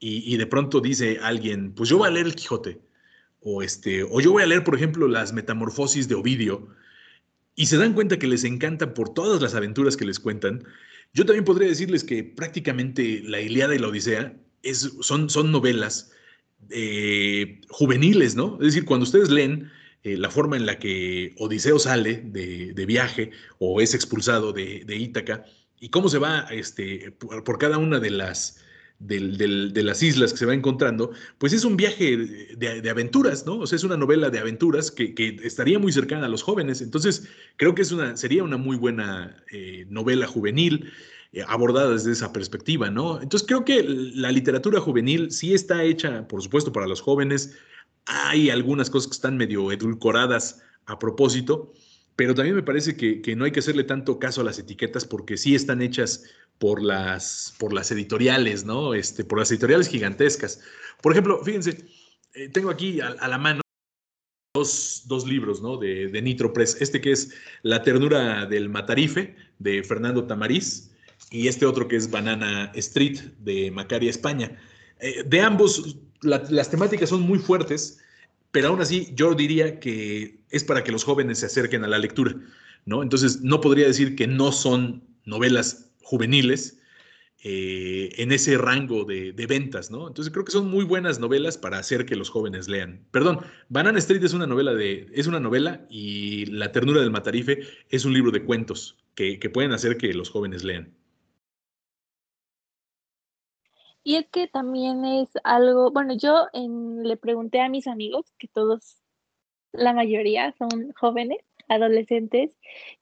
y, 0.00 0.36
de 0.36 0.46
pronto 0.46 0.80
dice 0.80 1.18
alguien, 1.20 1.72
pues 1.72 1.88
yo 1.88 1.98
voy 1.98 2.08
a 2.08 2.12
leer 2.12 2.26
el 2.26 2.36
Quijote, 2.36 2.80
o, 3.40 3.62
este, 3.62 4.04
o 4.04 4.20
yo 4.20 4.30
voy 4.30 4.44
a 4.44 4.46
leer, 4.46 4.62
por 4.62 4.76
ejemplo, 4.76 5.08
las 5.08 5.32
metamorfosis 5.32 6.06
de 6.06 6.14
Ovidio, 6.14 6.68
y 7.56 7.66
se 7.66 7.78
dan 7.78 7.94
cuenta 7.94 8.20
que 8.20 8.28
les 8.28 8.44
encanta 8.44 8.94
por 8.94 9.12
todas 9.12 9.42
las 9.42 9.56
aventuras 9.56 9.96
que 9.96 10.04
les 10.04 10.20
cuentan, 10.20 10.64
yo 11.12 11.26
también 11.26 11.44
podría 11.44 11.68
decirles 11.68 12.04
que 12.04 12.22
prácticamente 12.22 13.22
la 13.24 13.40
Iliada 13.40 13.74
y 13.74 13.78
la 13.78 13.88
Odisea 13.88 14.36
son 15.00 15.50
novelas 15.50 16.12
eh, 16.70 17.60
juveniles, 17.68 18.34
¿no? 18.34 18.54
Es 18.60 18.66
decir, 18.68 18.84
cuando 18.84 19.04
ustedes 19.04 19.30
leen 19.30 19.70
eh, 20.04 20.16
la 20.16 20.30
forma 20.30 20.56
en 20.56 20.66
la 20.66 20.78
que 20.78 21.34
Odiseo 21.38 21.78
sale 21.78 22.22
de, 22.24 22.86
viaje 22.86 23.30
o 23.58 23.80
es 23.80 23.94
expulsado 23.94 24.52
de, 24.52 24.84
Ítaca 24.96 25.44
y 25.80 25.88
cómo 25.88 26.08
se 26.08 26.18
va 26.18 26.46
este, 26.50 27.10
por, 27.12 27.58
cada 27.58 27.78
una 27.78 27.98
de 28.00 28.10
las, 28.10 28.60
de, 28.98 29.20
las 29.82 30.02
islas 30.02 30.32
que 30.32 30.38
se 30.38 30.46
va 30.46 30.54
encontrando, 30.54 31.10
pues 31.38 31.52
es 31.52 31.64
un 31.64 31.76
viaje 31.76 32.16
de, 32.56 32.90
aventuras, 32.90 33.44
¿no? 33.44 33.58
O 33.58 33.66
sea, 33.66 33.76
es 33.76 33.84
una 33.84 33.96
novela 33.96 34.30
de 34.30 34.38
aventuras 34.38 34.90
que, 34.90 35.14
que, 35.14 35.36
estaría 35.42 35.78
muy 35.78 35.92
cercana 35.92 36.26
a 36.26 36.28
los 36.28 36.42
jóvenes. 36.42 36.80
Entonces, 36.80 37.28
creo 37.56 37.74
que 37.74 37.82
es 37.82 37.92
una, 37.92 38.16
sería 38.16 38.44
una 38.44 38.56
muy 38.56 38.76
buena 38.76 39.36
eh, 39.50 39.86
novela 39.88 40.26
juvenil 40.26 40.92
eh, 41.32 41.44
abordada 41.46 41.90
desde 41.90 42.12
esa 42.12 42.32
perspectiva, 42.32 42.90
¿no? 42.90 43.20
Entonces 43.20 43.46
creo 43.46 43.64
que 43.64 43.82
la 43.82 44.32
literatura 44.32 44.80
juvenil 44.80 45.30
sí 45.30 45.52
está 45.52 45.82
hecha, 45.84 46.26
por 46.26 46.42
supuesto, 46.42 46.72
para 46.72 46.86
los 46.86 47.02
jóvenes. 47.02 47.54
hay 48.06 48.48
algunas 48.50 48.88
cosas 48.88 49.08
que 49.08 49.14
están 49.14 49.36
medio 49.36 49.70
edulcoradas 49.70 50.62
a 50.86 50.98
propósito, 50.98 51.72
pero 52.16 52.34
también 52.34 52.56
me 52.56 52.62
parece 52.62 52.96
que, 52.96 53.36
no 53.36 53.44
hay 53.44 53.52
que 53.52 53.60
hacerle 53.60 53.84
tanto 53.84 54.18
caso 54.18 54.40
a 54.40 54.44
las 54.44 54.58
etiquetas 54.58 55.04
porque 55.04 55.36
sí 55.36 55.54
están 55.54 55.82
hechas 55.82 56.24
por 56.58 56.82
las, 56.82 57.54
por 57.58 57.72
las 57.72 57.92
editoriales, 57.92 58.64
¿no? 58.64 58.94
Este, 58.94 59.22
por 59.22 59.38
las 59.38 59.50
editoriales 59.52 59.88
gigantescas. 59.88 60.60
Por 61.02 61.12
ejemplo, 61.12 61.44
fíjense, 61.44 61.84
eh, 62.34 62.48
tengo 62.48 62.70
aquí 62.70 63.00
a, 63.00 63.28
la 63.28 63.38
mano 63.38 63.60
dos, 64.54 65.04
libros, 65.26 65.60
¿no? 65.60 65.76
De, 65.76 66.08
de, 66.08 66.22
Nitro 66.22 66.52
Press. 66.52 66.78
Este 66.80 67.00
que 67.00 67.12
es 67.12 67.34
La 67.62 67.82
ternura 67.82 68.46
del 68.46 68.68
matarife, 68.68 69.36
de 69.58 69.84
Fernando 69.84 70.26
Tamariz, 70.26 70.90
y 71.30 71.48
este 71.48 71.66
otro 71.66 71.88
que 71.88 71.96
es 71.96 72.10
Banana 72.10 72.72
Street, 72.74 73.18
de 73.38 73.70
Macaria 73.70 74.10
España. 74.10 74.58
Eh, 75.00 75.22
de 75.24 75.40
ambos, 75.40 75.98
las 76.22 76.70
temáticas 76.70 77.10
son 77.10 77.22
muy 77.22 77.38
fuertes, 77.38 77.98
pero 78.50 78.68
aún 78.68 78.80
así 78.80 79.12
yo 79.14 79.34
diría 79.34 79.78
que 79.78 80.40
es 80.50 80.64
para 80.64 80.82
que 80.82 80.92
los 80.92 81.04
jóvenes 81.04 81.38
se 81.38 81.46
acerquen 81.46 81.84
a 81.84 81.88
la 81.88 81.98
lectura, 81.98 82.34
¿no? 82.86 83.02
Entonces, 83.02 83.42
no 83.42 83.60
podría 83.60 83.86
decir 83.86 84.16
que 84.16 84.26
no 84.26 84.52
son 84.52 85.04
novelas 85.24 85.90
juveniles 86.02 86.80
eh, 87.44 88.10
en 88.16 88.32
ese 88.32 88.56
rango 88.56 89.04
de, 89.04 89.32
ventas, 89.46 89.90
¿no? 89.90 90.08
Entonces, 90.08 90.32
creo 90.32 90.44
que 90.44 90.52
son 90.52 90.68
muy 90.68 90.84
buenas 90.84 91.20
novelas 91.20 91.58
para 91.58 91.78
hacer 91.78 92.06
que 92.06 92.16
los 92.16 92.30
jóvenes 92.30 92.68
lean. 92.68 93.06
Perdón, 93.10 93.40
Banana 93.68 93.98
Street 93.98 94.24
es 94.24 94.32
una 94.32 94.46
novela 94.46 94.74
de, 94.74 95.06
es 95.12 95.26
una 95.26 95.40
novela 95.40 95.86
y 95.90 96.46
La 96.46 96.72
ternura 96.72 97.00
del 97.00 97.10
matarife 97.10 97.60
es 97.90 98.04
un 98.04 98.14
libro 98.14 98.30
de 98.30 98.44
cuentos 98.44 98.96
que 99.14 99.50
pueden 99.52 99.72
hacer 99.72 99.98
que 99.98 100.14
los 100.14 100.30
jóvenes 100.30 100.62
lean. 100.62 100.94
Y 104.04 104.16
es 104.16 104.26
que 104.30 104.48
también 104.48 105.04
es 105.04 105.28
algo, 105.44 105.90
bueno, 105.90 106.14
yo 106.16 106.46
le 106.54 107.16
pregunté 107.16 107.60
a 107.60 107.68
mis 107.68 107.86
amigos, 107.86 108.32
que 108.38 108.48
todos, 108.48 109.02
la 109.72 109.92
mayoría 109.92 110.54
son 110.58 110.92
jóvenes, 110.92 111.38
adolescentes, 111.68 112.50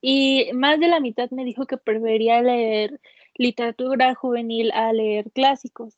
y 0.01 0.51
más 0.53 0.81
de 0.81 0.89
la 0.89 1.01
mitad 1.01 1.31
me 1.31 1.45
dijo 1.45 1.67
que 1.67 1.77
prefería 1.77 2.43
leer 2.43 3.01
literatura 3.35 4.15
juvenil 4.15 4.73
a 4.73 4.93
leer 4.93 5.31
clásicos. 5.33 5.97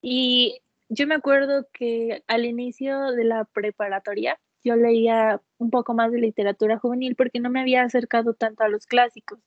Y 0.00 0.60
yo 0.88 1.06
me 1.06 1.14
acuerdo 1.14 1.68
que 1.72 2.24
al 2.26 2.44
inicio 2.44 3.12
de 3.12 3.24
la 3.24 3.44
preparatoria 3.44 4.40
yo 4.64 4.76
leía 4.76 5.40
un 5.58 5.70
poco 5.70 5.94
más 5.94 6.10
de 6.10 6.18
literatura 6.20 6.78
juvenil 6.78 7.14
porque 7.14 7.40
no 7.40 7.50
me 7.50 7.60
había 7.60 7.82
acercado 7.82 8.34
tanto 8.34 8.64
a 8.64 8.68
los 8.68 8.86
clásicos, 8.86 9.38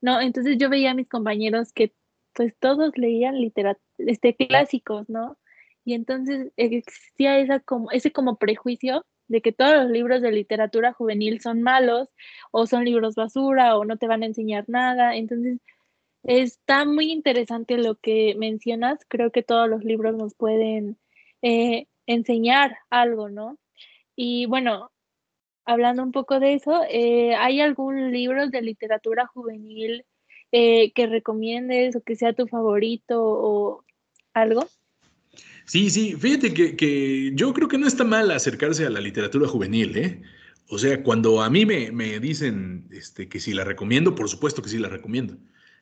¿no? 0.00 0.20
Entonces 0.20 0.56
yo 0.58 0.68
veía 0.68 0.92
a 0.92 0.94
mis 0.94 1.08
compañeros 1.08 1.72
que 1.72 1.92
pues 2.38 2.54
todos 2.60 2.96
leían 2.96 3.40
literatura, 3.40 3.84
este, 3.98 4.36
clásicos, 4.36 5.08
¿no? 5.08 5.36
Y 5.84 5.94
entonces 5.94 6.52
existía 6.56 7.40
esa 7.40 7.58
como, 7.58 7.90
ese 7.90 8.12
como 8.12 8.36
prejuicio 8.36 9.04
de 9.26 9.42
que 9.42 9.50
todos 9.52 9.74
los 9.74 9.90
libros 9.90 10.22
de 10.22 10.30
literatura 10.30 10.92
juvenil 10.92 11.40
son 11.40 11.62
malos 11.62 12.08
o 12.52 12.68
son 12.68 12.84
libros 12.84 13.16
basura 13.16 13.76
o 13.76 13.84
no 13.84 13.96
te 13.96 14.06
van 14.06 14.22
a 14.22 14.26
enseñar 14.26 14.66
nada. 14.68 15.16
Entonces, 15.16 15.58
está 16.22 16.84
muy 16.84 17.10
interesante 17.10 17.76
lo 17.76 17.96
que 17.96 18.36
mencionas. 18.38 19.00
Creo 19.08 19.32
que 19.32 19.42
todos 19.42 19.68
los 19.68 19.82
libros 19.84 20.16
nos 20.16 20.34
pueden 20.34 20.96
eh, 21.42 21.88
enseñar 22.06 22.78
algo, 22.88 23.30
¿no? 23.30 23.58
Y 24.14 24.46
bueno, 24.46 24.92
hablando 25.64 26.04
un 26.04 26.12
poco 26.12 26.38
de 26.38 26.54
eso, 26.54 26.82
eh, 26.88 27.34
¿hay 27.34 27.60
algún 27.60 28.12
libro 28.12 28.48
de 28.48 28.62
literatura 28.62 29.26
juvenil 29.26 30.04
eh, 30.52 30.92
que 30.92 31.06
recomiendes 31.06 31.96
o 31.96 32.00
que 32.00 32.16
sea 32.16 32.32
tu 32.32 32.46
favorito 32.46 33.20
o 33.20 33.84
algo? 34.34 34.68
Sí, 35.68 35.90
sí, 35.90 36.16
fíjate 36.18 36.54
que, 36.54 37.32
yo 37.34 37.52
creo 37.52 37.68
que 37.68 37.76
no 37.76 37.86
está 37.86 38.02
mal 38.02 38.30
acercarse 38.30 38.86
a 38.86 38.90
la 38.90 39.00
literatura 39.00 39.46
juvenil, 39.46 39.96
¿eh? 39.98 40.22
O 40.70 40.78
sea, 40.78 41.02
cuando 41.02 41.42
a 41.42 41.50
mí 41.50 41.66
me, 41.66 42.20
dicen 42.20 42.88
este, 42.90 43.28
que 43.28 43.38
si 43.38 43.52
la 43.52 43.64
recomiendo, 43.64 44.14
por 44.14 44.28
supuesto 44.28 44.62
que 44.62 44.70
sí 44.70 44.78
la 44.78 44.88
recomiendo. 44.88 45.36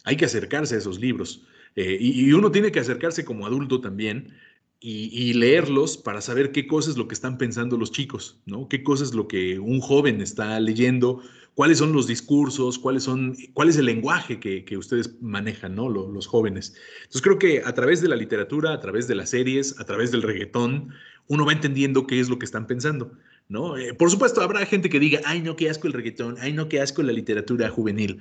Hay 0.05 0.17
que 0.17 0.25
acercarse 0.25 0.75
a 0.75 0.79
esos 0.79 1.01
libros. 1.01 1.47
Eh, 1.77 1.99
y, 2.01 2.33
uno 2.33 2.51
tiene 2.51 2.73
que 2.73 2.81
acercarse 2.81 3.25
como 3.25 3.47
adulto 3.47 3.81
también 3.81 4.33
y, 4.81 5.33
leerlos 5.33 5.97
para 5.97 6.21
saber 6.21 6.53
qué 6.53 6.67
cosas 6.67 6.93
es 6.93 6.97
lo 6.99 7.09
que 7.09 7.15
están 7.15 7.39
pensando 7.39 7.79
los 7.79 7.93
chicos, 7.93 8.41
¿no? 8.45 8.69
Qué 8.69 8.83
cosas 8.83 9.09
es 9.09 9.15
lo 9.15 9.27
que 9.27 9.59
un 9.59 9.81
joven 9.81 10.21
está 10.21 10.61
leyendo, 10.61 11.23
cuáles 11.55 11.79
son 11.79 11.93
los 11.93 12.07
discursos, 12.07 12.79
cuáles 12.79 13.05
son, 13.05 13.35
cuál 13.55 13.71
es 13.71 13.79
el 13.79 13.87
lenguaje 13.87 14.39
que, 14.39 14.77
ustedes 14.77 15.21
manejan, 15.23 15.75
¿no? 15.75 15.89
Los, 15.89 16.27
jóvenes. 16.27 16.75
Entonces 16.99 17.23
creo 17.23 17.39
que 17.39 17.63
a 17.65 17.73
través 17.73 18.03
de 18.03 18.09
la 18.09 18.17
literatura, 18.17 18.75
a 18.75 18.81
través 18.81 19.09
de 19.09 19.15
las 19.15 19.31
series, 19.31 19.81
a 19.81 19.85
través 19.85 20.11
del 20.13 20.23
reggaetón, 20.23 20.91
uno 21.29 21.47
va 21.47 21.53
entendiendo 21.53 22.07
qué 22.07 22.21
es 22.21 22.29
lo 22.29 22.39
que 22.39 22.45
están 22.45 22.67
pensando, 22.67 23.13
¿no? 23.49 23.79
Eh, 23.79 23.95
por 23.95 24.11
supuesto, 24.11 24.43
habrá 24.43 24.65
gente 24.67 24.91
que 24.91 25.01
diga, 25.01 25.21
ay, 25.25 25.41
no, 25.41 25.57
qué 25.57 25.71
asco 25.71 25.87
el 25.87 25.95
reggaetón, 25.95 26.37
ay, 26.39 26.53
no, 26.53 26.69
qué 26.69 26.81
asco 26.81 27.03
la 27.03 27.13
literatura 27.13 27.71
juvenil, 27.71 28.21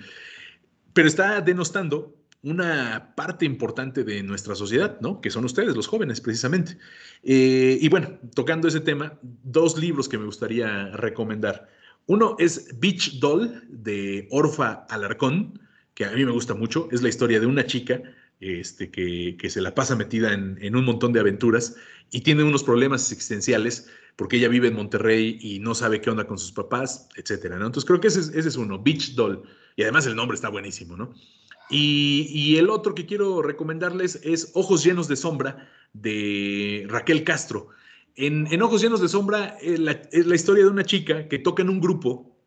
pero 0.94 1.08
está 1.08 1.42
denostando 1.42 2.15
una 2.46 3.16
parte 3.16 3.44
importante 3.44 4.04
de 4.04 4.22
nuestra 4.22 4.54
sociedad, 4.54 5.00
¿no? 5.02 5.20
Que 5.20 5.32
son 5.32 5.46
ustedes, 5.46 5.76
los 5.76 5.88
jóvenes, 5.88 6.22
precisamente. 6.22 6.78
Eh, 7.24 7.80
y 7.82 7.90
bueno, 7.90 8.20
tocando 8.36 8.68
ese 8.68 8.82
tema, 8.82 9.18
dos 9.22 9.80
libros 9.80 10.08
que 10.08 10.20
me 10.20 10.26
gustaría 10.26 10.92
recomendar. 10.92 11.68
Uno 12.06 12.36
es 12.38 12.80
Beach 12.80 13.20
Doll 13.20 13.64
de 13.68 14.28
Orfa 14.30 14.86
Alarcón, 14.90 15.60
que 15.96 16.06
a 16.06 16.12
mí 16.12 16.24
me 16.24 16.32
gusta 16.32 16.54
mucho. 16.54 16.88
Es 16.92 17.02
la 17.02 17.10
historia 17.10 17.40
de 17.40 17.48
una 17.48 17.66
chica 17.66 18.04
este, 18.40 18.92
que, 18.92 19.50
se 19.50 19.62
la 19.62 19.74
pasa 19.74 19.96
metida 19.96 20.32
en, 20.32 20.76
un 20.76 20.86
montón 20.86 21.14
de 21.14 21.22
aventuras 21.22 21.76
y 22.12 22.22
tiene 22.22 22.44
unos 22.44 22.64
problemas 22.64 23.12
existenciales 23.12 23.90
porque 24.18 24.38
ella 24.38 24.50
vive 24.50 24.68
en 24.68 24.76
Monterrey 24.76 25.40
y 25.42 25.58
no 25.58 25.74
sabe 25.74 26.00
qué 26.00 26.12
onda 26.12 26.28
con 26.28 26.38
sus 26.38 26.52
papás, 26.52 27.10
etcétera, 27.16 27.58
¿no? 27.58 27.66
Entonces 27.66 27.88
creo 27.88 28.00
que 28.00 28.08
ese 28.08 28.20
es, 28.20 28.30
ese 28.30 28.50
es 28.50 28.56
uno, 28.56 28.82
Beach 28.82 29.16
Doll. 29.16 29.42
Y 29.76 29.82
además 29.82 30.06
el 30.06 30.16
nombre 30.16 30.36
está 30.36 30.50
buenísimo, 30.50 30.96
¿no? 30.96 31.14
Y, 31.70 32.58
el 32.58 32.70
otro 32.70 32.94
que 32.94 33.06
quiero 33.06 33.42
recomendarles 33.42 34.20
es 34.24 34.52
Ojos 34.54 34.84
llenos 34.84 35.08
de 35.08 35.16
sombra 35.16 35.70
de 35.94 36.86
Raquel 36.88 37.24
Castro. 37.24 37.70
En, 38.16 38.62
Ojos 38.62 38.82
llenos 38.82 39.02
de 39.02 39.10
sombra 39.10 39.58
es 39.62 39.80
la, 39.80 39.92
es 40.12 40.26
la, 40.26 40.36
historia 40.36 40.64
de 40.64 40.70
una 40.70 40.84
chica 40.84 41.28
que 41.28 41.40
toca 41.40 41.64
en 41.64 41.70
un 41.70 41.82
grupo 41.82 42.38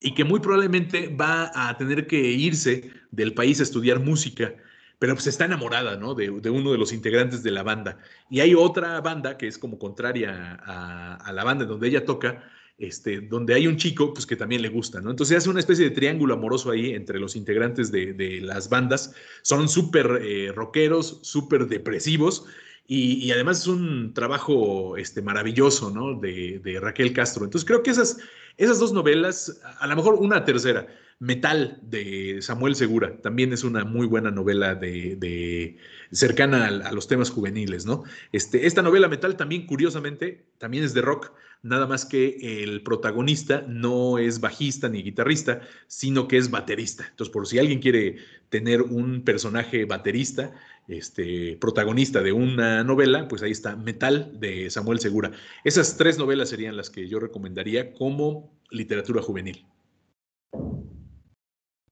y 0.00 0.14
que 0.14 0.24
muy 0.24 0.40
probablemente 0.40 1.08
va 1.08 1.50
a 1.54 1.76
tener 1.76 2.06
que 2.06 2.20
irse 2.20 2.90
del 3.10 3.34
país 3.34 3.60
a 3.60 3.64
estudiar 3.64 4.00
música, 4.00 4.54
pero 4.98 5.14
pues 5.14 5.26
está 5.26 5.44
enamorada 5.44 5.96
¿no? 5.96 6.14
de, 6.14 6.30
uno 6.30 6.72
de 6.72 6.78
los 6.78 6.92
integrantes 6.92 7.42
de 7.42 7.50
la 7.50 7.62
banda. 7.62 7.98
Y 8.30 8.40
hay 8.40 8.54
otra 8.54 9.00
banda 9.00 9.36
que 9.36 9.46
es 9.46 9.58
como 9.58 9.78
contraria 9.78 10.58
a, 10.64 11.16
a 11.16 11.32
la 11.32 11.44
banda 11.44 11.64
donde 11.64 11.88
ella 11.88 12.04
toca, 12.04 12.44
este, 12.80 13.20
donde 13.20 13.54
hay 13.54 13.66
un 13.66 13.76
chico 13.76 14.14
pues, 14.14 14.26
que 14.26 14.36
también 14.36 14.62
le 14.62 14.70
gusta, 14.70 15.00
¿no? 15.02 15.10
Entonces 15.10 15.36
hace 15.36 15.50
una 15.50 15.60
especie 15.60 15.84
de 15.84 15.90
triángulo 15.90 16.34
amoroso 16.34 16.70
ahí 16.70 16.94
entre 16.94 17.20
los 17.20 17.36
integrantes 17.36 17.92
de, 17.92 18.40
las 18.42 18.70
bandas. 18.70 19.14
Son 19.42 19.68
súper 19.68 20.20
eh, 20.22 20.50
rockeros, 20.54 21.20
súper 21.22 21.66
depresivos. 21.68 22.46
Y, 22.86 23.30
además 23.30 23.60
es 23.60 23.66
un 23.68 24.14
trabajo 24.14 24.96
este, 24.96 25.22
maravilloso, 25.22 25.90
¿no? 25.90 26.18
De, 26.18 26.78
Raquel 26.80 27.12
Castro. 27.12 27.44
Entonces 27.44 27.64
creo 27.64 27.84
que 27.84 27.90
esas, 27.90 28.18
esas 28.56 28.80
dos 28.80 28.92
novelas, 28.92 29.60
a 29.78 29.86
lo 29.86 29.94
mejor 29.94 30.14
una 30.14 30.44
tercera, 30.44 30.88
Metal 31.20 31.78
de 31.82 32.38
Samuel 32.40 32.74
Segura, 32.74 33.20
también 33.20 33.52
es 33.52 33.62
una 33.62 33.84
muy 33.84 34.06
buena 34.06 34.30
novela 34.30 34.74
de, 34.74 35.76
cercana 36.10 36.66
a, 36.66 36.92
los 36.92 37.06
temas 37.08 37.30
juveniles, 37.30 37.84
¿no? 37.84 38.04
Este, 38.32 38.66
esta 38.66 38.80
novela 38.80 39.06
Metal 39.06 39.36
también, 39.36 39.66
curiosamente, 39.66 40.46
también 40.58 40.82
es 40.82 40.94
de 40.94 41.02
rock, 41.02 41.30
nada 41.62 41.86
más 41.86 42.04
que 42.04 42.62
el 42.62 42.82
protagonista 42.82 43.64
no 43.68 44.18
es 44.18 44.40
bajista 44.40 44.88
ni 44.88 45.02
guitarrista, 45.02 45.60
sino 45.86 46.28
que 46.28 46.36
es 46.36 46.50
baterista. 46.50 47.06
Entonces, 47.10 47.32
por 47.32 47.46
si 47.46 47.58
alguien 47.58 47.80
quiere 47.80 48.16
tener 48.48 48.82
un 48.82 49.22
personaje 49.22 49.84
baterista, 49.84 50.52
este, 50.88 51.56
protagonista 51.60 52.20
de 52.20 52.32
una 52.32 52.82
novela, 52.82 53.28
pues 53.28 53.42
ahí 53.42 53.52
está 53.52 53.76
Metal 53.76 54.40
de 54.40 54.70
Samuel 54.70 55.00
Segura. 55.00 55.30
Esas 55.64 55.96
tres 55.96 56.18
novelas 56.18 56.48
serían 56.48 56.76
las 56.76 56.90
que 56.90 57.08
yo 57.08 57.20
recomendaría 57.20 57.92
como 57.94 58.50
literatura 58.70 59.22
juvenil. 59.22 59.66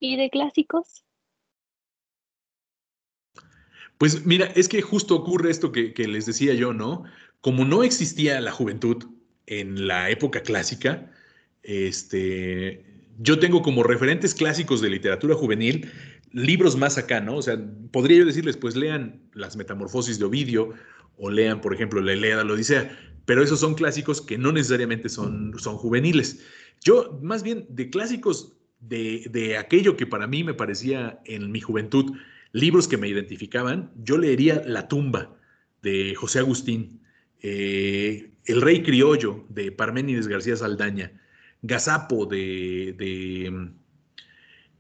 ¿Y 0.01 0.17
de 0.17 0.31
clásicos? 0.31 1.05
Pues 3.99 4.25
mira, 4.25 4.47
es 4.47 4.69
que 4.69 4.81
justo 4.81 5.17
ocurre 5.17 5.51
esto 5.51 5.73
que, 5.73 5.93
les 6.09 6.25
decía 6.25 6.55
yo, 6.55 6.73
¿no? 6.73 7.05
Como 7.41 7.65
no 7.65 7.83
existía 7.83 8.41
la 8.41 8.53
juventud 8.53 9.05
en 9.49 9.87
la 9.87 10.11
época 10.11 10.43
clásica, 10.43 11.11
este, 11.63 12.85
yo 13.19 13.39
tengo 13.39 13.63
como 13.63 13.83
referentes 13.83 14.35
clásicos 14.35 14.81
de 14.81 14.91
literatura 14.91 15.35
juvenil 15.35 15.91
libros 16.33 16.77
más 16.77 16.99
acá, 16.99 17.21
¿no? 17.21 17.37
O 17.37 17.43
sea, 17.43 17.59
podría 17.91 18.19
yo 18.19 18.27
decirles, 18.27 18.57
pues 18.57 18.77
lean 18.77 19.21
Las 19.33 19.57
Metamorfosis 19.57 20.19
de 20.19 20.27
Ovidio 20.27 20.75
o 21.17 21.31
lean, 21.31 21.61
por 21.61 21.75
ejemplo, 21.75 22.01
La 22.01 22.13
Ilíada, 22.15 22.45
la 22.45 22.53
Odisea, 22.53 22.97
pero 23.25 23.43
esos 23.43 23.61
son 23.61 23.75
clásicos 23.75 24.21
que 24.21 24.39
no 24.39 24.53
necesariamente 24.53 25.09
son, 25.09 25.55
son 25.59 25.77
juveniles. 25.77 26.45
Yo, 26.85 27.19
más 27.23 27.43
bien, 27.43 27.67
de 27.69 27.91
clásicos 27.91 28.55
de, 28.81 29.57
aquello 29.59 29.97
que 29.97 30.07
para 30.07 30.27
mí 30.27 30.45
me 30.45 30.55
parecía 30.55 31.21
en 31.25 31.51
mi 31.51 31.61
juventud 31.61 32.13
libros 32.53 32.89
que 32.89 32.97
me 32.97 33.09
identificaban, 33.09 33.91
yo 34.03 34.17
leería 34.17 34.63
La 34.65 34.89
tumba 34.89 35.37
de 35.83 36.15
José 36.15 36.39
Agustín. 36.39 37.01
Eh, 37.41 38.31
El 38.49 38.63
Rey 38.63 38.83
Criollo 38.83 39.45
de 39.51 39.71
Parménides 39.71 40.27
García 40.27 40.57
Saldaña, 40.57 41.13
Gazapo 41.61 42.25
de, 42.25 42.95
de 42.97 43.71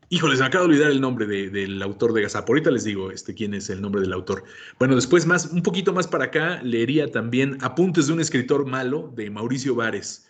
Híjole, 0.08 0.36
se 0.36 0.40
me 0.40 0.46
acaba 0.46 0.64
de 0.64 0.70
olvidar 0.70 0.90
el 0.90 1.02
nombre 1.02 1.26
del 1.26 1.82
autor 1.82 2.14
de 2.14 2.22
Gazapo. 2.22 2.52
Ahorita 2.52 2.70
les 2.70 2.84
digo 2.84 3.10
este, 3.10 3.34
quién 3.34 3.52
es 3.52 3.68
el 3.68 3.82
nombre 3.82 4.00
del 4.00 4.14
autor. 4.14 4.42
Bueno, 4.78 4.94
después, 4.94 5.26
más, 5.26 5.52
un 5.52 5.62
poquito 5.62 5.92
más 5.92 6.08
para 6.08 6.24
acá, 6.24 6.62
leería 6.62 7.10
también 7.10 7.58
Apuntes 7.60 8.06
de 8.06 8.14
un 8.14 8.20
escritor 8.20 8.64
malo 8.64 9.12
de 9.14 9.28
Mauricio 9.28 9.74
Vares. 9.74 10.26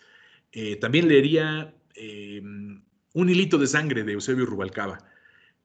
Eh, 0.51 0.75
también 0.75 1.07
leería 1.07 1.73
eh, 1.95 2.41
Un 2.41 3.29
hilito 3.29 3.57
de 3.57 3.67
sangre 3.67 4.03
de 4.03 4.13
Eusebio 4.13 4.45
Rubalcaba. 4.45 4.97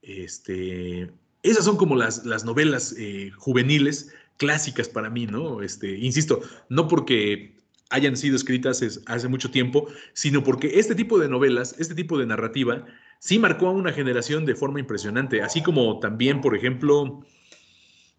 Este, 0.00 1.10
esas 1.42 1.64
son 1.64 1.76
como 1.76 1.96
las, 1.96 2.24
las 2.24 2.44
novelas 2.44 2.94
eh, 2.96 3.32
juveniles 3.36 4.14
clásicas 4.36 4.88
para 4.88 5.10
mí, 5.10 5.26
¿no? 5.26 5.60
Este, 5.60 5.98
insisto, 5.98 6.40
no 6.68 6.86
porque 6.86 7.53
hayan 7.90 8.16
sido 8.16 8.36
escritas 8.36 8.82
hace 9.06 9.28
mucho 9.28 9.50
tiempo, 9.50 9.88
sino 10.12 10.42
porque 10.42 10.78
este 10.78 10.94
tipo 10.94 11.18
de 11.18 11.28
novelas, 11.28 11.76
este 11.78 11.94
tipo 11.94 12.18
de 12.18 12.26
narrativa, 12.26 12.84
sí 13.18 13.38
marcó 13.38 13.68
a 13.68 13.72
una 13.72 13.92
generación 13.92 14.44
de 14.46 14.54
forma 14.54 14.80
impresionante, 14.80 15.42
así 15.42 15.62
como 15.62 15.98
también, 16.00 16.40
por 16.40 16.56
ejemplo, 16.56 17.24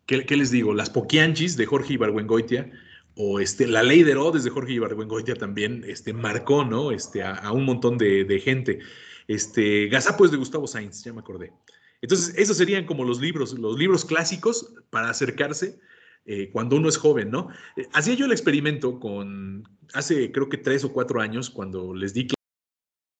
¿qué, 0.06 0.26
les 0.36 0.52
digo? 0.52 0.74
Las 0.74 0.90
Poquianchis 0.90 1.58
de 1.58 1.66
Jorge 1.66 1.94
Ibargüengoitia, 1.94 2.72
o 3.16 3.40
este, 3.40 3.66
La 3.68 3.82
Ley 3.82 4.04
de 4.04 4.12
Herodes 4.12 4.44
de 4.44 4.50
Jorge 4.50 4.74
Ibargüengoitia 4.74 5.36
también 5.36 5.84
este, 5.88 6.14
marcó, 6.14 6.66
¿no? 6.66 6.92
Este, 6.92 7.24
a, 7.24 7.52
un 7.52 7.64
montón 7.66 7.98
de, 7.98 8.42
gente. 8.44 8.80
Este, 9.28 9.88
Gazapo 9.88 10.26
es 10.26 10.32
de 10.32 10.38
Gustavo 10.38 10.68
Sainz, 10.68 11.04
ya 11.04 11.14
me 11.14 11.22
acordé. 11.22 11.54
Entonces, 12.02 12.36
esos 12.38 12.58
serían 12.58 12.86
como 12.86 13.04
los 13.04 13.22
libros, 13.22 13.54
los 13.54 13.80
libros 13.80 14.06
clásicos 14.06 14.74
para 14.90 15.10
acercarse 15.10 15.80
eh, 16.26 16.50
cuando 16.52 16.76
uno 16.78 16.90
es 16.90 16.98
joven, 16.98 17.30
¿no? 17.30 17.50
Eh, 17.78 17.88
hacía 17.94 18.16
yo 18.16 18.26
el 18.26 18.32
experimento 18.32 19.00
con, 19.00 19.64
hace 19.94 20.32
creo 20.32 20.50
que 20.50 20.58
tres 20.58 20.84
o 20.84 20.92
cuatro 20.92 21.22
años, 21.22 21.50
cuando 21.50 21.94
les 21.94 22.14
di 22.14 22.28
clase 22.28 22.36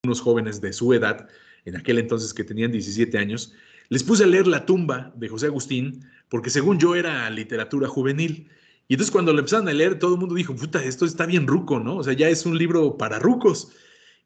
a 0.04 0.08
unos 0.08 0.22
jóvenes 0.22 0.60
de 0.60 0.74
su 0.74 0.94
edad, 0.94 1.28
en 1.66 1.76
aquel 1.76 2.00
entonces 2.00 2.34
que 2.34 2.44
tenían 2.44 2.72
17 2.72 3.18
años, 3.18 3.54
les 3.90 4.04
puse 4.04 4.24
a 4.24 4.28
leer 4.28 4.48
La 4.48 4.66
tumba 4.66 5.14
de 5.16 5.30
José 5.30 5.48
Agustín, 5.48 6.04
porque 6.30 6.50
según 6.50 6.80
yo 6.80 6.96
era 6.96 7.30
literatura 7.30 7.88
juvenil. 7.88 8.50
Y 8.88 8.96
entonces 8.96 9.12
cuando 9.12 9.34
lo 9.34 9.40
empezaron 9.40 9.68
a 9.68 9.74
leer, 9.74 10.00
todo 10.00 10.14
el 10.14 10.20
mundo 10.20 10.36
dijo, 10.36 10.56
puta, 10.56 10.84
esto 10.84 11.06
está 11.06 11.26
bien 11.26 11.48
ruco, 11.48 11.80
¿no? 11.80 11.98
O 11.98 12.04
sea, 12.04 12.14
ya 12.14 12.30
es 12.30 12.46
un 12.46 12.58
libro 12.58 12.98
para 12.98 13.20
rucos. 13.20 13.72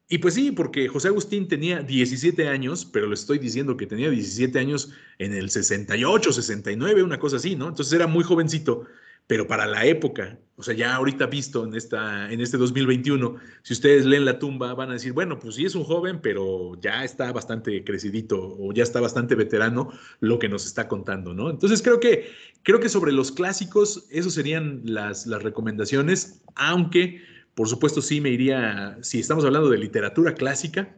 Y 0.09 0.17
pues 0.17 0.33
sí, 0.33 0.51
porque 0.51 0.87
José 0.87 1.09
Agustín 1.09 1.47
tenía 1.47 1.83
17 1.83 2.47
años, 2.47 2.83
pero 2.83 3.07
le 3.07 3.13
estoy 3.13 3.37
diciendo 3.37 3.77
que 3.77 3.85
tenía 3.85 4.09
17 4.09 4.57
años 4.57 4.91
en 5.19 5.33
el 5.33 5.51
68, 5.51 6.33
69, 6.33 7.03
una 7.03 7.19
cosa 7.19 7.37
así, 7.37 7.55
¿no? 7.55 7.67
Entonces 7.67 7.93
era 7.93 8.07
muy 8.07 8.23
jovencito 8.23 8.87
pero 9.29 9.45
para 9.45 9.67
la 9.67 9.85
época, 9.85 10.39
o 10.55 10.63
sea, 10.63 10.73
ya 10.73 10.95
ahorita 10.95 11.27
visto 11.27 11.63
en, 11.63 11.75
esta, 11.75 12.33
en 12.33 12.41
este 12.41 12.57
2021, 12.57 13.35
si 13.61 13.73
ustedes 13.73 14.03
leen 14.03 14.25
la 14.25 14.39
tumba, 14.39 14.73
van 14.73 14.89
a 14.89 14.93
decir, 14.93 15.13
bueno, 15.13 15.37
pues 15.37 15.53
sí 15.53 15.65
es 15.65 15.75
un 15.75 15.83
joven, 15.83 16.19
pero 16.19 16.73
ya 16.81 17.03
está 17.03 17.31
bastante 17.31 17.83
crecidito 17.83 18.57
o 18.59 18.73
ya 18.73 18.81
está 18.81 18.99
bastante 18.99 19.35
veterano 19.35 19.91
lo 20.19 20.39
que 20.39 20.49
nos 20.49 20.65
está 20.65 20.87
contando, 20.87 21.35
¿no? 21.35 21.51
Entonces 21.51 21.83
creo 21.83 21.99
que, 21.99 22.31
creo 22.63 22.79
que 22.79 22.89
sobre 22.89 23.11
los 23.11 23.31
clásicos, 23.31 24.07
eso 24.09 24.31
serían 24.31 24.81
las, 24.83 25.27
las 25.27 25.43
recomendaciones, 25.43 26.41
aunque, 26.55 27.21
por 27.59 27.67
supuesto, 27.67 28.01
sí 28.01 28.21
me 28.21 28.29
iría, 28.29 28.97
si 29.01 29.19
estamos 29.19 29.43
hablando 29.43 29.69
de 29.69 29.77
literatura 29.77 30.33
clásica, 30.33 30.95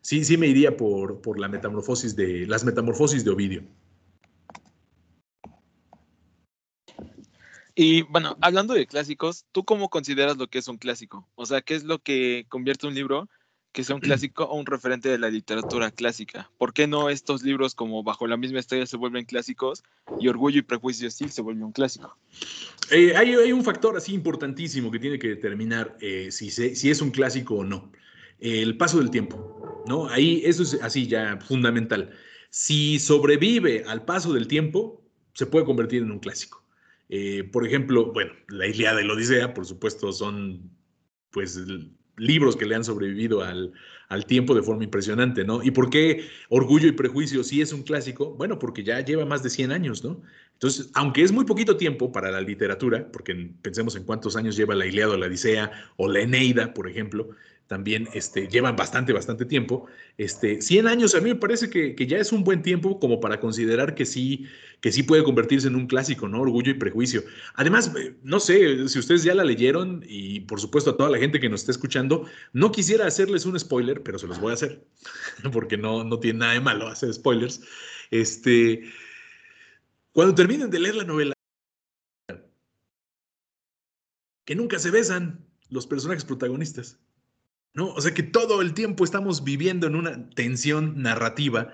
sí, 0.00 0.24
sí 0.24 0.36
me 0.36 0.48
iría 0.48 0.76
por, 0.76 1.20
por 1.20 1.38
la 1.38 1.46
metamorfosis 1.46 2.16
de, 2.16 2.48
las 2.48 2.64
metamorfosis 2.64 3.24
de 3.24 3.30
Ovidio. 3.30 3.62
Y 7.76 8.02
bueno, 8.02 8.36
hablando 8.40 8.74
de 8.74 8.88
clásicos, 8.88 9.46
¿tú 9.52 9.64
cómo 9.64 9.88
consideras 9.88 10.36
lo 10.36 10.48
que 10.48 10.58
es 10.58 10.66
un 10.66 10.78
clásico? 10.78 11.28
O 11.36 11.46
sea, 11.46 11.62
¿qué 11.62 11.76
es 11.76 11.84
lo 11.84 12.00
que 12.00 12.44
convierte 12.48 12.88
un 12.88 12.94
libro 12.96 13.28
que 13.72 13.84
sea 13.84 13.94
un 13.94 14.00
clásico 14.00 14.44
o 14.44 14.58
un 14.58 14.66
referente 14.66 15.08
de 15.08 15.18
la 15.18 15.30
literatura 15.30 15.90
clásica? 15.90 16.50
¿Por 16.58 16.72
qué 16.72 16.86
no 16.86 17.10
estos 17.10 17.42
libros 17.42 17.74
como 17.74 18.02
Bajo 18.02 18.26
la 18.26 18.36
misma 18.36 18.60
estrella 18.60 18.86
se 18.86 18.96
vuelven 18.96 19.24
clásicos 19.24 19.82
y 20.18 20.28
Orgullo 20.28 20.58
y 20.58 20.62
Prejuicio 20.62 21.10
sí 21.10 21.28
se 21.28 21.42
vuelve 21.42 21.64
un 21.64 21.72
clásico? 21.72 22.16
Eh, 22.90 23.14
hay, 23.16 23.52
un 23.52 23.64
factor 23.64 23.96
así 23.96 24.12
importantísimo 24.14 24.90
que 24.90 24.98
tiene 24.98 25.18
que 25.18 25.28
determinar 25.28 25.96
eh, 26.00 26.30
si, 26.30 26.50
si 26.50 26.90
es 26.90 27.00
un 27.00 27.10
clásico 27.10 27.56
o 27.56 27.64
no. 27.64 27.92
el 28.40 28.76
paso 28.76 28.98
del 28.98 29.10
tiempo, 29.10 29.84
¿no? 29.86 30.08
Ahí 30.08 30.42
eso 30.44 30.62
es 30.62 30.74
así 30.82 31.06
ya 31.06 31.38
fundamental. 31.40 32.10
Si 32.50 32.98
sobrevive 32.98 33.84
al 33.86 34.04
paso 34.04 34.32
del 34.32 34.48
tiempo, 34.48 35.04
se 35.34 35.46
puede 35.46 35.64
convertir 35.64 36.02
en 36.02 36.10
un 36.10 36.18
clásico. 36.18 36.60
Eh, 37.08 37.44
por 37.44 37.66
ejemplo, 37.66 38.12
bueno, 38.12 38.32
la 38.48 38.66
Ilíada 38.66 39.02
y 39.02 39.06
la 39.06 39.14
Odisea, 39.14 39.54
por 39.54 39.66
supuesto, 39.66 40.12
son 40.12 40.70
pues 41.30 41.58
libros 42.16 42.56
que 42.56 42.66
le 42.66 42.74
han 42.74 42.84
sobrevivido 42.84 43.42
al, 43.42 43.72
al, 44.08 44.26
tiempo 44.26 44.54
de 44.54 44.62
forma 44.62 44.84
impresionante, 44.84 45.44
¿no? 45.44 45.62
¿Y 45.62 45.70
por 45.70 45.90
qué 45.90 46.26
Orgullo 46.48 46.88
y 46.88 46.92
Prejuicio 46.92 47.42
sí 47.44 47.60
es 47.60 47.72
un 47.72 47.82
clásico? 47.82 48.34
Bueno, 48.34 48.58
porque 48.58 48.82
ya 48.82 49.00
lleva 49.00 49.24
más 49.24 49.42
de 49.42 49.50
100 49.50 49.72
años, 49.72 50.04
¿no? 50.04 50.22
Entonces, 50.52 50.90
aunque 50.94 51.22
es 51.22 51.32
muy 51.32 51.46
poquito 51.46 51.76
tiempo 51.76 52.12
para 52.12 52.30
la 52.30 52.40
literatura, 52.40 53.10
porque 53.10 53.50
pensemos 53.62 53.96
en 53.96 54.04
cuántos 54.04 54.36
años 54.36 54.56
lleva 54.56 54.74
la 54.74 54.86
Ilíada 54.86 55.14
o 55.14 55.16
la 55.16 55.26
Odisea 55.26 55.70
o 55.96 56.06
la 56.08 56.20
Eneida, 56.20 56.74
por 56.74 56.88
ejemplo, 56.88 57.30
también 57.70 58.08
este, 58.14 58.48
llevan 58.48 58.74
bastante, 58.74 59.12
bastante 59.12 59.44
tiempo. 59.44 59.86
Este, 60.18 60.60
100 60.60 60.88
años 60.88 61.14
a 61.14 61.20
mí 61.20 61.30
me 61.30 61.36
parece 61.36 61.70
que, 61.70 61.94
ya 62.04 62.18
es 62.18 62.32
un 62.32 62.42
buen 62.42 62.62
tiempo 62.62 62.98
como 62.98 63.20
para 63.20 63.38
considerar 63.38 63.94
que 63.94 64.06
sí, 64.06 64.48
que 64.80 64.90
sí 64.90 65.04
puede 65.04 65.22
convertirse 65.22 65.68
en 65.68 65.76
un 65.76 65.86
clásico, 65.86 66.26
¿no? 66.26 66.40
Orgullo 66.40 66.72
y 66.72 66.74
prejuicio. 66.74 67.22
Además, 67.54 67.92
eh, 67.96 68.16
no 68.24 68.40
sé 68.40 68.88
si 68.88 68.98
ustedes 68.98 69.22
ya 69.22 69.36
la 69.36 69.44
leyeron 69.44 70.04
y 70.04 70.40
por 70.40 70.60
supuesto 70.60 70.90
a 70.90 70.96
toda 70.96 71.10
la 71.10 71.18
gente 71.18 71.38
que 71.38 71.48
nos 71.48 71.60
está 71.60 71.70
escuchando, 71.70 72.26
no 72.52 72.72
quisiera 72.72 73.06
hacerles 73.06 73.46
un 73.46 73.56
spoiler, 73.56 74.02
pero 74.02 74.18
se 74.18 74.26
los 74.26 74.40
voy 74.40 74.50
a 74.50 74.54
hacer, 74.54 74.84
porque 75.52 75.76
no, 75.76 76.02
no 76.02 76.18
tiene 76.18 76.40
nada 76.40 76.54
de 76.54 76.60
malo 76.60 76.88
hacer 76.88 77.14
spoilers. 77.14 77.60
Este, 78.10 78.82
cuando 80.10 80.34
terminen 80.34 80.70
de 80.70 80.80
leer 80.80 80.96
la 80.96 81.04
novela, 81.04 81.34
que 84.44 84.56
nunca 84.56 84.80
se 84.80 84.90
besan 84.90 85.46
los 85.68 85.86
personajes 85.86 86.24
protagonistas. 86.24 86.98
¿No? 87.74 87.88
O 87.90 88.00
sea 88.00 88.14
que 88.14 88.22
todo 88.22 88.62
el 88.62 88.74
tiempo 88.74 89.04
estamos 89.04 89.44
viviendo 89.44 89.86
en 89.86 89.94
una 89.94 90.28
tensión 90.30 91.02
narrativa 91.02 91.72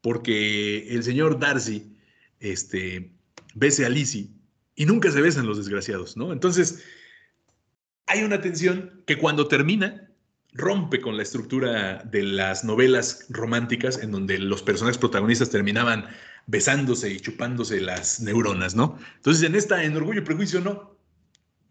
porque 0.00 0.88
el 0.88 1.02
señor 1.02 1.38
Darcy 1.38 1.96
este, 2.40 3.10
bese 3.54 3.86
a 3.86 3.88
Lizzie 3.88 4.30
y 4.74 4.86
nunca 4.86 5.10
se 5.10 5.20
besan 5.20 5.46
los 5.46 5.56
desgraciados, 5.56 6.16
¿no? 6.16 6.32
Entonces, 6.32 6.84
hay 8.06 8.22
una 8.22 8.40
tensión 8.40 9.02
que 9.06 9.18
cuando 9.18 9.48
termina 9.48 10.10
rompe 10.52 11.00
con 11.00 11.16
la 11.16 11.22
estructura 11.22 12.02
de 12.04 12.22
las 12.22 12.64
novelas 12.64 13.26
románticas 13.28 13.98
en 14.02 14.12
donde 14.12 14.38
los 14.38 14.62
personajes 14.62 14.98
protagonistas 14.98 15.50
terminaban 15.50 16.06
besándose 16.46 17.10
y 17.10 17.20
chupándose 17.20 17.80
las 17.80 18.20
neuronas, 18.20 18.74
¿no? 18.74 18.98
Entonces, 19.16 19.42
en 19.42 19.54
esta, 19.54 19.82
en 19.82 19.96
Orgullo 19.96 20.20
y 20.20 20.24
Prejuicio, 20.24 20.60
no 20.60 20.93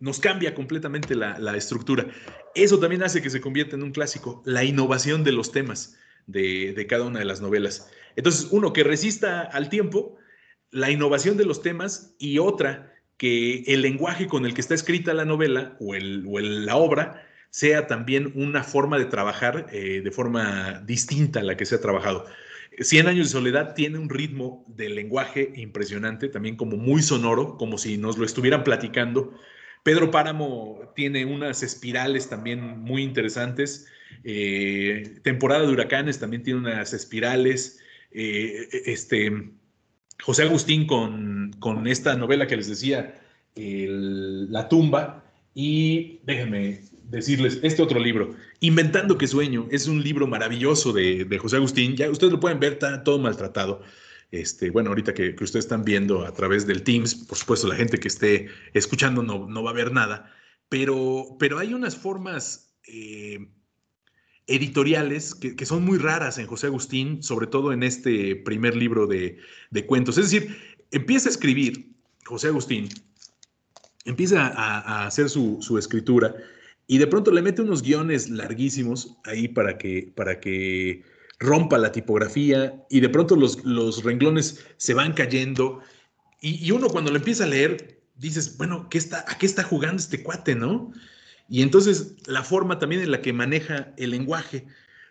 nos 0.03 0.19
cambia 0.19 0.53
completamente 0.53 1.15
la, 1.15 1.55
estructura. 1.55 2.07
Eso 2.55 2.77
también 2.77 3.03
hace 3.03 3.21
que 3.21 3.29
se 3.29 3.39
convierta 3.39 3.77
en 3.77 3.83
un 3.83 3.93
clásico, 3.93 4.43
la 4.45 4.65
innovación 4.65 5.23
de 5.23 5.31
los 5.31 5.53
temas 5.53 5.97
de, 6.27 6.85
cada 6.89 7.05
una 7.05 7.19
de 7.19 7.25
las 7.25 7.39
novelas. 7.39 7.89
Entonces, 8.17 8.49
uno, 8.51 8.73
que 8.73 8.83
resista 8.83 9.43
al 9.43 9.69
tiempo, 9.69 10.17
la 10.71 10.91
innovación 10.91 11.37
de 11.37 11.45
los 11.45 11.61
temas 11.61 12.15
y 12.19 12.39
otra, 12.39 12.93
que 13.15 13.63
el 13.65 13.81
lenguaje 13.81 14.27
con 14.27 14.45
el 14.45 14.53
que 14.53 14.59
está 14.59 14.75
escrita 14.75 15.13
la 15.13 15.23
novela 15.23 15.77
o, 15.79 15.95
la 15.95 16.75
obra 16.75 17.25
sea 17.49 17.87
también 17.87 18.33
una 18.35 18.65
forma 18.65 18.99
de 18.99 19.05
trabajar 19.05 19.67
eh, 19.71 20.01
de 20.03 20.11
forma 20.11 20.81
distinta 20.85 21.39
a 21.39 21.43
la 21.43 21.55
que 21.55 21.65
se 21.65 21.75
ha 21.75 21.81
trabajado. 21.81 22.25
Cien 22.79 23.07
años 23.07 23.27
de 23.27 23.39
soledad 23.39 23.73
tiene 23.73 23.99
un 23.99 24.09
ritmo 24.09 24.65
de 24.67 24.89
lenguaje 24.89 25.53
impresionante, 25.55 26.27
también 26.27 26.57
como 26.57 26.75
muy 26.75 27.01
sonoro, 27.01 27.55
como 27.55 27.77
si 27.77 27.97
nos 27.97 28.17
lo 28.17 28.25
estuvieran 28.25 28.65
platicando 28.65 29.39
Pedro 29.83 30.11
Páramo 30.11 30.79
tiene 30.95 31.25
unas 31.25 31.61
espirales 31.61 32.29
también 32.29 32.79
muy 32.79 33.03
interesantes. 33.03 33.87
Eh, 34.23 35.19
temporada 35.23 35.65
de 35.65 35.73
huracanes 35.73 36.19
también 36.19 36.43
tiene 36.43 36.59
unas 36.59 36.93
espirales. 36.93 37.79
Eh, 38.11 38.67
este, 38.85 39.51
José 40.21 40.43
Agustín 40.43 40.87
con, 40.87 41.53
con, 41.59 41.87
esta 41.87 42.15
novela 42.15 42.47
que 42.47 42.57
les 42.57 42.69
decía, 42.69 43.19
La 43.55 44.69
tumba. 44.69 45.19
Y 45.53 46.19
déjenme 46.23 46.81
decirles, 47.03 47.59
este 47.61 47.83
otro 47.83 47.99
libro, 47.99 48.35
Inventando 48.59 49.17
que 49.17 49.27
sueño, 49.27 49.67
es 49.69 49.87
un 49.87 50.01
libro 50.01 50.25
maravilloso 50.25 50.93
de, 50.93 51.25
de 51.25 51.37
José 51.37 51.57
Agustín. 51.57 51.95
Ya 51.97 52.09
ustedes 52.09 52.31
lo 52.31 52.39
pueden 52.39 52.59
ver, 52.59 52.73
está 52.73 53.03
todo 53.03 53.19
maltratado. 53.19 53.81
Este, 54.33 54.71
bueno, 54.71 54.89
ahorita 54.89 55.13
que, 55.13 55.35
ustedes 55.41 55.65
están 55.65 55.83
viendo 55.83 56.25
a 56.25 56.33
través 56.33 56.65
del 56.65 56.83
Teams, 56.83 57.13
por 57.13 57.37
supuesto 57.37 57.67
la 57.67 57.75
gente 57.75 57.99
que 57.99 58.07
esté 58.07 58.49
escuchando 58.73 59.21
no, 59.21 59.47
no 59.47 59.63
va 59.63 59.69
a 59.69 59.73
ver 59.73 59.91
nada, 59.91 60.33
pero, 60.69 61.37
pero 61.39 61.59
hay 61.59 61.73
unas 61.73 61.95
formas 61.95 62.75
eh, 62.87 63.47
editoriales 64.47 65.35
que, 65.35 65.65
son 65.65 65.85
muy 65.85 65.99
raras 65.99 66.39
en 66.39 66.47
José 66.47 66.67
Agustín, 66.67 67.21
sobre 67.21 67.47
todo 67.47 67.71
en 67.73 67.83
este 67.83 68.35
primer 68.35 68.75
libro 68.75 69.05
de, 69.05 69.37
de 69.69 69.85
cuentos. 69.85 70.17
Es 70.17 70.31
decir, 70.31 70.57
empieza 70.89 71.29
a 71.29 71.31
escribir 71.31 71.93
José 72.25 72.47
Agustín 72.47 72.89
empieza 74.05 74.47
a, 74.47 75.05
hacer 75.05 75.29
su, 75.29 75.77
escritura 75.77 76.35
y 76.87 76.97
de 76.97 77.07
pronto 77.07 77.31
le 77.31 77.41
mete 77.41 77.61
unos 77.61 77.81
guiones 77.81 78.29
larguísimos 78.29 79.17
ahí 79.23 79.47
para 79.47 79.77
que, 79.77 80.11
para 80.15 80.39
que 80.39 81.03
rompa 81.43 81.77
la 81.77 81.91
tipografía 81.91 82.83
y 82.89 83.01
de 83.01 83.09
pronto 83.09 83.35
los, 83.35 83.63
los 83.65 84.03
renglones 84.03 84.65
se 84.77 84.93
van 84.93 85.13
cayendo 85.13 85.81
y, 86.45 86.69
uno 86.71 86.89
cuando 86.89 87.09
lo 87.09 87.17
empieza 87.17 87.45
a 87.45 87.47
leer 87.47 88.01
dices, 88.15 88.57
bueno, 88.57 88.89
¿qué 88.89 88.97
está, 88.97 89.23
¿a 89.29 89.37
qué 89.37 89.45
está 89.45 89.63
jugando 89.63 89.97
este 89.97 90.23
cuate, 90.23 90.55
no? 90.55 90.91
Y 91.47 91.61
entonces 91.61 92.15
la 92.25 92.43
forma 92.43 92.79
también 92.79 93.01
en 93.01 93.11
la 93.11 93.21
que 93.21 93.31
maneja 93.31 93.93
el 93.95 94.11
lenguaje. 94.11 94.67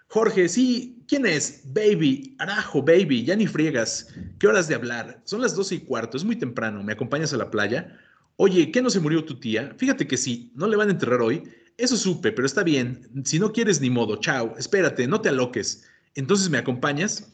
Jorge, 0.08 0.50
sí, 0.50 1.02
¿quién 1.08 1.24
es? 1.24 1.62
Baby, 1.72 2.36
Arajo, 2.38 2.82
baby, 2.82 3.24
ya 3.24 3.34
ni 3.34 3.46
friegas. 3.46 4.08
¿Qué 4.38 4.46
horas 4.46 4.68
de 4.68 4.74
hablar? 4.74 5.22
Son 5.24 5.40
las 5.40 5.56
doce 5.56 5.76
y 5.76 5.80
cuarto, 5.80 6.18
es 6.18 6.24
muy 6.24 6.36
temprano. 6.36 6.82
¿Me 6.82 6.92
acompañas 6.92 7.32
a 7.32 7.38
la 7.38 7.50
playa? 7.50 7.98
Oye, 8.36 8.70
¿qué 8.70 8.82
no 8.82 8.90
se 8.90 9.00
murió 9.00 9.24
tu 9.24 9.40
tía? 9.40 9.74
Fíjate 9.78 10.06
que 10.06 10.18
sí, 10.18 10.52
no 10.54 10.66
le 10.66 10.76
van 10.76 10.88
a 10.88 10.92
enterrar 10.92 11.22
hoy. 11.22 11.44
Eso 11.78 11.96
supe, 11.96 12.30
pero 12.30 12.44
está 12.44 12.62
bien. 12.62 13.08
Si 13.24 13.38
no 13.38 13.52
quieres 13.52 13.80
ni 13.80 13.88
modo, 13.88 14.16
chao, 14.16 14.54
espérate, 14.58 15.06
no 15.06 15.22
te 15.22 15.30
aloques. 15.30 15.88
Entonces, 16.14 16.50
¿me 16.50 16.58
acompañas? 16.58 17.32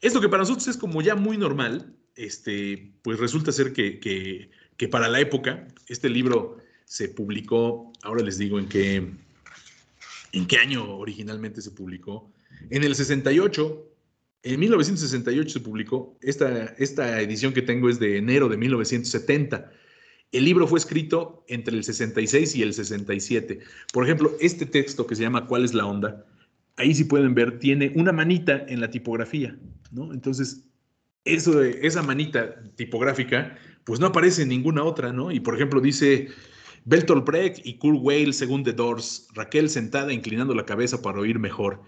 Esto 0.00 0.20
que 0.20 0.28
para 0.28 0.42
nosotros 0.42 0.68
es 0.68 0.76
como 0.76 1.02
ya 1.02 1.14
muy 1.14 1.38
normal, 1.38 1.94
este, 2.14 2.92
pues 3.02 3.18
resulta 3.18 3.52
ser 3.52 3.72
que, 3.72 4.00
que, 4.00 4.88
para 4.88 5.08
la 5.08 5.20
época, 5.20 5.66
este 5.88 6.08
libro 6.08 6.58
se 6.84 7.08
publicó, 7.08 7.92
ahora 8.02 8.22
les 8.22 8.38
digo 8.38 8.58
en 8.58 8.68
qué, 8.68 9.10
¿En 10.32 10.46
qué 10.46 10.58
año 10.58 10.98
originalmente 10.98 11.62
se 11.62 11.70
publicó? 11.70 12.30
En 12.68 12.84
el 12.84 12.94
68, 12.94 13.88
en 14.42 14.60
1968 14.60 15.48
se 15.50 15.60
publicó. 15.60 16.18
Esta, 16.20 16.74
esta 16.78 17.22
edición 17.22 17.54
que 17.54 17.62
tengo 17.62 17.88
es 17.88 17.98
de 17.98 18.18
enero 18.18 18.50
de 18.50 18.58
1970. 18.58 19.72
El 20.32 20.44
libro 20.44 20.66
fue 20.66 20.78
escrito 20.78 21.42
entre 21.48 21.74
el 21.74 21.84
66 21.84 22.54
y 22.54 22.62
el 22.62 22.74
67. 22.74 23.60
Por 23.94 24.04
ejemplo, 24.04 24.36
este 24.38 24.66
texto 24.66 25.06
que 25.06 25.16
se 25.16 25.22
llama 25.22 25.46
¿Cuál 25.46 25.64
es 25.64 25.72
la 25.72 25.86
onda? 25.86 26.26
Ahí 26.76 26.94
si 26.94 27.04
pueden 27.04 27.34
ver, 27.34 27.58
tiene 27.58 27.92
una 27.94 28.12
manita 28.12 28.64
en 28.68 28.80
la 28.80 28.90
tipografía, 28.90 29.56
¿no? 29.92 30.12
Entonces, 30.12 30.66
eso 31.24 31.58
de, 31.58 31.80
esa 31.82 32.02
manita 32.02 32.62
tipográfica, 32.76 33.56
pues 33.84 34.00
no 34.00 34.06
aparece 34.06 34.42
en 34.42 34.48
ninguna 34.48 34.84
otra, 34.84 35.12
¿no? 35.12 35.32
Y 35.32 35.40
por 35.40 35.54
ejemplo 35.54 35.80
dice 35.80 36.28
Bertolt 36.84 37.26
Brecht 37.26 37.66
y 37.66 37.78
Kurt 37.78 37.98
Weill 38.00 38.32
según 38.32 38.62
The 38.62 38.72
Doors, 38.72 39.28
Raquel 39.34 39.68
sentada 39.68 40.12
inclinando 40.12 40.54
la 40.54 40.64
cabeza 40.64 41.02
para 41.02 41.20
oír 41.20 41.38
mejor. 41.38 41.82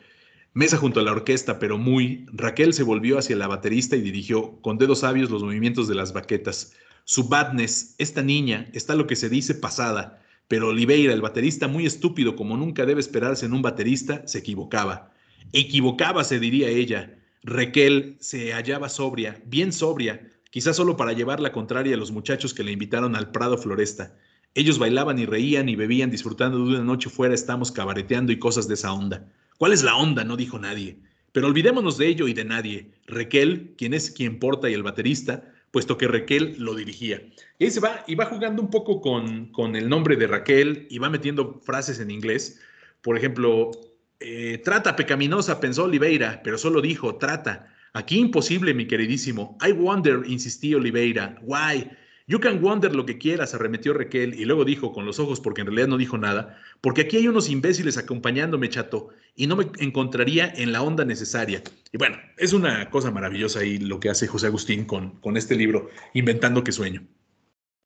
Mesa 0.55 0.77
junto 0.77 1.01
a 1.01 1.05
la 1.05 1.13
orquesta, 1.13 1.59
pero 1.59 1.79
muy, 1.79 2.27
Raquel 2.33 2.73
se 2.73 2.83
volvió 2.83 3.19
hacia 3.19 3.37
la 3.37 3.47
baterista 3.47 3.95
y 3.95 4.01
dirigió 4.01 4.61
con 4.61 4.77
dedos 4.77 5.01
sabios 5.01 5.31
los 5.31 5.43
movimientos 5.43 5.87
de 5.87 5.95
las 5.95 6.13
baquetas. 6.13 6.73
Su 7.05 7.29
badness, 7.29 7.95
esta 7.99 8.23
niña, 8.23 8.69
está 8.73 8.97
lo 8.97 9.07
que 9.07 9.17
se 9.17 9.29
dice 9.29 9.55
pasada, 9.55 10.21
pero 10.49 10.69
Oliveira, 10.69 11.13
el 11.13 11.21
baterista 11.21 11.69
muy 11.69 11.85
estúpido 11.85 12.35
como 12.35 12.57
nunca 12.57 12.87
debe 12.87 13.01
esperarse 13.01 13.45
en 13.45 13.53
un 13.53 13.61
baterista, 13.61 14.27
se 14.27 14.39
equivocaba. 14.39 15.13
Equivocaba, 15.53 16.25
se 16.25 16.41
diría 16.41 16.69
ella. 16.69 17.19
Raquel 17.43 18.17
se 18.19 18.53
hallaba 18.53 18.89
sobria, 18.89 19.41
bien 19.47 19.73
sobria, 19.73 20.27
quizás 20.51 20.77
solo 20.77 20.97
para 20.97 21.13
llevar 21.13 21.41
la 21.41 21.53
contraria 21.53 21.95
a 21.95 21.99
los 21.99 22.13
muchachos 22.13 22.55
que 22.55 22.65
le 22.65 22.73
invitaron 22.73 23.15
al 23.15 23.31
Prado 23.31 23.59
Floresta. 23.59 24.17
Ellos 24.55 24.79
bailaban 24.79 25.19
y 25.19 25.27
reían 25.27 25.69
y 25.69 25.77
bebían 25.77 26.11
disfrutando 26.11 26.59
de 26.59 26.65
una 26.65 26.83
noche 26.83 27.11
fuera, 27.11 27.35
estamos 27.35 27.71
cabareteando 27.71 28.33
y 28.33 28.39
cosas 28.39 28.67
de 28.67 28.75
esa 28.75 28.93
onda. 28.93 29.31
¿Cuál 29.59 29.73
es 29.73 29.83
la 29.83 29.97
onda? 29.97 30.25
No 30.25 30.37
dijo 30.37 30.59
nadie. 30.59 30.99
Pero 31.33 31.47
olvidémonos 31.47 31.99
de 31.99 32.09
ello 32.09 32.27
y 32.27 32.33
de 32.33 32.45
nadie. 32.45 32.91
Raquel, 33.07 33.75
quien 33.77 33.93
es 33.93 34.11
quien 34.11 34.39
porta 34.39 34.71
y 34.71 34.75
el 34.75 34.83
baterista, 34.83 35.45
puesto 35.79 35.97
que 35.97 36.09
Raquel 36.09 36.57
lo 36.59 36.75
dirigía. 36.75 37.23
Y 37.57 37.71
se 37.71 37.79
va 37.79 38.03
y 38.09 38.17
va 38.17 38.25
jugando 38.25 38.61
un 38.61 38.69
poco 38.69 39.01
con, 39.01 39.53
con 39.53 39.77
el 39.77 39.89
nombre 39.89 40.17
de 40.17 40.27
Raquel 40.27 40.89
y 40.91 40.99
va 40.99 41.09
metiendo 41.09 41.61
frases 41.65 42.01
en 42.01 42.11
inglés. 42.11 42.61
Por 43.01 43.17
ejemplo, 43.17 43.71
eh, 44.19 44.61
trata 44.65 44.97
pecaminosa, 44.97 45.61
pensó 45.61 45.85
Oliveira, 45.85 46.41
pero 46.43 46.59
solo 46.59 46.81
dijo 46.81 47.15
trata. 47.15 47.73
Aquí 47.93 48.19
imposible, 48.19 48.75
mi 48.75 48.89
queridísimo. 48.89 49.57
I 49.65 49.71
wonder, 49.71 50.23
insistió 50.27 50.79
Oliveira. 50.79 51.39
Why? 51.43 51.89
You 52.31 52.41
can 52.41 52.61
wonder 52.61 52.95
lo 52.95 53.07
que 53.07 53.17
quieras, 53.17 53.55
arremetió 53.55 53.95
Raquel 53.95 54.39
y 54.39 54.45
luego 54.45 54.67
dijo 54.67 54.93
con 54.93 55.07
los 55.07 55.19
ojos, 55.19 55.41
porque 55.41 55.63
en 55.63 55.69
realidad 55.69 55.89
no 55.89 55.97
dijo 55.97 56.19
nada, 56.19 56.61
porque 56.83 57.01
aquí 57.01 57.17
hay 57.17 57.27
unos 57.27 57.49
imbéciles 57.49 57.97
acompañándome, 57.97 58.69
chato, 58.69 59.09
y 59.35 59.47
no 59.47 59.57
me 59.57 59.69
encontraría 59.79 60.53
en 60.55 60.73
la 60.73 60.83
onda 60.83 61.07
necesaria. 61.07 61.63
Y 61.91 61.97
bueno, 61.97 62.19
es 62.37 62.53
una 62.53 62.91
cosa 62.91 63.11
maravillosa 63.11 63.61
ahí 63.61 63.79
lo 63.79 63.99
que 63.99 64.11
hace 64.11 64.27
José 64.27 64.49
Agustín 64.49 64.85
con, 64.85 65.19
con 65.21 65.39
este 65.39 65.57
libro, 65.57 65.89
Inventando 66.13 66.63
que 66.63 66.71
sueño. 66.71 67.03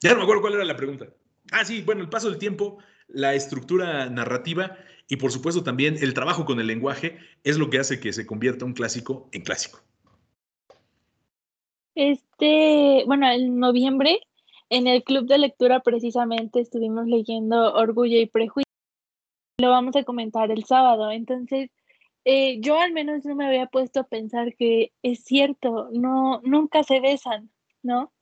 Ya 0.01 0.11
no 0.11 0.17
me 0.17 0.23
acuerdo 0.25 0.43
cuál 0.43 0.55
era 0.55 0.65
la 0.65 0.77
pregunta. 0.77 1.07
Ah, 1.53 1.65
sí, 1.65 1.83
bueno, 1.83 2.01
el 2.01 2.09
paso 2.09 2.29
del 2.29 2.41
tiempo, 2.41 2.79
la 3.07 3.35
estructura 3.35 4.11
narrativa 4.11 4.77
y 5.07 5.19
por 5.19 5.31
supuesto 5.31 5.63
también 5.63 5.99
el 6.01 6.15
trabajo 6.15 6.45
con 6.45 6.59
el 6.59 6.67
lenguaje 6.67 7.19
es 7.45 7.59
lo 7.59 7.71
que 7.71 7.79
hace 7.79 8.01
que 8.01 8.13
se 8.13 8.27
convierta 8.27 8.65
un 8.65 8.73
clásico 8.73 9.29
en 9.31 9.43
clásico. 9.43 9.81
Este, 11.95 13.05
bueno, 13.07 13.31
en 13.31 13.61
noviembre 13.61 14.19
en 14.73 14.87
el 14.87 15.05
club 15.05 15.27
de 15.27 15.37
lectura 15.37 15.81
precisamente 15.81 16.59
estuvimos 16.59 17.07
leyendo 17.07 17.75
Orgullo 17.75 18.19
y 18.19 18.25
Prejuicio. 18.25 18.73
Lo 19.59 19.69
vamos 19.69 19.95
a 19.97 20.05
comentar 20.05 20.51
el 20.51 20.65
sábado. 20.65 21.11
Entonces, 21.11 21.71
eh, 22.25 22.59
yo 22.61 22.81
al 22.81 22.93
menos 22.93 23.23
no 23.27 23.35
me 23.35 23.47
había 23.47 23.67
puesto 23.67 24.01
a 24.01 24.05
pensar 24.05 24.55
que 24.57 24.93
es 25.03 25.25
cierto, 25.25 25.91
no, 25.93 26.41
nunca 26.45 26.85
se 26.85 27.01
besan, 27.01 27.51
¿no? 27.83 28.13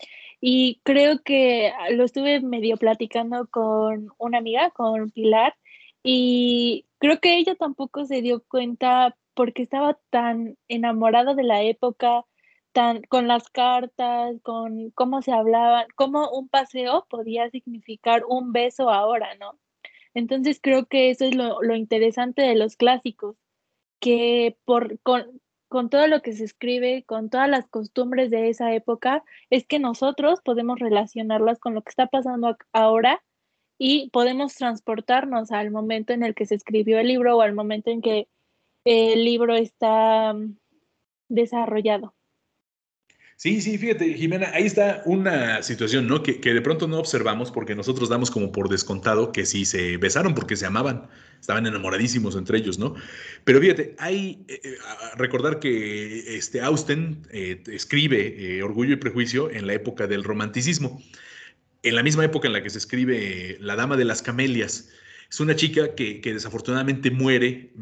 Y 0.40 0.80
creo 0.82 1.22
que 1.22 1.72
lo 1.92 2.04
estuve 2.04 2.40
medio 2.40 2.76
platicando 2.78 3.46
con 3.48 4.08
una 4.18 4.38
amiga, 4.38 4.70
con 4.72 5.10
Pilar, 5.10 5.54
y 6.02 6.84
creo 6.98 7.20
que 7.20 7.36
ella 7.38 7.54
tampoco 7.54 8.06
se 8.06 8.22
dio 8.22 8.42
cuenta 8.48 9.16
porque 9.34 9.62
estaba 9.62 10.00
tan 10.10 10.56
enamorada 10.66 11.34
de 11.34 11.44
la 11.44 11.62
época, 11.62 12.24
tan, 12.72 13.02
con 13.02 13.28
las 13.28 13.48
cartas, 13.50 14.36
con 14.42 14.90
cómo 14.90 15.22
se 15.22 15.32
hablaban, 15.32 15.86
cómo 15.96 16.30
un 16.30 16.48
paseo 16.48 17.06
podía 17.10 17.50
significar 17.50 18.24
un 18.28 18.52
beso 18.52 18.90
ahora, 18.90 19.34
¿no? 19.36 19.58
Entonces 20.14 20.60
creo 20.62 20.86
que 20.86 21.10
eso 21.10 21.24
es 21.24 21.34
lo, 21.34 21.62
lo 21.62 21.76
interesante 21.76 22.42
de 22.42 22.56
los 22.56 22.76
clásicos, 22.76 23.36
que 24.00 24.56
por, 24.64 25.00
con, 25.00 25.40
con 25.68 25.90
todo 25.90 26.06
lo 26.08 26.22
que 26.22 26.32
se 26.32 26.44
escribe, 26.44 27.04
con 27.04 27.30
todas 27.30 27.48
las 27.48 27.68
costumbres 27.68 28.30
de 28.30 28.48
esa 28.48 28.74
época, 28.74 29.24
es 29.50 29.66
que 29.66 29.78
nosotros 29.78 30.40
podemos 30.42 30.80
relacionarlas 30.80 31.60
con 31.60 31.74
lo 31.74 31.82
que 31.82 31.90
está 31.90 32.08
pasando 32.08 32.56
ahora 32.72 33.22
y 33.78 34.10
podemos 34.10 34.54
transportarnos 34.56 35.52
al 35.52 35.70
momento 35.70 36.12
en 36.12 36.24
el 36.24 36.34
que 36.34 36.46
se 36.46 36.54
escribió 36.56 36.98
el 36.98 37.08
libro 37.08 37.36
o 37.36 37.40
al 37.40 37.54
momento 37.54 37.90
en 37.90 38.02
que 38.02 38.28
el 38.84 39.24
libro 39.24 39.54
está 39.54 40.34
mm, 40.34 40.56
desarrollado. 41.28 42.14
Sí, 43.42 43.62
sí, 43.62 43.78
fíjate, 43.78 44.12
Jimena, 44.12 44.50
ahí 44.52 44.64
está 44.66 45.00
una 45.06 45.62
situación, 45.62 46.06
¿no? 46.06 46.22
Que, 46.22 46.34
de 46.34 46.60
pronto 46.60 46.86
no 46.86 46.98
observamos 46.98 47.50
porque 47.50 47.74
nosotros 47.74 48.10
damos 48.10 48.30
como 48.30 48.52
por 48.52 48.68
descontado 48.68 49.32
que 49.32 49.46
sí 49.46 49.64
se 49.64 49.96
besaron 49.96 50.34
porque 50.34 50.56
se 50.56 50.66
amaban, 50.66 51.08
estaban 51.40 51.66
enamoradísimos 51.66 52.36
entre 52.36 52.58
ellos, 52.58 52.78
¿no? 52.78 52.96
Pero 53.44 53.62
fíjate, 53.62 53.96
hay, 53.98 54.44
eh, 54.46 54.60
eh, 54.62 54.74
recordar 55.16 55.58
que 55.58 56.36
este 56.36 56.60
Austen 56.60 57.26
eh, 57.30 57.62
escribe 57.68 58.62
Orgullo 58.62 58.92
y 58.92 58.96
Prejuicio 58.96 59.50
en 59.50 59.66
la 59.66 59.72
época 59.72 60.06
del 60.06 60.22
romanticismo, 60.22 61.02
en 61.82 61.94
la 61.94 62.02
misma 62.02 62.26
época 62.26 62.46
en 62.46 62.52
la 62.52 62.62
que 62.62 62.68
se 62.68 62.76
escribe 62.76 63.56
La 63.58 63.74
Dama 63.74 63.96
de 63.96 64.04
las 64.04 64.20
Camelias. 64.20 64.90
Es 65.30 65.40
una 65.40 65.56
chica 65.56 65.94
que, 65.94 66.20
desafortunadamente 66.22 67.10
muere, 67.10 67.72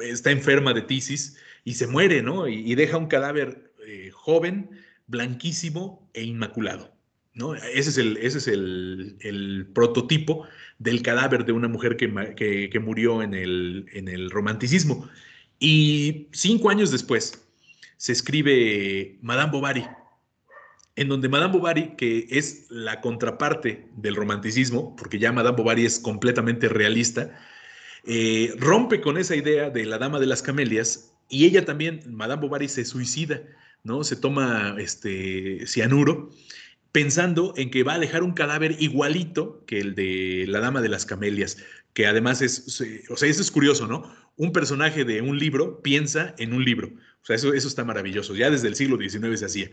está 0.00 0.30
enferma 0.30 0.72
de 0.72 0.80
tisis 0.80 1.36
y 1.64 1.74
se 1.74 1.86
muere, 1.86 2.22
¿no? 2.22 2.48
y 2.48 2.74
deja 2.76 2.96
un 2.96 3.08
cadáver 3.08 3.69
eh, 3.86 4.10
joven, 4.12 4.70
blanquísimo 5.06 6.08
e 6.14 6.24
inmaculado. 6.24 6.92
¿no? 7.34 7.54
Ese 7.54 7.90
es, 7.90 7.98
el, 7.98 8.16
ese 8.18 8.38
es 8.38 8.48
el, 8.48 9.68
prototipo 9.74 10.46
del 10.78 11.02
cadáver 11.02 11.44
de 11.44 11.52
una 11.52 11.68
mujer 11.68 11.96
que, 11.96 12.80
murió 12.80 13.22
en 13.22 13.34
el, 13.34 13.86
en 13.92 14.08
el 14.08 14.30
romanticismo. 14.30 15.08
Y 15.58 16.28
cinco 16.32 16.70
años 16.70 16.90
después 16.90 17.46
se 17.96 18.12
escribe 18.12 19.18
Madame 19.20 19.52
Bovary, 19.52 19.86
en 20.96 21.08
donde 21.08 21.28
Madame 21.28 21.52
Bovary, 21.52 21.94
que 21.96 22.26
es 22.30 22.66
la 22.70 23.00
contraparte 23.00 23.86
del 23.96 24.16
romanticismo, 24.16 24.96
porque 24.96 25.18
ya 25.18 25.32
Madame 25.32 25.56
Bovary 25.56 25.84
es 25.84 25.98
completamente 25.98 26.68
realista, 26.68 27.38
eh, 28.04 28.54
rompe 28.56 29.00
con 29.00 29.18
esa 29.18 29.36
idea 29.36 29.70
de 29.70 29.84
la 29.84 29.98
Dama 29.98 30.18
de 30.18 30.26
las 30.26 30.42
Camelias 30.42 31.12
y 31.28 31.44
ella 31.44 31.64
también, 31.64 32.00
Madame 32.06 32.42
Bovary, 32.42 32.68
se 32.68 32.84
suicida 32.84 33.42
¿no? 33.84 34.04
Se 34.04 34.16
toma 34.16 34.76
este 34.78 35.66
cianuro 35.66 36.30
pensando 36.92 37.54
en 37.56 37.70
que 37.70 37.82
va 37.82 37.94
a 37.94 37.98
dejar 37.98 38.22
un 38.22 38.32
cadáver 38.32 38.76
igualito 38.80 39.64
que 39.66 39.78
el 39.78 39.94
de 39.94 40.44
la 40.48 40.60
Dama 40.60 40.80
de 40.80 40.88
las 40.88 41.06
Camelias, 41.06 41.58
que 41.92 42.06
además 42.06 42.42
es, 42.42 42.80
o 43.08 43.16
sea, 43.16 43.28
eso 43.28 43.42
es 43.42 43.50
curioso, 43.50 43.86
¿no? 43.86 44.12
Un 44.36 44.52
personaje 44.52 45.04
de 45.04 45.22
un 45.22 45.38
libro 45.38 45.80
piensa 45.82 46.34
en 46.38 46.52
un 46.52 46.64
libro. 46.64 46.88
O 47.22 47.26
sea, 47.26 47.36
eso, 47.36 47.52
eso 47.52 47.68
está 47.68 47.84
maravilloso. 47.84 48.34
Ya 48.34 48.50
desde 48.50 48.68
el 48.68 48.74
siglo 48.74 48.96
XIX 48.96 49.38
se 49.38 49.44
hacía. 49.44 49.70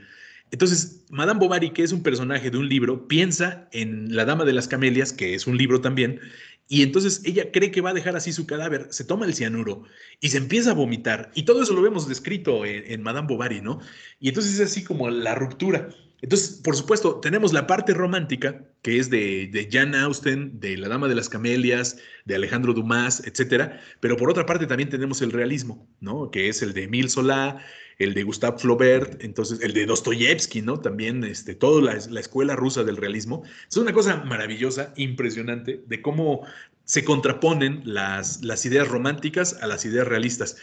Entonces, 0.51 1.05
Madame 1.09 1.39
Bovary, 1.39 1.71
que 1.71 1.83
es 1.83 1.91
un 1.91 2.03
personaje 2.03 2.49
de 2.49 2.57
un 2.57 2.69
libro, 2.69 3.07
piensa 3.07 3.67
en 3.71 4.15
La 4.15 4.25
Dama 4.25 4.45
de 4.45 4.53
las 4.53 4.67
Camelias, 4.67 5.11
que 5.11 5.33
es 5.33 5.45
un 5.45 5.57
libro 5.57 5.81
también, 5.81 6.21
y 6.67 6.83
entonces 6.83 7.21
ella 7.23 7.51
cree 7.51 7.71
que 7.71 7.81
va 7.81 7.91
a 7.91 7.93
dejar 7.93 8.15
así 8.15 8.33
su 8.33 8.45
cadáver, 8.45 8.87
se 8.89 9.05
toma 9.05 9.25
el 9.25 9.33
cianuro 9.33 9.83
y 10.19 10.29
se 10.29 10.37
empieza 10.37 10.71
a 10.71 10.73
vomitar. 10.73 11.31
Y 11.33 11.43
todo 11.43 11.61
eso 11.63 11.73
lo 11.73 11.81
vemos 11.81 12.07
descrito 12.07 12.65
en, 12.65 13.01
Madame 13.01 13.27
Bovary, 13.27 13.61
¿no? 13.61 13.79
Y 14.19 14.29
entonces 14.29 14.59
es 14.59 14.71
así 14.71 14.83
como 14.83 15.09
la 15.09 15.35
ruptura. 15.35 15.89
Entonces, 16.21 16.59
por 16.63 16.75
supuesto, 16.75 17.19
tenemos 17.19 17.53
la 17.53 17.67
parte 17.67 17.93
romántica, 17.93 18.65
que 18.81 18.97
es 18.97 19.09
de, 19.09 19.47
de 19.47 19.69
Jan 19.71 19.95
Austen, 19.95 20.59
de 20.59 20.75
La 20.75 20.89
Dama 20.89 21.07
de 21.07 21.15
las 21.15 21.29
Camelias, 21.29 21.99
de 22.25 22.35
Alejandro 22.35 22.73
Dumas, 22.73 23.23
etcétera. 23.25 23.79
Pero 23.99 24.17
por 24.17 24.29
otra 24.29 24.45
parte 24.45 24.65
también 24.65 24.89
tenemos 24.89 25.21
el 25.21 25.31
realismo, 25.31 25.87
¿no? 26.01 26.31
Que 26.31 26.49
es 26.49 26.61
el 26.63 26.73
de 26.73 26.83
Emile 26.83 27.09
Solá, 27.09 27.63
el 27.97 28.13
de 28.13 28.23
Gustave 28.23 28.59
Flaubert, 28.59 29.23
entonces 29.23 29.61
el 29.61 29.73
de 29.73 29.85
Dostoyevsky, 29.85 30.61
¿no? 30.61 30.79
También 30.79 31.23
este, 31.23 31.55
toda 31.55 31.81
la, 31.81 31.99
la, 32.09 32.19
escuela 32.19 32.55
rusa 32.55 32.83
del 32.83 32.97
realismo. 32.97 33.43
Es 33.69 33.77
una 33.77 33.93
cosa 33.93 34.23
maravillosa, 34.23 34.93
impresionante, 34.95 35.83
de 35.85 36.01
cómo 36.01 36.45
se 36.87 37.03
contraponen 37.03 37.81
las, 37.83 38.65
ideas 38.65 38.87
románticas 38.87 39.61
a 39.61 39.67
las 39.67 39.83
ideas 39.85 40.07
realistas. 40.07 40.57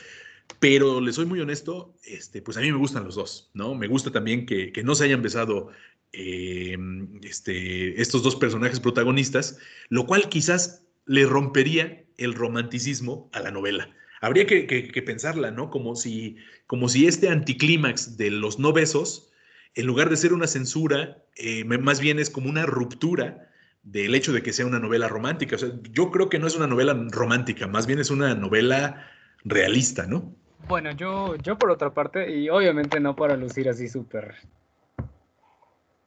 Pero 0.59 1.01
le 1.01 1.13
soy 1.13 1.27
muy 1.27 1.41
honesto, 1.41 1.95
este, 2.03 2.41
pues 2.41 2.57
a 2.57 2.61
mí 2.61 2.73
me 2.73 2.79
gustan 2.79 3.05
los 3.05 3.15
dos, 3.15 3.51
¿no? 3.55 3.75
Me 3.75 3.89
gusta 3.89 4.11
también 4.11 4.47
que, 4.47 4.73
que 4.73 4.83
no 4.83 4.95
se 4.95 5.05
hayan 5.05 5.23
besado 5.23 5.71
eh, 6.13 6.77
este, 7.23 8.01
estos 8.01 8.23
dos 8.23 8.37
personajes 8.37 8.81
protagonistas, 8.81 9.59
lo 9.91 10.07
cual 10.07 10.29
quizás 10.31 10.83
le 11.07 11.27
rompería 11.27 12.05
el 12.17 12.35
romanticismo 12.35 13.29
a 13.33 13.41
la 13.41 13.51
novela. 13.51 13.91
Habría 14.25 14.47
que, 14.47 15.03
pensarla, 15.05 15.51
¿no? 15.51 15.71
Como 15.71 15.95
si, 15.97 16.37
como 16.67 16.89
si 16.89 17.07
este 17.07 17.29
anticlímax 17.29 18.17
de 18.17 18.31
los 18.31 18.59
no 18.59 18.73
besos, 18.73 19.31
en 19.75 19.87
lugar 19.87 20.09
de 20.09 20.17
ser 20.17 20.33
una 20.33 20.47
censura, 20.47 21.19
eh, 21.37 21.65
más 21.65 22.01
bien 22.01 22.19
es 22.19 22.31
como 22.31 22.49
una 22.49 22.65
ruptura 22.65 23.51
del 23.83 24.15
hecho 24.15 24.33
de 24.33 24.43
que 24.43 24.55
sea 24.55 24.65
una 24.65 24.79
novela 24.79 25.09
romántica. 25.09 25.57
O 25.57 25.59
sea, 25.59 25.69
yo 25.93 26.11
creo 26.11 26.31
que 26.31 26.39
no 26.39 26.47
es 26.47 26.57
una 26.57 26.67
novela 26.67 26.95
romántica, 27.11 27.67
más 27.67 27.87
bien 27.87 27.99
es 27.99 28.11
una 28.11 28.35
novela 28.35 29.07
realista, 29.45 30.07
¿no? 30.07 30.35
Bueno, 30.69 30.93
yo, 30.93 31.37
yo 31.37 31.59
por 31.59 31.71
otra 31.71 31.93
parte, 31.93 32.35
y 32.35 32.49
obviamente 32.49 32.99
no 33.01 33.15
para 33.15 33.37
lucir 33.37 33.69
así 33.69 33.89
súper, 33.89 34.37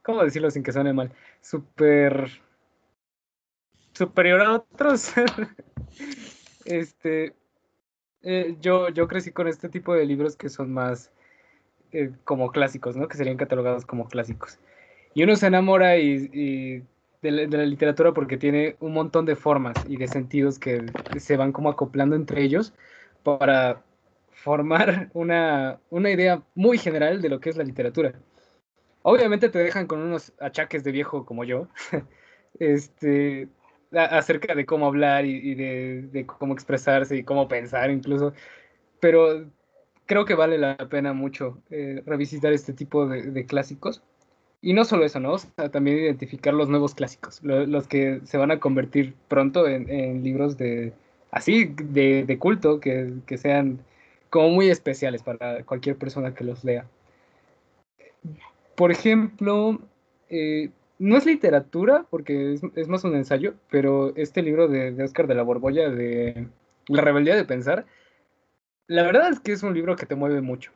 ¿cómo 0.02 0.24
decirlo 0.24 0.50
sin 0.50 0.64
que 0.64 0.72
suene 0.72 0.92
mal? 0.92 1.12
Súper 1.40 2.28
superior 3.92 4.40
a 4.42 4.54
otros. 4.54 5.12
este, 6.64 7.34
eh, 8.22 8.56
yo, 8.60 8.88
yo 8.88 9.08
crecí 9.08 9.32
con 9.32 9.48
este 9.48 9.68
tipo 9.68 9.94
de 9.94 10.06
libros 10.06 10.36
que 10.36 10.48
son 10.48 10.72
más 10.72 11.10
eh, 11.92 12.12
como 12.24 12.50
clásicos, 12.52 12.96
¿no? 12.96 13.08
Que 13.08 13.16
serían 13.16 13.36
catalogados 13.36 13.86
como 13.86 14.08
clásicos. 14.08 14.58
Y 15.14 15.22
uno 15.22 15.36
se 15.36 15.46
enamora 15.46 15.96
y, 15.98 16.84
de, 17.22 17.48
la, 17.48 17.64
literatura 17.64 18.12
porque 18.12 18.36
tiene 18.36 18.76
un 18.80 18.92
montón 18.92 19.24
de 19.24 19.36
formas 19.36 19.76
y 19.88 19.96
de 19.96 20.06
sentidos 20.08 20.58
que 20.58 20.84
se 21.18 21.36
van 21.36 21.52
como 21.52 21.70
acoplando 21.70 22.14
entre 22.14 22.42
ellos 22.42 22.74
para 23.22 23.82
formar 24.30 25.10
una, 25.14 25.80
una 25.90 26.10
idea 26.10 26.42
muy 26.54 26.78
general 26.78 27.20
de 27.20 27.28
lo 27.28 27.40
que 27.40 27.50
es 27.50 27.56
la 27.56 27.64
literatura. 27.64 28.14
Obviamente 29.02 29.48
te 29.48 29.58
dejan 29.58 29.86
con 29.86 30.00
unos 30.00 30.32
achaques 30.40 30.84
de 30.84 30.92
viejo 30.92 31.24
como 31.24 31.44
yo, 31.44 31.68
este, 32.58 33.48
acerca 33.92 34.54
de 34.54 34.66
cómo 34.66 34.86
hablar 34.86 35.24
y, 35.24 35.54
de, 35.54 36.26
cómo 36.26 36.54
expresarse 36.54 37.16
y 37.16 37.24
cómo 37.24 37.48
pensar 37.48 37.90
incluso, 37.90 38.32
pero 39.00 39.46
creo 40.06 40.24
que 40.24 40.34
vale 40.34 40.58
la 40.58 40.76
pena 40.76 41.12
mucho 41.12 41.58
eh, 41.70 42.02
revisitar 42.06 42.52
este 42.52 42.72
tipo 42.72 43.06
de, 43.06 43.46
clásicos. 43.46 44.02
Y 44.60 44.72
no 44.72 44.84
solo 44.84 45.04
eso, 45.04 45.20
¿no? 45.20 45.36
también 45.70 45.98
identificar 45.98 46.52
los 46.52 46.68
nuevos 46.68 46.94
clásicos, 46.94 47.40
los 47.44 47.86
que 47.86 48.20
se 48.24 48.38
van 48.38 48.50
a 48.50 48.58
convertir 48.58 49.14
pronto 49.28 49.68
en 49.68 50.24
libros 50.24 50.58
de, 50.58 50.92
así 51.30 51.74
de, 51.76 52.38
culto, 52.38 52.80
que, 52.80 53.22
sean 53.36 53.80
como 54.30 54.50
muy 54.50 54.70
especiales 54.70 55.22
para 55.22 55.64
cualquier 55.64 55.96
persona 55.96 56.34
que 56.34 56.44
los 56.44 56.64
lea. 56.64 56.86
Por 58.74 58.90
ejemplo, 58.90 59.80
eh, 60.28 60.70
no 60.98 61.16
es 61.16 61.26
literatura, 61.26 62.06
porque 62.10 62.58
es, 62.74 62.88
más 62.88 63.04
un 63.04 63.14
ensayo, 63.14 63.54
pero 63.70 64.14
este 64.16 64.42
libro 64.42 64.68
de, 64.68 65.02
Oscar 65.02 65.26
de 65.26 65.34
la 65.34 65.42
Borbolla, 65.42 65.88
de 65.90 66.48
La 66.88 67.02
rebeldía 67.02 67.36
de 67.36 67.44
pensar, 67.44 67.86
la 68.86 69.02
verdad 69.02 69.30
es 69.30 69.40
que 69.40 69.52
es 69.52 69.62
un 69.62 69.74
libro 69.74 69.96
que 69.96 70.06
te 70.06 70.14
mueve 70.14 70.40
mucho 70.40 70.72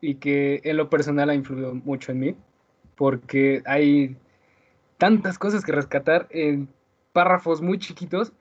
y 0.00 0.16
que 0.16 0.60
en 0.64 0.76
lo 0.76 0.90
personal 0.90 1.30
ha 1.30 1.34
influido 1.34 1.74
mucho 1.74 2.12
en 2.12 2.20
mí, 2.20 2.36
porque 2.96 3.62
hay 3.66 4.16
tantas 4.98 5.38
cosas 5.38 5.64
que 5.64 5.72
rescatar 5.72 6.26
en 6.30 6.68
párrafos 7.12 7.62
muy 7.62 7.78
chiquitos 7.78 8.32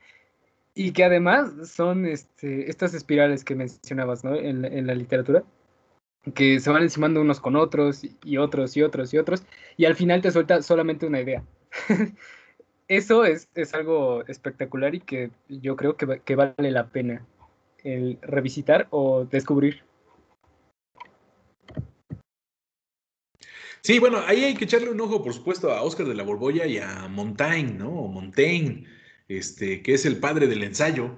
y 0.76 0.92
que 0.92 1.04
además 1.04 1.52
son 1.70 2.06
este, 2.06 2.70
estas 2.70 2.94
espirales 2.94 3.44
que 3.44 3.56
mencionabas 3.56 4.24
¿no? 4.24 4.36
en, 4.36 4.88
la 4.88 4.96
literatura, 4.96 5.44
que 6.34 6.60
se 6.60 6.70
van 6.70 6.84
encimando 6.84 7.22
unos 7.22 7.40
con 7.40 7.56
otros 7.56 8.04
y 8.24 8.38
otros 8.38 8.78
y 8.78 8.82
otros 8.82 9.14
y 9.14 9.18
otros, 9.18 9.44
y 9.78 9.86
al 9.86 9.96
final 9.96 10.22
te 10.22 10.32
suelta 10.32 10.62
solamente 10.62 11.06
una 11.06 11.22
idea. 11.22 11.44
Eso 12.88 13.26
es, 13.26 13.50
es, 13.56 13.74
algo 13.74 14.26
espectacular 14.28 14.94
y 14.94 15.00
que 15.00 15.32
yo 15.48 15.76
creo 15.76 15.96
que, 15.96 16.22
que 16.24 16.36
vale 16.36 16.72
la 16.72 16.88
pena 16.88 17.26
el 17.84 18.20
revisitar 18.22 18.88
o 18.92 19.26
descubrir. 19.26 19.84
Sí, 23.82 24.00
bueno, 24.00 24.22
ahí 24.28 24.46
hay 24.46 24.54
que 24.54 24.64
echarle 24.64 24.90
un 24.90 25.02
ojo, 25.02 25.22
por 25.22 25.34
supuesto, 25.34 25.72
a 25.72 25.82
Oscar 25.82 26.08
de 26.08 26.16
la 26.16 26.24
Borbolla 26.24 26.66
y 26.66 26.78
a 26.78 27.08
Montaigne, 27.10 27.74
¿no? 27.74 27.90
Montaigne 27.90 28.86
este, 29.28 29.82
que 29.82 29.94
es 29.94 30.06
el 30.06 30.18
padre 30.18 30.48
del 30.48 30.64
ensayo 30.64 31.18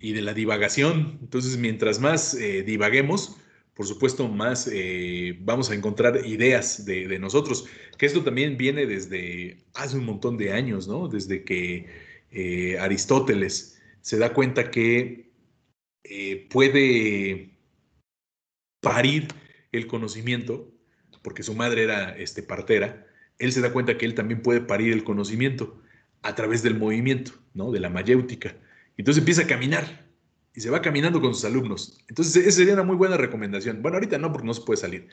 y 0.00 0.12
de 0.12 0.22
la 0.22 0.32
divagación. 0.32 1.18
Entonces, 1.20 1.58
mientras 1.58 2.00
más 2.00 2.34
eh, 2.34 2.62
divaguemos, 2.62 3.36
por 3.76 3.86
supuesto, 3.86 4.26
más 4.26 4.70
eh, 4.72 5.38
vamos 5.42 5.70
a 5.70 5.74
encontrar 5.74 6.26
ideas 6.26 6.86
de, 6.86 7.18
nosotros, 7.18 7.66
que 7.98 8.06
esto 8.06 8.24
también 8.24 8.56
viene 8.56 8.86
desde 8.86 9.58
hace 9.74 9.98
un 9.98 10.06
montón 10.06 10.38
de 10.38 10.52
años, 10.54 10.88
¿no? 10.88 11.08
Desde 11.08 11.44
que 11.44 11.86
eh, 12.30 12.78
Aristóteles 12.78 13.78
se 14.00 14.16
da 14.16 14.32
cuenta 14.32 14.70
que 14.70 15.30
puede 16.48 17.50
parir 18.80 19.28
el 19.72 19.86
conocimiento, 19.86 20.72
porque 21.20 21.42
su 21.42 21.54
madre 21.54 21.82
era 21.82 22.16
este, 22.16 22.42
partera, 22.42 23.06
él 23.38 23.52
se 23.52 23.60
da 23.60 23.74
cuenta 23.74 23.98
que 23.98 24.06
él 24.06 24.14
también 24.14 24.40
puede 24.40 24.62
parir 24.62 24.94
el 24.94 25.04
conocimiento 25.04 25.82
a 26.22 26.34
través 26.34 26.62
del 26.62 26.78
movimiento, 26.78 27.32
¿no? 27.52 27.70
De 27.72 27.80
la 27.80 27.90
mayéutica. 27.90 28.56
Entonces 28.96 29.20
empieza 29.20 29.42
a 29.42 29.46
caminar 29.46 30.05
y 30.56 30.60
se 30.62 30.70
va 30.70 30.82
caminando 30.82 31.20
con 31.20 31.34
sus 31.34 31.44
alumnos. 31.44 32.00
Entonces 32.08 32.34
esa 32.44 32.56
sería 32.56 32.74
una 32.74 32.82
muy 32.82 32.96
buena 32.96 33.16
recomendación. 33.16 33.82
Bueno, 33.82 33.98
ahorita 33.98 34.18
no 34.18 34.32
porque 34.32 34.46
no 34.46 34.54
se 34.54 34.62
puede 34.62 34.78
salir, 34.78 35.08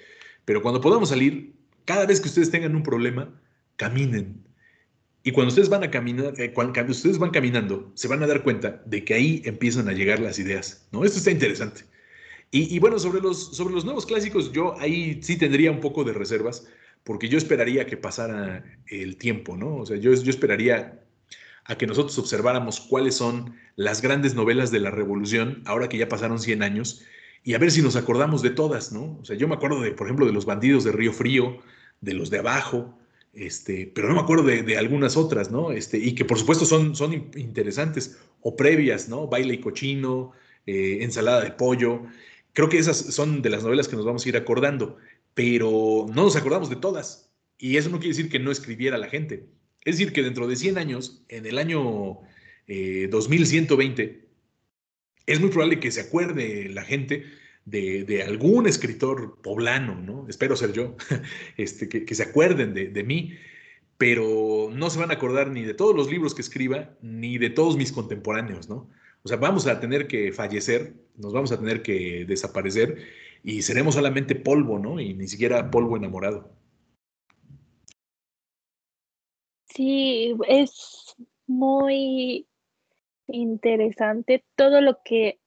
pero 0.46 0.62
cuando 0.62 0.82
podamos 0.82 1.10
salir, 1.10 1.54
cada 1.86 2.06
vez 2.06 2.22
que 2.22 2.30
ustedes 2.30 2.50
tengan 2.50 2.76
un 2.76 2.82
problema, 2.82 3.30
caminen. 3.76 4.42
Y 5.22 5.32
cuando 5.32 5.50
ustedes 5.50 5.70
van 5.70 5.84
a 5.84 5.92
caminar, 5.92 6.34
eh, 6.40 6.54
cuando, 6.54 6.82
ustedes 6.90 7.18
van 7.18 7.32
caminando, 7.32 7.92
se 7.94 8.08
van 8.08 8.24
a 8.24 8.28
dar 8.28 8.44
cuenta 8.44 8.82
de 8.86 9.04
que 9.04 9.14
ahí 9.14 9.42
empiezan 9.46 9.88
a 9.88 9.94
llegar 9.94 10.20
las 10.20 10.40
ideas, 10.40 10.88
¿no? 10.92 11.04
Esto 11.04 11.20
está 11.20 11.32
interesante. 11.32 11.84
Y, 12.56 12.78
bueno, 12.78 13.00
sobre 13.00 13.20
los, 13.20 13.56
sobre 13.56 13.74
los 13.74 13.84
nuevos 13.84 14.06
clásicos, 14.06 14.52
yo 14.52 14.80
ahí 14.80 15.20
sí 15.24 15.38
tendría 15.38 15.72
un 15.72 15.80
poco 15.80 16.04
de 16.04 16.14
reservas, 16.14 16.68
porque 17.04 17.28
yo 17.28 17.40
esperaría 17.40 17.88
que 17.88 17.98
pasara 17.98 18.64
el 18.86 19.18
tiempo, 19.18 19.58
¿no? 19.58 19.78
O 19.78 19.86
sea, 19.88 19.98
yo, 19.98 20.14
yo 20.14 20.30
esperaría 20.30 21.04
a 21.66 21.78
que 21.78 21.88
nosotros 21.88 22.18
observáramos 22.18 22.80
cuáles 22.80 23.16
son 23.16 23.56
las 23.76 24.02
grandes 24.02 24.36
novelas 24.36 24.72
de 24.72 24.80
la 24.80 24.92
Revolución, 24.92 25.62
ahora 25.66 25.90
que 25.90 25.98
ya 25.98 26.10
pasaron 26.10 26.40
100 26.40 26.64
años, 26.64 27.04
y 27.44 27.54
a 27.54 27.58
ver 27.58 27.72
si 27.72 27.82
nos 27.82 27.96
acordamos 27.96 28.42
de 28.42 28.52
todas, 28.52 28.92
¿no? 28.92 29.18
O 29.22 29.26
sea, 29.26 29.36
yo 29.36 29.48
me 29.48 29.56
acuerdo, 29.56 29.82
de, 29.82 29.92
por 29.92 30.08
ejemplo, 30.08 30.26
de 30.26 30.34
los 30.34 30.46
bandidos 30.46 30.84
de 30.84 30.92
Río 30.92 31.14
Frío, 31.14 31.60
de 32.02 32.14
los 32.14 32.30
de 32.30 32.40
abajo, 32.40 32.98
este, 33.34 33.92
pero 33.94 34.08
no 34.08 34.16
me 34.16 34.22
acuerdo 34.22 34.44
de, 34.44 34.78
algunas 34.78 35.18
otras, 35.18 35.52
¿no? 35.52 35.72
Este, 35.72 35.98
y 35.98 36.14
que 36.16 36.26
por 36.26 36.38
supuesto 36.38 36.66
son, 36.66 36.96
son 36.96 37.14
interesantes, 37.14 38.20
o 38.42 38.56
previas, 38.56 39.10
¿no? 39.10 39.28
Baile 39.28 39.56
y 39.56 39.60
cochino, 39.60 40.32
eh, 40.66 41.00
ensalada 41.02 41.42
de 41.42 41.52
pollo. 41.52 42.04
Creo 42.54 42.70
que 42.70 42.78
esas 42.78 42.98
son 42.98 43.42
de 43.42 43.50
las 43.50 43.64
novelas 43.64 43.88
que 43.88 43.96
nos 43.96 44.06
vamos 44.06 44.26
a 44.26 44.30
ir 44.30 44.38
acordando 44.38 44.98
pero 45.34 46.06
no 46.10 46.24
nos 46.24 46.36
acordamos 46.36 46.70
de 46.70 46.76
todas. 46.76 47.32
Y 47.58 47.78
eso 47.78 47.90
no 47.90 47.98
quiere 47.98 48.16
decir 48.16 48.30
que 48.30 48.40
no 48.40 48.52
escribiera 48.52 48.98
la 48.98 49.10
gente. 49.10 49.48
Es 49.86 49.98
decir, 49.98 50.14
que 50.14 50.24
dentro 50.24 50.48
de 50.48 50.56
100 50.56 50.78
años, 50.78 51.24
en 51.30 51.46
el 51.46 51.58
año 51.58 52.20
2120, 52.68 54.04
eh, 54.04 54.28
es 55.26 55.40
muy 55.40 55.50
probable 55.50 55.80
que 55.80 55.92
se 55.92 56.02
acuerde 56.02 56.70
la 56.70 56.84
gente 56.84 57.26
de, 57.66 58.24
algún 58.28 58.68
escritor 58.68 59.42
poblano, 59.42 59.96
¿no? 59.96 60.28
Espero 60.30 60.56
ser 60.56 60.74
yo, 60.74 60.96
este, 61.58 61.88
que, 61.90 62.16
se 62.16 62.24
acuerden 62.24 62.74
de, 62.74 62.88
de, 62.90 63.04
mí, 63.04 63.34
pero 63.98 64.70
no 64.74 64.90
se 64.90 65.00
van 65.00 65.12
a 65.12 65.16
acordar 65.16 65.50
ni 65.50 65.64
de 65.64 65.74
todos 65.74 65.96
los 65.96 66.10
libros 66.10 66.36
que 66.36 66.42
escriba, 66.42 66.96
ni 67.02 67.38
de 67.38 67.50
todos 67.50 67.78
mis 67.78 67.92
contemporáneos, 67.92 68.70
¿no? 68.70 68.90
O 69.24 69.30
sea, 69.30 69.38
vamos 69.38 69.68
a 69.68 69.80
tener 69.80 70.08
que 70.08 70.34
fallecer, 70.34 70.94
nos 71.16 71.32
vamos 71.32 71.52
a 71.52 71.60
tener 71.60 71.82
que 71.82 72.26
desaparecer 72.26 72.98
y 73.44 73.62
seremos 73.62 73.96
solamente 73.96 74.36
polvo, 74.36 74.80
¿no? 74.80 75.00
Y 75.00 75.14
ni 75.14 75.28
siquiera 75.28 75.72
polvo 75.72 75.96
enamorado. 75.96 76.52
Sí, 79.76 80.36
es 80.48 81.16
muy 81.48 82.48
interesante 83.28 84.44
todo 84.56 84.82
lo 84.82 85.00
que 85.04 85.40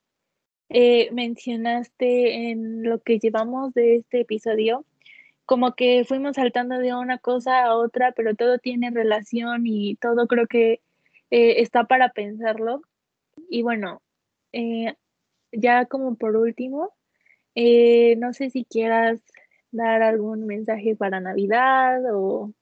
eh, 0.68 1.10
mencionaste 1.12 2.50
en 2.50 2.82
lo 2.82 3.00
que 3.02 3.20
llevamos 3.20 3.72
de 3.74 3.96
este 3.96 4.20
episodio, 4.22 4.84
como 5.46 5.74
que 5.76 6.04
fuimos 6.04 6.36
saltando 6.36 6.78
de 6.78 6.94
una 6.94 7.18
cosa 7.18 7.64
a 7.64 7.76
otra, 7.76 8.12
pero 8.12 8.34
todo 8.34 8.58
tiene 8.58 8.90
relación 8.90 9.66
y 9.66 9.96
todo 9.96 10.26
creo 10.26 10.48
que 10.48 10.80
eh, 11.30 11.60
está 11.62 11.84
para 11.84 12.10
pensarlo. 12.10 12.82
Y 13.50 13.62
bueno, 13.62 14.02
eh, 14.52 14.96
ya 15.52 15.86
como 15.86 16.16
por 16.16 16.36
último, 16.36 16.94
no 17.54 18.32
sé 18.32 18.50
si 18.50 18.64
quieras 18.64 19.20
dar 19.70 20.02
algún 20.02 20.46
mensaje 20.46 20.96
para 20.96 21.20
Navidad 21.20 22.02
o 22.12 22.52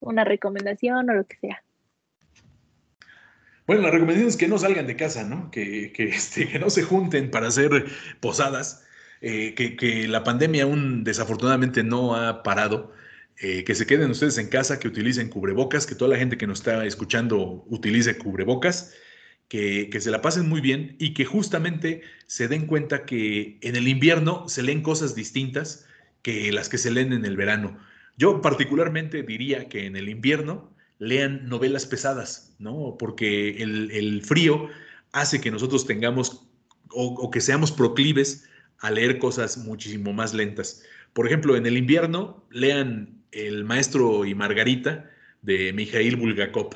una 0.00 0.24
recomendación 0.24 1.10
o 1.10 1.14
lo 1.14 1.26
que 1.26 1.36
sea. 1.36 1.62
Bueno, 3.66 3.82
la 3.82 3.90
recomendación 3.90 4.28
es 4.28 4.36
que 4.38 4.48
no 4.48 4.58
salgan 4.58 4.86
de 4.86 4.96
casa, 4.96 5.24
¿no? 5.24 5.50
Que, 5.50 5.92
que, 5.92 6.04
este, 6.08 6.48
que 6.48 6.58
no 6.58 6.70
se 6.70 6.82
junten 6.82 7.30
para 7.30 7.48
hacer 7.48 7.86
posadas, 8.20 8.84
eh, 9.20 9.54
que, 9.54 9.76
que, 9.76 10.08
la 10.08 10.24
pandemia 10.24 10.64
aún 10.64 11.04
desafortunadamente 11.04 11.82
no 11.82 12.16
ha 12.16 12.42
parado, 12.42 12.92
eh, 13.40 13.64
que 13.64 13.74
se 13.74 13.86
queden 13.86 14.10
ustedes 14.10 14.38
en 14.38 14.48
casa, 14.48 14.80
que 14.80 14.88
utilicen 14.88 15.28
cubrebocas, 15.28 15.86
que 15.86 15.94
toda 15.94 16.10
la 16.10 16.16
gente 16.16 16.38
que 16.38 16.46
nos 16.46 16.60
está 16.60 16.84
escuchando 16.86 17.64
utilice 17.68 18.16
cubrebocas, 18.16 18.94
que, 19.48 19.90
que 19.90 20.00
se 20.00 20.10
la 20.10 20.22
pasen 20.22 20.48
muy 20.48 20.60
bien 20.60 20.96
y 20.98 21.14
que 21.14 21.24
justamente 21.24 22.02
se 22.26 22.48
den 22.48 22.66
cuenta 22.66 23.04
que 23.04 23.58
en 23.60 23.76
el 23.76 23.86
invierno 23.86 24.48
se 24.48 24.62
leen 24.62 24.82
cosas 24.82 25.14
distintas 25.14 25.86
que 26.22 26.52
las 26.52 26.68
que 26.68 26.78
se 26.78 26.90
leen 26.90 27.12
en 27.12 27.24
el 27.24 27.36
verano. 27.36 27.78
Yo 28.18 28.42
particularmente 28.42 29.22
diría 29.22 29.68
que 29.68 29.86
en 29.86 29.94
el 29.94 30.08
invierno 30.08 30.74
lean 30.98 31.48
novelas 31.48 31.86
pesadas, 31.86 32.56
¿no? 32.58 32.96
Porque 32.98 33.62
el, 33.62 34.22
frío 34.22 34.68
hace 35.12 35.40
que 35.40 35.52
nosotros 35.52 35.86
tengamos 35.86 36.44
o, 36.90 37.30
que 37.30 37.40
seamos 37.40 37.70
proclives 37.70 38.48
a 38.80 38.90
leer 38.90 39.18
cosas 39.18 39.56
muchísimo 39.56 40.12
más 40.12 40.34
lentas. 40.34 40.82
Por 41.12 41.28
ejemplo, 41.28 41.56
en 41.56 41.66
el 41.66 41.76
invierno 41.76 42.44
lean 42.50 43.22
El 43.30 43.64
Maestro 43.64 44.24
y 44.24 44.34
Margarita 44.34 45.08
de 45.42 45.72
Mikhail 45.72 46.16
Bulgakov. 46.16 46.70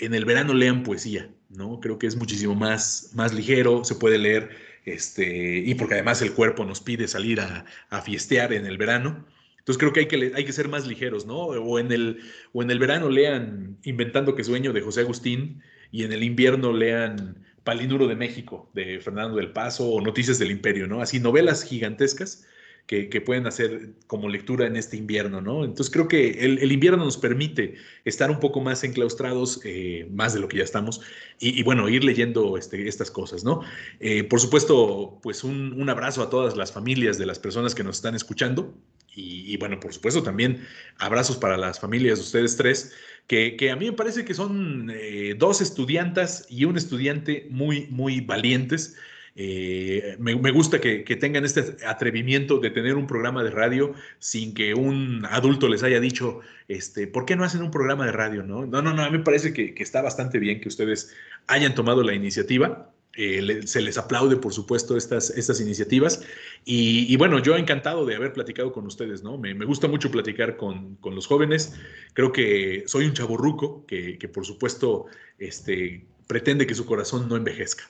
En 0.00 0.12
el 0.12 0.24
verano 0.24 0.54
lean 0.54 0.82
poesía, 0.82 1.30
¿no? 1.50 1.78
Creo 1.78 2.00
que 2.00 2.08
es 2.08 2.16
muchísimo 2.16 2.56
más, 2.56 3.12
más 3.14 3.32
ligero, 3.32 3.84
se 3.84 3.94
puede 3.94 4.18
leer, 4.18 4.50
este, 4.84 5.58
y 5.58 5.74
porque 5.76 5.94
además 5.94 6.20
el 6.22 6.32
cuerpo 6.32 6.64
nos 6.64 6.80
pide 6.80 7.06
salir 7.06 7.40
a, 7.40 7.64
a 7.90 8.00
fiestear 8.02 8.52
en 8.52 8.66
el 8.66 8.76
verano. 8.76 9.24
Entonces 9.68 9.80
creo 9.80 9.92
que 9.92 10.00
hay 10.00 10.06
que, 10.06 10.32
hay 10.34 10.44
que 10.46 10.52
ser 10.54 10.66
más 10.66 10.86
ligeros, 10.86 11.26
¿no? 11.26 11.36
O 11.36 11.78
en, 11.78 11.92
el, 11.92 12.20
o 12.54 12.62
en 12.62 12.70
el 12.70 12.78
verano 12.78 13.10
lean 13.10 13.76
Inventando 13.84 14.34
que 14.34 14.42
sueño 14.42 14.72
de 14.72 14.80
José 14.80 15.02
Agustín 15.02 15.62
y 15.92 16.04
en 16.04 16.12
el 16.12 16.22
invierno 16.22 16.72
lean 16.72 17.44
Palinduro 17.64 18.06
de 18.06 18.16
México 18.16 18.70
de 18.72 18.98
Fernando 18.98 19.36
del 19.36 19.52
Paso 19.52 19.86
o 19.86 20.00
Noticias 20.00 20.38
del 20.38 20.52
Imperio, 20.52 20.86
¿no? 20.86 21.02
Así 21.02 21.20
novelas 21.20 21.64
gigantescas 21.64 22.46
que, 22.86 23.20
pueden 23.20 23.46
hacer 23.46 23.90
como 24.06 24.30
lectura 24.30 24.66
en 24.66 24.76
este 24.76 24.96
invierno, 24.96 25.42
¿no? 25.42 25.66
Entonces 25.66 25.92
creo 25.92 26.08
que 26.08 26.30
el, 26.30 26.72
invierno 26.72 27.04
nos 27.04 27.18
permite 27.18 27.74
estar 28.06 28.30
un 28.30 28.40
poco 28.40 28.62
más 28.62 28.82
enclaustrados, 28.84 29.60
eh, 29.64 30.08
más 30.10 30.32
de 30.32 30.40
lo 30.40 30.48
que 30.48 30.56
ya 30.56 30.64
estamos, 30.64 31.02
y, 31.38 31.62
bueno, 31.62 31.90
ir 31.90 32.04
leyendo 32.04 32.56
este, 32.56 32.88
estas 32.88 33.10
cosas, 33.10 33.44
¿no? 33.44 33.60
Eh, 34.00 34.24
por 34.24 34.40
supuesto, 34.40 35.18
pues 35.22 35.44
un, 35.44 35.78
un 35.78 35.90
abrazo 35.90 36.22
a 36.22 36.30
todas 36.30 36.56
las 36.56 36.72
familias 36.72 37.18
de 37.18 37.26
las 37.26 37.38
personas 37.38 37.74
que 37.74 37.84
nos 37.84 37.96
están 37.96 38.14
escuchando. 38.14 38.74
Y, 39.18 39.56
bueno, 39.56 39.80
por 39.80 39.92
supuesto 39.92 40.22
también 40.22 40.64
abrazos 40.98 41.36
para 41.36 41.56
las 41.56 41.80
familias 41.80 42.18
de 42.18 42.24
ustedes 42.24 42.56
tres, 42.56 42.94
que, 43.26 43.56
que 43.56 43.70
a 43.70 43.76
mí 43.76 43.86
me 43.86 43.92
parece 43.92 44.24
que 44.24 44.32
son 44.32 44.92
eh, 44.94 45.34
dos 45.36 45.60
estudiantas 45.60 46.46
y 46.48 46.64
un 46.64 46.76
estudiante 46.76 47.46
muy, 47.50 47.88
muy 47.90 48.20
valientes. 48.20 48.96
Eh, 49.34 50.16
me, 50.18 50.34
gusta 50.50 50.80
que, 50.80 51.04
que, 51.04 51.16
tengan 51.16 51.44
este 51.44 51.76
atrevimiento 51.86 52.58
de 52.58 52.70
tener 52.70 52.94
un 52.96 53.06
programa 53.06 53.44
de 53.44 53.50
radio 53.50 53.94
sin 54.18 54.54
que 54.54 54.74
un 54.74 55.24
adulto 55.30 55.68
les 55.68 55.82
haya 55.82 56.00
dicho, 56.00 56.40
este, 56.66 57.06
¿por 57.06 57.24
qué 57.24 57.36
no 57.36 57.44
hacen 57.44 57.62
un 57.62 57.70
programa 57.70 58.06
de 58.06 58.12
radio? 58.12 58.42
No, 58.42 58.66
no, 58.66 58.82
no, 58.82 58.94
no 58.94 59.02
a 59.02 59.10
mí 59.10 59.18
me 59.18 59.24
parece 59.24 59.52
que, 59.52 59.74
que 59.74 59.82
está 59.82 60.02
bastante 60.02 60.38
bien 60.38 60.60
que 60.60 60.68
ustedes 60.68 61.14
hayan 61.46 61.74
tomado 61.74 62.02
la 62.02 62.14
iniciativa. 62.14 62.92
Eh, 63.20 63.66
se 63.66 63.82
les 63.82 63.98
aplaude, 63.98 64.36
por 64.36 64.52
supuesto, 64.52 64.96
estas, 64.96 65.30
estas 65.30 65.60
iniciativas. 65.60 66.24
Y, 66.64 67.16
bueno, 67.16 67.40
yo 67.40 67.56
encantado 67.56 68.06
de 68.06 68.14
haber 68.14 68.32
platicado 68.32 68.72
con 68.72 68.86
ustedes, 68.86 69.24
¿no? 69.24 69.36
Me, 69.36 69.52
gusta 69.64 69.88
mucho 69.88 70.08
platicar 70.12 70.56
con, 70.56 70.94
con, 70.96 71.16
los 71.16 71.26
jóvenes. 71.26 71.74
Creo 72.14 72.30
que 72.30 72.84
soy 72.86 73.06
un 73.06 73.14
chaburruco 73.14 73.84
que, 73.86 74.18
que, 74.18 74.28
por 74.28 74.46
supuesto, 74.46 75.06
este, 75.36 76.06
pretende 76.28 76.64
que 76.64 76.76
su 76.76 76.86
corazón 76.86 77.28
no 77.28 77.36
envejezca. 77.36 77.84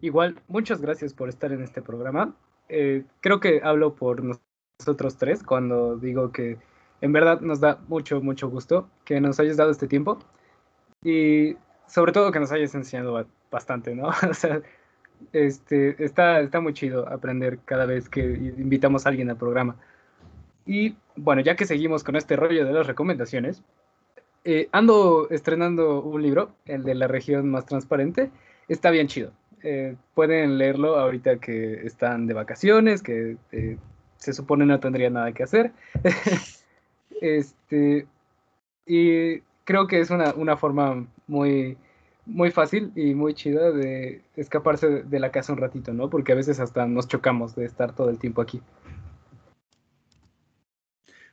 Igual, 0.00 0.42
muchas 0.48 0.80
gracias 0.80 1.14
por 1.14 1.28
estar 1.28 1.52
en 1.52 1.62
este 1.62 1.80
programa. 1.80 2.36
Eh, 2.68 3.04
creo 3.20 3.38
que 3.38 3.60
hablo 3.62 3.94
por 3.94 4.24
nosotros 4.24 5.16
tres 5.16 5.44
cuando 5.44 5.96
digo 5.96 6.32
que 6.32 6.58
en 7.04 7.12
verdad 7.12 7.42
nos 7.42 7.60
da 7.60 7.78
mucho, 7.86 8.22
mucho 8.22 8.48
gusto 8.48 8.88
que 9.04 9.20
nos 9.20 9.38
hayas 9.38 9.58
dado 9.58 9.70
este 9.70 9.86
tiempo 9.86 10.18
y 11.02 11.54
sobre 11.86 12.12
todo 12.12 12.32
que 12.32 12.40
nos 12.40 12.50
hayas 12.50 12.74
enseñado 12.74 13.26
bastante, 13.50 13.94
¿no? 13.94 14.08
o 14.30 14.32
sea, 14.32 14.62
este, 15.34 16.02
está, 16.02 16.40
está 16.40 16.60
muy 16.62 16.72
chido 16.72 17.06
aprender 17.06 17.58
cada 17.66 17.84
vez 17.84 18.08
que 18.08 18.22
invitamos 18.22 19.04
a 19.04 19.10
alguien 19.10 19.28
al 19.28 19.36
programa. 19.36 19.76
Y 20.64 20.96
bueno, 21.14 21.42
ya 21.42 21.56
que 21.56 21.66
seguimos 21.66 22.04
con 22.04 22.16
este 22.16 22.36
rollo 22.36 22.64
de 22.64 22.72
las 22.72 22.86
recomendaciones, 22.86 23.62
eh, 24.44 24.70
ando 24.72 25.28
estrenando 25.28 26.00
un 26.00 26.22
libro, 26.22 26.52
el 26.64 26.84
de 26.84 26.94
la 26.94 27.06
región 27.06 27.50
más 27.50 27.66
transparente. 27.66 28.30
Está 28.66 28.90
bien 28.90 29.08
chido. 29.08 29.30
Eh, 29.62 29.94
pueden 30.14 30.56
leerlo 30.56 30.98
ahorita 30.98 31.36
que 31.36 31.86
están 31.86 32.26
de 32.26 32.32
vacaciones, 32.32 33.02
que 33.02 33.36
eh, 33.52 33.76
se 34.16 34.32
supone 34.32 34.64
no 34.64 34.80
tendría 34.80 35.10
nada 35.10 35.32
que 35.32 35.42
hacer. 35.42 35.72
Este, 37.24 38.06
y 38.84 39.38
creo 39.64 39.86
que 39.86 39.98
es 39.98 40.10
una, 40.10 40.34
una 40.34 40.58
forma 40.58 41.06
muy, 41.26 41.78
muy 42.26 42.50
fácil 42.50 42.92
y 42.94 43.14
muy 43.14 43.32
chida 43.32 43.72
de 43.72 44.20
escaparse 44.36 45.04
de 45.04 45.18
la 45.18 45.32
casa 45.32 45.54
un 45.54 45.58
ratito, 45.58 45.94
¿no? 45.94 46.10
Porque 46.10 46.32
a 46.32 46.34
veces 46.34 46.60
hasta 46.60 46.86
nos 46.86 47.08
chocamos 47.08 47.56
de 47.56 47.64
estar 47.64 47.94
todo 47.94 48.10
el 48.10 48.18
tiempo 48.18 48.42
aquí. 48.42 48.60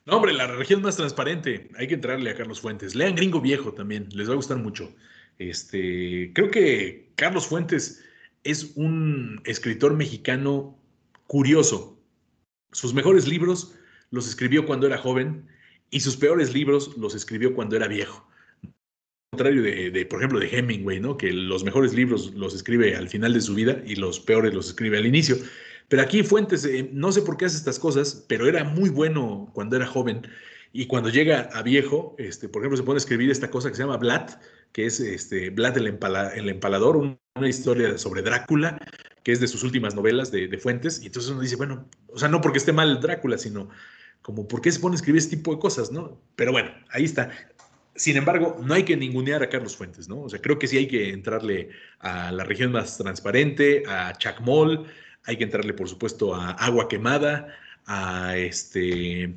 No, 0.06 0.16
hombre, 0.16 0.32
la 0.32 0.46
región 0.46 0.80
más 0.80 0.96
transparente. 0.96 1.68
Hay 1.76 1.88
que 1.88 1.94
entrarle 1.94 2.30
a 2.30 2.36
Carlos 2.36 2.62
Fuentes. 2.62 2.94
Lean 2.94 3.14
Gringo 3.14 3.42
Viejo 3.42 3.74
también, 3.74 4.08
les 4.12 4.30
va 4.30 4.32
a 4.32 4.36
gustar 4.36 4.56
mucho. 4.56 4.94
Este, 5.38 6.32
creo 6.32 6.50
que 6.50 7.12
Carlos 7.16 7.46
Fuentes 7.46 8.02
es 8.44 8.72
un 8.76 9.42
escritor 9.44 9.94
mexicano 9.94 10.74
curioso. 11.26 11.98
Sus 12.70 12.94
mejores 12.94 13.28
libros 13.28 13.74
los 14.10 14.26
escribió 14.26 14.64
cuando 14.64 14.86
era 14.86 14.96
joven 14.96 15.52
y 15.92 16.00
sus 16.00 16.16
peores 16.16 16.52
libros 16.52 16.96
los 16.96 17.14
escribió 17.14 17.54
cuando 17.54 17.76
era 17.76 17.86
viejo. 17.86 18.26
Al 18.64 19.38
contrario 19.38 19.62
de, 19.62 20.06
por 20.06 20.18
ejemplo, 20.18 20.40
de 20.40 20.48
Hemingway, 20.48 20.98
¿no? 20.98 21.16
que 21.16 21.32
los 21.32 21.62
mejores 21.62 21.94
libros 21.94 22.32
los 22.34 22.54
escribe 22.54 22.96
al 22.96 23.08
final 23.08 23.32
de 23.34 23.40
su 23.40 23.54
vida 23.54 23.80
y 23.86 23.94
los 23.96 24.18
peores 24.18 24.52
los 24.52 24.68
escribe 24.68 24.98
al 24.98 25.06
inicio. 25.06 25.36
Pero 25.88 26.02
aquí 26.02 26.22
Fuentes, 26.22 26.64
eh, 26.64 26.88
no 26.92 27.12
sé 27.12 27.22
por 27.22 27.36
qué 27.36 27.44
hace 27.44 27.58
estas 27.58 27.78
cosas, 27.78 28.24
pero 28.26 28.48
era 28.48 28.64
muy 28.64 28.88
bueno 28.88 29.50
cuando 29.52 29.76
era 29.76 29.86
joven. 29.86 30.22
Y 30.72 30.86
cuando 30.86 31.10
llega 31.10 31.50
a 31.52 31.62
viejo, 31.62 32.16
este, 32.18 32.48
por 32.48 32.62
ejemplo, 32.62 32.78
se 32.78 32.82
pone 32.82 32.96
a 32.96 33.04
escribir 33.04 33.30
esta 33.30 33.50
cosa 33.50 33.68
que 33.68 33.74
se 33.74 33.82
llama 33.82 33.98
Blatt, 33.98 34.40
que 34.72 34.86
es 34.86 34.98
este, 35.00 35.50
Blatt 35.50 35.76
el, 35.76 35.86
el 35.86 36.48
Empalador, 36.48 36.96
una 36.96 37.48
historia 37.48 37.98
sobre 37.98 38.22
Drácula, 38.22 38.78
que 39.22 39.32
es 39.32 39.40
de 39.40 39.48
sus 39.48 39.62
últimas 39.62 39.94
novelas 39.94 40.32
de, 40.32 40.48
de, 40.48 40.58
Fuentes. 40.58 41.02
Y 41.02 41.06
entonces 41.06 41.30
uno 41.30 41.42
dice, 41.42 41.56
bueno, 41.56 41.86
o 42.08 42.18
sea, 42.18 42.28
no 42.28 42.40
porque 42.40 42.56
esté 42.56 42.72
mal 42.72 43.00
Drácula, 43.00 43.36
sino 43.36 43.68
como 44.22 44.46
por 44.48 44.60
qué 44.60 44.72
se 44.72 44.80
pone 44.80 44.94
a 44.94 44.96
escribir 44.96 45.18
este 45.18 45.36
tipo 45.36 45.52
de 45.54 45.60
cosas, 45.60 45.92
¿no? 45.92 46.20
Pero 46.36 46.52
bueno, 46.52 46.70
ahí 46.90 47.04
está. 47.04 47.30
Sin 47.94 48.16
embargo, 48.16 48.56
no 48.64 48.72
hay 48.72 48.84
que 48.84 48.96
ningunear 48.96 49.42
a 49.42 49.48
Carlos 49.48 49.76
Fuentes, 49.76 50.08
¿no? 50.08 50.22
O 50.22 50.28
sea, 50.30 50.40
creo 50.40 50.58
que 50.58 50.66
sí 50.66 50.78
hay 50.78 50.88
que 50.88 51.10
entrarle 51.10 51.70
a 51.98 52.32
la 52.32 52.44
región 52.44 52.72
más 52.72 52.96
transparente, 52.96 53.82
a 53.86 54.12
Chacmol, 54.16 54.86
hay 55.24 55.36
que 55.36 55.44
entrarle, 55.44 55.74
por 55.74 55.88
supuesto, 55.88 56.34
a 56.34 56.52
Agua 56.52 56.88
Quemada, 56.88 57.48
a 57.84 58.36
este, 58.36 59.34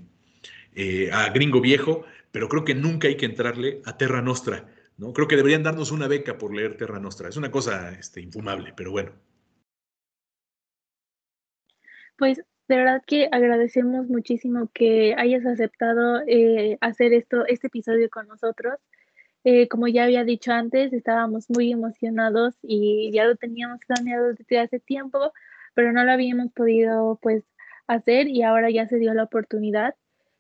eh, 0.76 1.10
a 1.12 1.30
Gringo 1.30 1.60
Viejo, 1.62 2.06
pero 2.32 2.48
creo 2.48 2.64
que 2.64 2.76
nunca 2.76 3.08
hay 3.08 3.18
que 3.18 3.26
entrarle 3.26 3.82
a 3.86 3.98
Terra 3.98 4.22
Nostra, 4.22 4.70
¿no? 4.98 5.14
Creo 5.14 5.28
que 5.28 5.36
deberían 5.36 5.64
darnos 5.64 5.92
una 5.92 6.08
beca 6.08 6.38
por 6.38 6.54
leer 6.54 6.78
Terra 6.78 7.00
Nostra. 7.00 7.30
Es 7.30 7.38
una 7.38 7.52
cosa 7.52 7.92
este, 7.92 8.22
infumable, 8.22 8.74
pero 8.76 8.92
bueno. 8.92 9.12
Pues 12.18 12.42
de 12.68 12.78
verdad 12.78 13.02
que 13.06 13.30
agradecemos 13.32 14.08
muchísimo 14.08 14.70
que 14.74 15.16
hayas 15.18 15.46
aceptado 15.46 16.22
eh, 16.28 16.78
hacer 16.82 17.14
esto, 17.14 17.46
este 17.46 17.68
episodio 17.68 18.10
con 18.10 18.28
nosotros. 18.28 18.76
Eh, 19.44 19.68
como 19.68 19.88
ya 19.88 20.06
había 20.06 20.24
dicho 20.24 20.52
antes, 20.52 20.92
estábamos 20.92 21.50
muy 21.50 21.72
emocionados 21.72 22.56
y 22.64 23.12
ya 23.14 23.26
lo 23.26 23.36
teníamos 23.36 23.80
planeado 23.88 24.34
desde 24.34 24.60
hace 24.60 24.80
tiempo, 24.80 25.32
pero 25.76 25.94
no 25.94 26.04
lo 26.04 26.12
habíamos 26.12 26.52
podido 26.52 27.20
pues 27.22 27.44
hacer 27.88 28.28
y 28.28 28.42
ahora 28.44 28.72
ya 28.72 28.88
se 28.88 28.98
dio 28.98 29.14
la 29.14 29.24
oportunidad. 29.24 29.96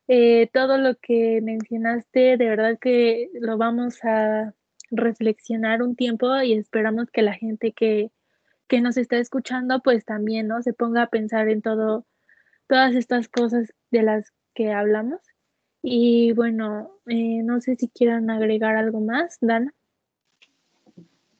Eh, 0.07 0.49
todo 0.53 0.78
lo 0.78 0.95
que 0.95 1.41
mencionaste, 1.41 2.38
de 2.38 2.49
verdad 2.49 2.78
que 2.80 3.30
lo 3.39 3.57
vamos 3.57 4.03
a 4.03 4.53
reflexionar 4.91 5.84
un 5.84 5.95
tiempo 5.95 6.41
y 6.41 6.53
esperamos 6.53 7.11
que 7.11 7.21
la 7.21 7.34
gente 7.34 7.73
que, 7.73 8.11
que 8.67 8.82
nos 8.82 8.97
está 8.97 9.17
escuchando 9.17 9.82
pues 9.84 10.05
también, 10.05 10.47
¿no? 10.47 10.61
Se 10.61 10.73
ponga 10.73 11.03
a 11.03 11.09
pensar 11.09 11.49
en 11.49 11.61
todo, 11.61 12.05
todas 12.68 12.95
estas 12.95 13.28
cosas 13.28 13.74
de 13.91 14.03
las 14.03 14.32
que 14.53 14.72
hablamos. 14.72 15.20
Y 15.82 16.32
bueno, 16.34 16.91
eh, 17.05 17.41
no 17.43 17.61
sé 17.61 17.76
si 17.76 17.88
quieran 17.89 18.30
agregar 18.30 18.76
algo 18.76 19.01
más, 19.01 19.38
Dana. 19.41 19.74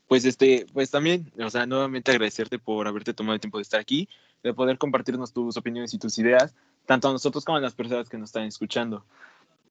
Pues 0.08 0.24
este, 0.26 0.68
pues 0.72 0.92
también, 0.92 1.32
o 1.40 1.50
sea, 1.50 1.66
nuevamente 1.66 2.12
agradecerte 2.12 2.60
por 2.60 2.88
haberte 2.88 3.14
tomado 3.14 3.34
el 3.34 3.42
tiempo 3.42 3.58
de 3.58 3.64
estar 3.64 3.80
aquí, 3.80 4.08
de 4.44 4.54
poder 4.54 4.78
compartirnos 4.78 5.34
tus 5.34 5.58
opiniones 5.58 5.94
y 5.96 5.98
tus 5.98 6.20
ideas, 6.20 6.54
tanto 6.86 7.10
a 7.10 7.12
nosotros 7.12 7.44
como 7.44 7.58
a 7.58 7.62
las 7.62 7.74
personas 7.74 8.08
que 8.08 8.18
nos 8.18 8.30
están 8.30 8.44
escuchando. 8.44 9.04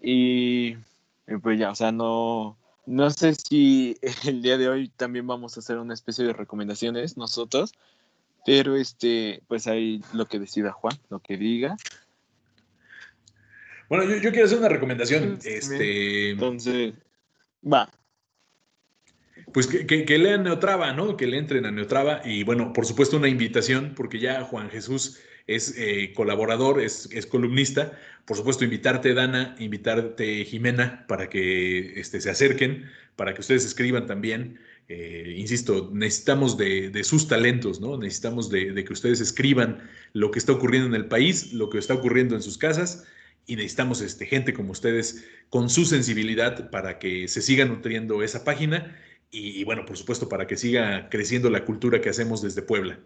Y 0.01 0.75
pues 1.41 1.59
ya, 1.59 1.71
o 1.71 1.75
sea, 1.77 1.93
no, 1.93 2.57
no 2.87 3.11
sé 3.11 3.35
si 3.35 3.97
el 4.27 4.43
día 4.43 4.59
de 4.59 4.69
hoy 4.69 4.89
también 4.89 5.27
vamos 5.27 5.57
a 5.57 5.61
hacer 5.61 5.79
una 5.79 5.95
especie 5.95 6.25
de 6.25 6.33
recomendaciones 6.33 7.17
nosotros, 7.17 7.73
pero 8.45 8.77
este, 8.77 9.43
pues 9.49 9.67
ahí 9.67 10.03
lo 10.13 10.27
que 10.27 10.39
decida 10.39 10.73
Juan, 10.73 10.97
lo 11.09 11.21
que 11.21 11.37
diga. 11.37 11.77
Bueno, 13.89 14.05
yo, 14.05 14.31
quiero 14.31 14.47
hacer 14.47 14.59
una 14.59 14.69
recomendación. 14.69 15.39
Este, 15.45 16.31
Entonces, 16.31 16.95
va. 17.63 17.91
Pues 19.53 19.67
que, 19.67 19.87
que, 19.87 20.19
lean 20.19 20.43
Neotrava, 20.43 20.93
¿no? 20.93 21.17
Que 21.17 21.27
le 21.27 21.39
entren 21.39 21.67
a 21.67 21.71
Neotrava. 21.71 22.23
Y 22.25 22.45
bueno, 22.45 22.73
por 22.73 22.87
supuesto, 22.87 23.17
una 23.17 23.29
invitación, 23.29 23.93
porque 23.95 24.19
ya 24.19 24.43
Juan 24.43 24.71
Jesús 24.71 25.21
es 25.47 25.75
eh, 25.77 26.13
colaborador, 26.15 26.81
es, 26.81 27.09
es, 27.13 27.27
columnista. 27.27 27.93
Por 28.25 28.37
supuesto, 28.37 28.65
invitarte, 28.65 29.15
Dana, 29.15 29.55
invitarte, 29.59 30.45
Jimena, 30.45 31.07
para 31.07 31.29
que 31.29 32.01
este, 32.01 32.21
se 32.21 32.31
acerquen, 32.31 32.91
para 33.17 33.35
que 33.35 33.43
ustedes 33.43 33.65
escriban 33.65 34.07
también. 34.07 34.59
Eh, 34.87 35.35
insisto, 35.39 35.91
necesitamos 35.93 36.59
de, 36.59 36.91
de, 36.91 37.05
sus 37.05 37.27
talentos, 37.27 37.81
¿no? 37.81 37.97
Necesitamos 37.97 38.51
de, 38.51 38.85
que 38.85 38.93
ustedes 38.93 39.21
escriban 39.21 39.89
lo 40.13 40.31
que 40.31 40.39
está 40.39 40.53
ocurriendo 40.53 40.89
en 40.89 40.95
el 40.95 41.09
país, 41.09 41.55
lo 41.55 41.71
que 41.71 41.79
está 41.79 41.95
ocurriendo 41.95 42.35
en 42.35 42.43
sus 42.43 42.59
casas, 42.59 43.07
y 43.47 43.57
necesitamos 43.57 44.03
este, 44.03 44.27
gente 44.27 44.53
como 44.53 44.73
ustedes 44.73 45.27
con 45.49 45.71
su 45.71 45.87
sensibilidad 45.87 46.71
para 46.71 46.99
que 46.99 47.29
se 47.29 47.41
siga 47.41 47.65
nutriendo 47.65 48.23
esa 48.23 48.45
página 48.45 48.95
y, 49.31 49.65
bueno, 49.65 49.85
por 49.85 49.97
supuesto, 49.97 50.29
para 50.29 50.47
que 50.47 50.57
siga 50.57 51.09
creciendo 51.09 51.51
la 51.51 51.65
cultura 51.65 52.01
que 52.01 52.09
hacemos 52.09 52.41
desde 52.41 52.63
Puebla. 52.63 53.01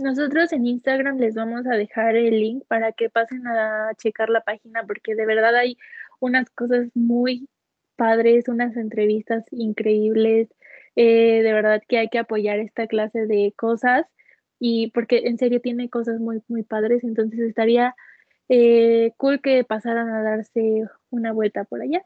Nosotros 0.00 0.50
en 0.52 0.66
Instagram 0.66 1.18
les 1.18 1.34
vamos 1.34 1.66
a 1.66 1.76
dejar 1.76 2.16
el 2.16 2.40
link 2.40 2.64
para 2.66 2.92
que 2.92 3.10
pasen 3.10 3.46
a 3.46 3.90
checar 3.96 4.30
la 4.30 4.40
página 4.40 4.84
porque 4.86 5.14
de 5.14 5.26
verdad 5.26 5.54
hay 5.54 5.76
unas 6.18 6.48
cosas 6.50 6.88
muy 6.94 7.46
padres, 7.96 8.48
unas 8.48 8.76
entrevistas 8.76 9.44
increíbles. 9.50 10.48
Eh, 10.96 11.42
de 11.42 11.52
verdad 11.52 11.82
que 11.88 11.98
hay 11.98 12.08
que 12.08 12.18
apoyar 12.18 12.58
esta 12.58 12.86
clase 12.86 13.26
de 13.26 13.52
cosas 13.56 14.06
y 14.58 14.90
porque 14.92 15.22
en 15.26 15.38
serio 15.38 15.60
tiene 15.60 15.90
cosas 15.90 16.20
muy, 16.20 16.42
muy 16.48 16.62
padres, 16.62 17.04
entonces 17.04 17.40
estaría 17.40 17.94
eh, 18.48 19.12
cool 19.16 19.40
que 19.40 19.64
pasaran 19.64 20.08
a 20.10 20.22
darse 20.22 20.84
una 21.10 21.32
vuelta 21.32 21.64
por 21.64 21.82
allá. 21.82 22.04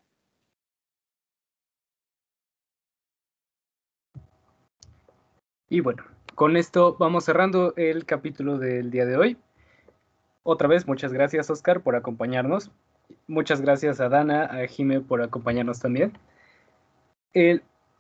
Y 5.71 5.81
bueno, 5.81 6.03
con 6.35 6.57
esto 6.57 6.97
vamos 6.99 7.25
cerrando 7.25 7.75
el 7.77 8.07
capítulo 8.07 8.59
del 8.59 8.91
día 8.91 9.05
de 9.05 9.17
hoy. 9.17 9.37
Otra 10.43 10.67
vez, 10.67 10.87
muchas 10.87 11.13
gracias 11.13 11.51
Oscar 11.51 11.83
por 11.83 11.95
acompañarnos. 11.95 12.71
Muchas 13.27 13.61
gracias 13.61 14.01
a 14.01 14.09
Dana, 14.09 14.45
a 14.45 14.67
Jime 14.67 15.01
por 15.01 15.23
acompañarnos 15.23 15.81
también. 15.81 16.13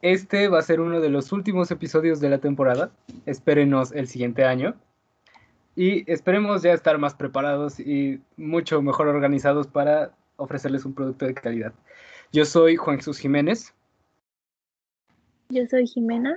este 0.00 0.48
va 0.48 0.59
a 0.59 0.62
ser 0.62 0.80
uno 0.80 1.00
de 1.00 1.11
los 1.11 1.32
últimos 1.32 1.70
episodios 1.70 2.20
de 2.20 2.30
la 2.30 2.38
temporada. 2.38 2.90
Espérenos 3.26 3.92
el 3.92 4.09
siguiente 4.09 4.44
año. 4.44 4.74
Y 5.76 6.11
esperemos 6.11 6.62
ya 6.62 6.72
estar 6.72 6.98
más 6.98 7.14
preparados 7.14 7.78
y 7.78 8.20
mucho 8.36 8.82
mejor 8.82 9.06
organizados 9.09 9.66
para 9.68 10.12
ofrecerles 10.36 10.84
un 10.84 10.94
producto 10.94 11.26
de 11.26 11.34
calidad. 11.34 11.72
Yo 12.32 12.44
soy 12.44 12.76
Juan 12.76 12.96
Jesús 12.96 13.18
Jiménez. 13.18 13.74
Yo 15.50 15.64
soy 15.66 15.86
Jimena. 15.86 16.36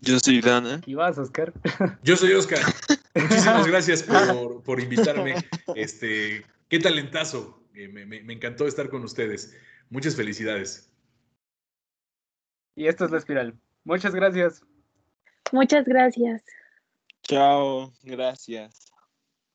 Yo 0.00 0.18
soy 0.18 0.40
Dana. 0.40 0.80
¿Y 0.86 0.94
vas, 0.94 1.18
Oscar? 1.18 1.52
Yo 2.02 2.16
soy 2.16 2.32
Oscar. 2.32 2.60
Muchísimas 3.14 3.66
gracias 3.66 4.02
por, 4.02 4.80
invitarme. 4.80 5.34
Este, 5.74 6.44
qué 6.68 6.78
talentazo. 6.78 7.62
Eh, 7.74 7.88
me, 7.88 8.32
encantó 8.32 8.66
estar 8.66 8.88
con 8.88 9.04
ustedes. 9.04 9.56
Muchas 9.90 10.16
felicidades. 10.16 10.90
Y 12.74 12.86
esto 12.86 13.04
es 13.04 13.10
La 13.10 13.18
Espiral. 13.18 13.58
Muchas 13.84 14.14
gracias. 14.14 14.64
Muchas 15.52 15.84
gracias. 15.84 16.42
Chao, 17.22 17.92
gracias. 18.02 18.92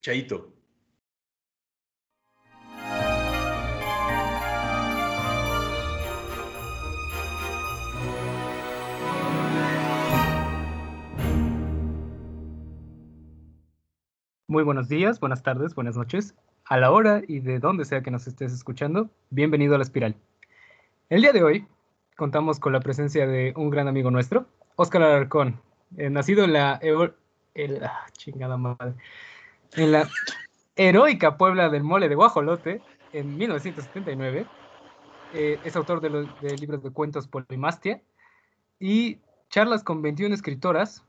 Chaito. 0.02 0.54
Muy 14.48 14.64
buenos 14.64 14.90
días, 14.90 15.22
buenas 15.22 15.44
tardes, 15.44 15.76
buenas 15.76 15.96
noches. 15.96 16.36
A 16.72 16.78
la 16.78 16.90
hora 16.90 17.22
y 17.28 17.42
de 17.42 17.60
donde 17.60 17.84
sea 17.84 18.02
que 18.02 18.12
nos 18.12 18.28
estés 18.28 18.54
escuchando, 18.54 19.10
bienvenido 19.30 19.76
a 19.76 19.78
la 19.78 19.84
espiral. 19.84 20.16
El 21.10 21.22
día 21.22 21.34
de 21.34 21.44
hoy 21.44 21.68
contamos 22.16 22.62
con 22.62 22.72
la 22.72 22.80
presencia 22.80 23.28
de 23.28 23.52
un 23.58 23.70
gran 23.70 23.90
amigo 23.90 24.10
nuestro, 24.10 24.46
Óscar 24.78 25.04
Alarcón, 25.04 25.60
eh, 25.98 26.10
nacido 26.10 26.46
en 26.46 26.54
la, 26.54 26.80
ah, 26.80 28.06
chingada 28.14 28.56
madre, 28.56 28.94
en 29.74 29.92
la 29.92 30.08
heroica 30.78 31.36
Puebla 31.36 31.68
del 31.68 31.84
Mole 31.84 32.08
de 32.08 32.16
Guajolote 32.16 32.82
en 33.12 33.38
1979. 33.38 34.46
Eh, 35.34 35.60
es 35.66 35.76
autor 35.76 36.00
de, 36.00 36.26
de 36.40 36.58
libros 36.58 36.82
de 36.82 36.92
cuentos 36.92 37.28
Polimastia 37.28 38.02
y 38.80 39.20
charlas 39.50 39.84
con 39.84 40.02
21 40.02 40.34
escritoras, 40.34 41.04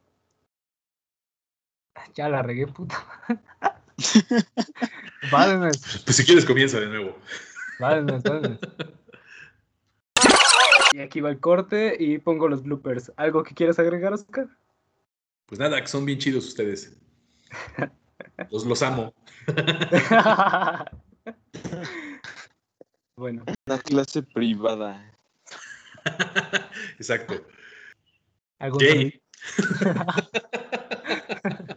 ya 2.15 2.29
la 2.29 2.43
regué, 2.43 2.67
puta. 2.67 2.97
Pues, 5.31 6.03
pues 6.05 6.17
si 6.17 6.25
quieres 6.25 6.45
comienza 6.45 6.81
de 6.81 6.89
nuevo. 6.89 7.17
Y 10.93 11.01
aquí 11.01 11.21
va 11.21 11.31
el 11.31 11.41
corte 11.41 11.97
y 11.99 12.19
pongo 12.19 12.49
los 12.49 12.63
bloopers. 12.63 13.13
¿Algo 13.17 13.43
que 13.43 13.55
quieras 13.55 13.79
agregar, 13.79 14.13
Oscar? 14.13 14.49
Pues 15.47 15.59
nada, 15.59 15.81
que 15.81 15.87
son 15.87 16.05
bien 16.05 16.19
chidos 16.19 16.47
ustedes. 16.47 16.95
Los, 18.51 18.67
los 18.67 18.83
amo. 18.83 19.15
bueno. 23.17 23.45
Una 23.67 23.79
clase 23.79 24.23
privada. 24.23 25.11
Exacto. 26.99 27.47
¿Algún 28.59 28.83